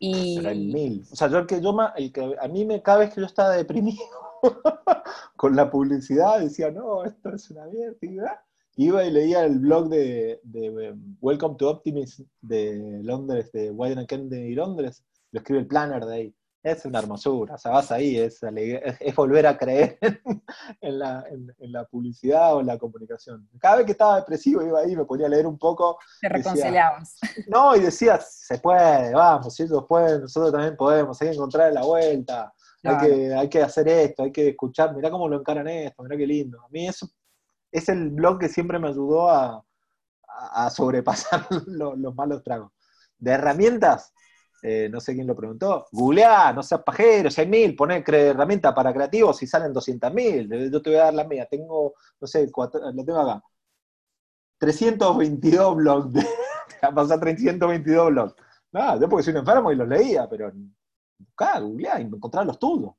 Y... 0.00 0.40
mil. 0.40 1.06
O 1.12 1.14
sea, 1.14 1.28
yo 1.28 1.38
el 1.38 1.46
que 1.46 1.60
yo 1.60 1.76
el 1.96 2.12
que 2.12 2.34
a 2.40 2.48
mí 2.48 2.64
me 2.64 2.82
cada 2.82 2.98
vez 2.98 3.14
que 3.14 3.20
yo 3.20 3.26
estaba 3.26 3.50
deprimido 3.50 4.25
con 5.36 5.56
la 5.56 5.70
publicidad 5.70 6.40
decía, 6.40 6.70
no, 6.70 7.04
esto 7.04 7.34
es 7.34 7.50
una 7.50 7.66
mierda. 7.66 8.44
Iba 8.78 9.04
y 9.04 9.10
leía 9.10 9.44
el 9.44 9.58
blog 9.58 9.88
de, 9.88 10.40
em, 10.52 11.16
Welcome 11.20 11.56
to 11.56 11.70
Optimism 11.70 12.24
de 12.42 13.00
Londres, 13.02 13.50
de 13.52 13.70
Wyden 13.70 14.06
Kennedy 14.06 14.54
Londres, 14.54 15.02
lo 15.32 15.40
escribe 15.40 15.60
el 15.60 15.66
planner 15.66 16.04
de 16.04 16.14
ahí. 16.14 16.34
Es 16.62 16.84
una 16.84 16.98
hermosura, 16.98 17.54
o 17.54 17.58
sea, 17.58 17.70
vas 17.70 17.92
ahí, 17.92 18.18
es, 18.18 18.40
es, 18.42 19.14
volver 19.14 19.46
a 19.46 19.56
creer 19.56 19.98
en, 20.80 20.98
la, 20.98 21.84
publicidad 21.88 22.56
o 22.56 22.60
en 22.60 22.66
la 22.66 22.76
comunicación. 22.76 23.48
Cada 23.60 23.76
vez 23.76 23.86
que 23.86 23.92
estaba 23.92 24.16
depresivo 24.16 24.62
iba 24.62 24.80
ahí, 24.80 24.96
me 24.96 25.04
ponía 25.04 25.26
a 25.26 25.30
leer 25.30 25.46
un 25.46 25.58
poco. 25.58 25.96
Te 26.20 26.28
reconciliabas. 26.28 27.18
no, 27.46 27.76
y 27.76 27.80
decía, 27.80 28.18
se 28.18 28.58
puede, 28.58 29.14
vamos, 29.14 29.54
si 29.54 29.62
ellos 29.62 29.84
pueden, 29.88 30.22
nosotros 30.22 30.52
también 30.52 30.76
podemos, 30.76 31.22
hay 31.22 31.28
que 31.28 31.34
encontrar 31.34 31.72
la 31.72 31.84
vuelta, 31.84 32.52
hay, 32.82 32.98
que, 32.98 33.34
hay 33.34 33.48
que 33.48 33.62
hacer 33.62 33.88
esto, 33.88 34.22
hay 34.22 34.32
que 34.32 34.48
escuchar, 34.48 34.94
mirá 34.94 35.10
cómo 35.10 35.28
lo 35.28 35.38
encaran 35.38 35.66
esto, 35.68 36.02
mirá 36.02 36.16
qué 36.16 36.26
lindo. 36.26 36.60
A 36.62 36.68
mí 36.68 36.86
eso 36.86 37.08
es 37.70 37.88
el 37.88 38.10
blog 38.10 38.38
que 38.38 38.48
siempre 38.48 38.78
me 38.78 38.88
ayudó 38.88 39.30
a, 39.30 39.62
sobrepasar 40.70 41.46
los, 41.66 42.14
malos 42.14 42.42
tragos. 42.42 42.72
De 43.18 43.30
herramientas, 43.30 44.12
eh, 44.62 44.88
no 44.90 45.00
sé 45.00 45.14
quién 45.14 45.26
lo 45.26 45.34
preguntó, 45.34 45.86
googleá, 45.92 46.52
no 46.52 46.62
seas 46.62 46.82
pajero, 46.82 47.30
hay 47.34 47.46
mil, 47.46 47.74
poné 47.74 48.04
herramienta 48.06 48.74
para 48.74 48.92
creativos 48.92 49.42
y 49.42 49.46
salen 49.46 49.72
200 49.72 50.12
mil, 50.12 50.70
yo 50.70 50.82
te 50.82 50.90
voy 50.90 50.98
a 50.98 51.04
dar 51.04 51.14
la 51.14 51.24
mía, 51.24 51.46
tengo, 51.50 51.94
no 52.20 52.26
sé, 52.26 52.50
lo 52.54 53.04
tengo 53.04 53.20
acá, 53.20 53.42
322 54.58 55.76
blogs, 55.76 56.12
de, 56.12 56.26
a 56.82 56.92
pasar 56.92 57.20
322 57.20 58.10
blogs. 58.10 58.34
No, 58.72 59.00
yo 59.00 59.08
porque 59.08 59.22
soy 59.22 59.32
un 59.32 59.38
enfermo 59.38 59.72
y 59.72 59.76
los 59.76 59.88
leía, 59.88 60.28
pero 60.28 60.52
buscá, 61.18 61.60
googleá 61.60 62.00
y 62.00 62.04
encontrar 62.04 62.46
los 62.46 62.58
tuyos. 62.58 62.92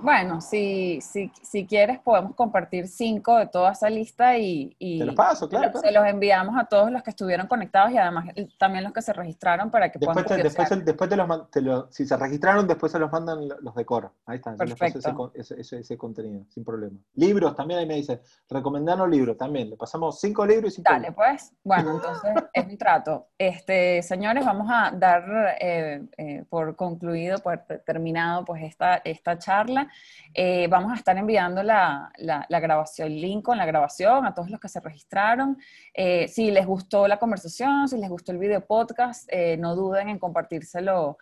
Bueno, 0.00 0.40
si, 0.40 1.00
si, 1.00 1.30
si 1.42 1.66
quieres 1.66 1.98
podemos 1.98 2.34
compartir 2.34 2.88
cinco 2.88 3.36
de 3.36 3.46
toda 3.46 3.72
esa 3.72 3.90
lista 3.90 4.36
y, 4.36 4.74
y 4.78 4.98
Te 4.98 5.06
los 5.06 5.14
paso, 5.14 5.48
claro, 5.48 5.78
se 5.78 5.92
los 5.92 6.06
enviamos 6.06 6.56
a 6.58 6.64
todos 6.64 6.90
los 6.90 7.02
que 7.02 7.10
estuvieron 7.10 7.46
conectados 7.46 7.92
y 7.92 7.98
además 7.98 8.26
también 8.58 8.84
los 8.84 8.92
que 8.92 9.02
se 9.02 9.12
registraron 9.12 9.70
para 9.70 9.90
que 9.90 9.98
después 9.98 10.24
puedan 10.24 10.42
después, 10.42 10.84
después 10.84 11.10
te 11.10 11.16
los, 11.16 11.50
te 11.50 11.60
si 11.90 12.06
se 12.06 12.16
registraron, 12.16 12.66
después 12.66 12.92
se 12.92 12.98
los 12.98 13.10
mandan 13.10 13.48
los 13.60 13.74
de 13.74 13.84
Coro. 13.84 14.12
Ahí 14.26 14.36
está, 14.36 14.54
Perfecto. 14.54 15.32
Ese, 15.34 15.60
ese, 15.60 15.80
ese, 15.80 15.96
contenido, 15.96 16.44
sin 16.48 16.64
problema. 16.64 16.96
Libros 17.14 17.54
también, 17.54 17.80
ahí 17.80 17.86
me 17.86 17.94
dice, 17.94 18.20
recomendanos 18.48 19.08
libros 19.08 19.36
también. 19.36 19.70
Le 19.70 19.76
pasamos 19.76 20.20
cinco 20.20 20.46
libros 20.46 20.72
y 20.72 20.76
cinco 20.76 20.92
Dale, 20.92 21.12
pues. 21.12 21.52
Bueno, 21.62 21.96
entonces 21.96 22.30
es 22.52 22.66
un 22.66 22.78
trato. 22.78 23.28
Este, 23.38 24.02
señores, 24.02 24.44
vamos 24.44 24.68
a 24.70 24.90
dar 24.92 25.56
eh, 25.60 26.04
eh, 26.16 26.44
por 26.48 26.76
concluido, 26.76 27.38
por 27.38 27.58
terminado 27.84 28.44
pues 28.44 28.62
esta, 28.62 28.96
esta 28.96 29.38
charla. 29.38 29.85
Eh, 30.34 30.68
vamos 30.68 30.92
a 30.92 30.96
estar 30.96 31.16
enviando 31.16 31.62
la, 31.62 32.12
la, 32.18 32.60
grabación, 32.60 33.08
el 33.08 33.20
link 33.20 33.44
con 33.44 33.58
la 33.58 33.66
grabación 33.66 34.26
a 34.26 34.34
todos 34.34 34.50
los 34.50 34.60
que 34.60 34.68
se 34.68 34.80
registraron. 34.80 35.58
Eh, 35.94 36.28
si 36.28 36.50
les 36.50 36.66
gustó 36.66 37.08
la 37.08 37.18
conversación, 37.18 37.88
si 37.88 37.98
les 37.98 38.10
gustó 38.10 38.32
el 38.32 38.38
video 38.38 38.64
podcast, 38.66 39.28
eh, 39.32 39.56
no 39.56 39.74
duden 39.74 40.08
en 40.08 40.18
compartírselo 40.18 41.18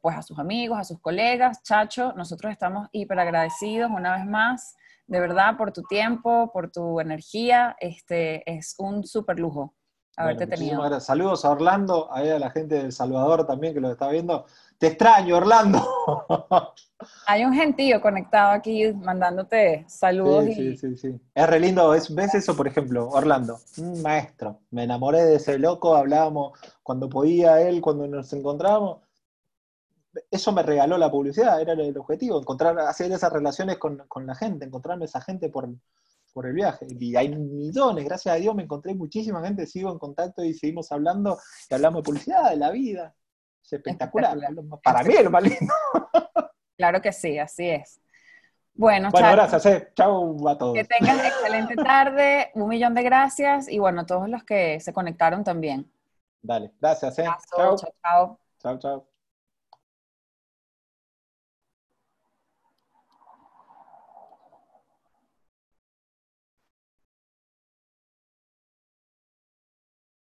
pues 0.00 0.16
a 0.16 0.22
sus 0.22 0.38
amigos, 0.38 0.78
a 0.78 0.84
sus 0.84 1.00
colegas. 1.00 1.62
Chacho, 1.62 2.12
nosotros 2.14 2.50
estamos 2.50 2.88
hiper 2.92 3.18
agradecidos 3.18 3.90
una 3.90 4.16
vez 4.16 4.26
más, 4.26 4.74
de 5.06 5.20
verdad, 5.20 5.56
por 5.56 5.70
tu 5.70 5.82
tiempo, 5.82 6.50
por 6.52 6.70
tu 6.70 6.98
energía. 6.98 7.76
Este, 7.78 8.42
es 8.50 8.74
un 8.78 9.04
súper 9.04 9.38
lujo 9.38 9.74
haberte 10.16 10.46
tenido. 10.46 11.00
Saludos 11.00 11.44
a 11.44 11.50
Orlando, 11.50 12.10
a 12.12 12.22
la 12.22 12.50
gente 12.50 12.76
de 12.76 12.82
El 12.82 12.92
Salvador 12.92 13.46
también 13.46 13.74
que 13.74 13.80
lo 13.80 13.90
está 13.90 14.08
viendo. 14.08 14.46
Te 14.78 14.88
extraño, 14.88 15.36
Orlando. 15.36 15.82
Hay 17.26 17.44
un 17.44 17.52
gentío 17.52 18.00
conectado 18.00 18.52
aquí 18.52 18.92
mandándote 18.92 19.84
saludos. 19.88 20.44
Sí, 20.46 20.54
sí, 20.54 20.76
sí, 20.76 20.96
sí. 20.96 21.20
Es 21.34 21.46
re 21.46 21.60
lindo. 21.60 21.90
¿Ves 21.90 22.34
eso, 22.34 22.56
por 22.56 22.66
ejemplo? 22.66 23.08
Orlando, 23.08 23.58
un 23.78 24.02
maestro. 24.02 24.60
Me 24.70 24.84
enamoré 24.84 25.24
de 25.24 25.36
ese 25.36 25.58
loco, 25.58 25.94
hablábamos 25.94 26.58
cuando 26.82 27.08
podía 27.08 27.60
él, 27.60 27.80
cuando 27.80 28.06
nos 28.06 28.32
encontrábamos. 28.32 29.00
Eso 30.30 30.52
me 30.52 30.62
regaló 30.62 30.96
la 30.96 31.10
publicidad, 31.10 31.60
era 31.60 31.72
el 31.72 31.98
objetivo, 31.98 32.38
encontrar, 32.38 32.78
hacer 32.78 33.10
esas 33.10 33.32
relaciones 33.32 33.78
con, 33.78 34.00
la 34.26 34.34
gente, 34.36 34.64
encontrarme 34.64 35.06
esa 35.06 35.20
gente 35.20 35.48
por, 35.48 35.68
por 36.32 36.46
el 36.46 36.52
viaje. 36.52 36.86
Y 37.00 37.16
hay 37.16 37.34
millones, 37.34 38.04
gracias 38.04 38.32
a 38.32 38.38
Dios 38.38 38.54
me 38.54 38.62
encontré 38.62 38.94
muchísima 38.94 39.44
gente, 39.44 39.66
sigo 39.66 39.90
en 39.90 39.98
contacto 39.98 40.44
y 40.44 40.54
seguimos 40.54 40.92
hablando, 40.92 41.38
y 41.68 41.74
hablamos 41.74 42.02
de 42.02 42.06
publicidad, 42.06 42.50
de 42.50 42.56
la 42.56 42.70
vida. 42.70 43.12
Es 43.64 43.72
espectacular. 43.72 44.36
Para 44.82 45.02
mí 45.02 45.14
es 45.14 45.24
lo 45.24 45.30
más 45.30 45.42
lindo. 45.42 45.74
Claro 46.76 47.00
que 47.00 47.12
sí, 47.12 47.38
así 47.38 47.70
es. 47.70 48.00
Bueno, 48.74 49.10
bueno 49.12 49.30
gracias. 49.30 49.64
Eh. 49.66 49.92
Chao 49.94 50.48
a 50.48 50.58
todos. 50.58 50.74
Que 50.74 50.82
tengan 50.82 51.20
excelente 51.20 51.76
tarde, 51.76 52.50
un 52.54 52.68
millón 52.68 52.94
de 52.94 53.04
gracias 53.04 53.68
y 53.68 53.78
bueno, 53.78 54.04
todos 54.06 54.28
los 54.28 54.42
que 54.42 54.80
se 54.80 54.92
conectaron 54.92 55.44
también. 55.44 55.88
Dale, 56.42 56.72
gracias. 56.80 57.16
Eh. 57.20 57.24
chao, 57.56 57.76
chao. 57.76 58.38
Chao, 58.60 58.78
chao. 58.78 59.13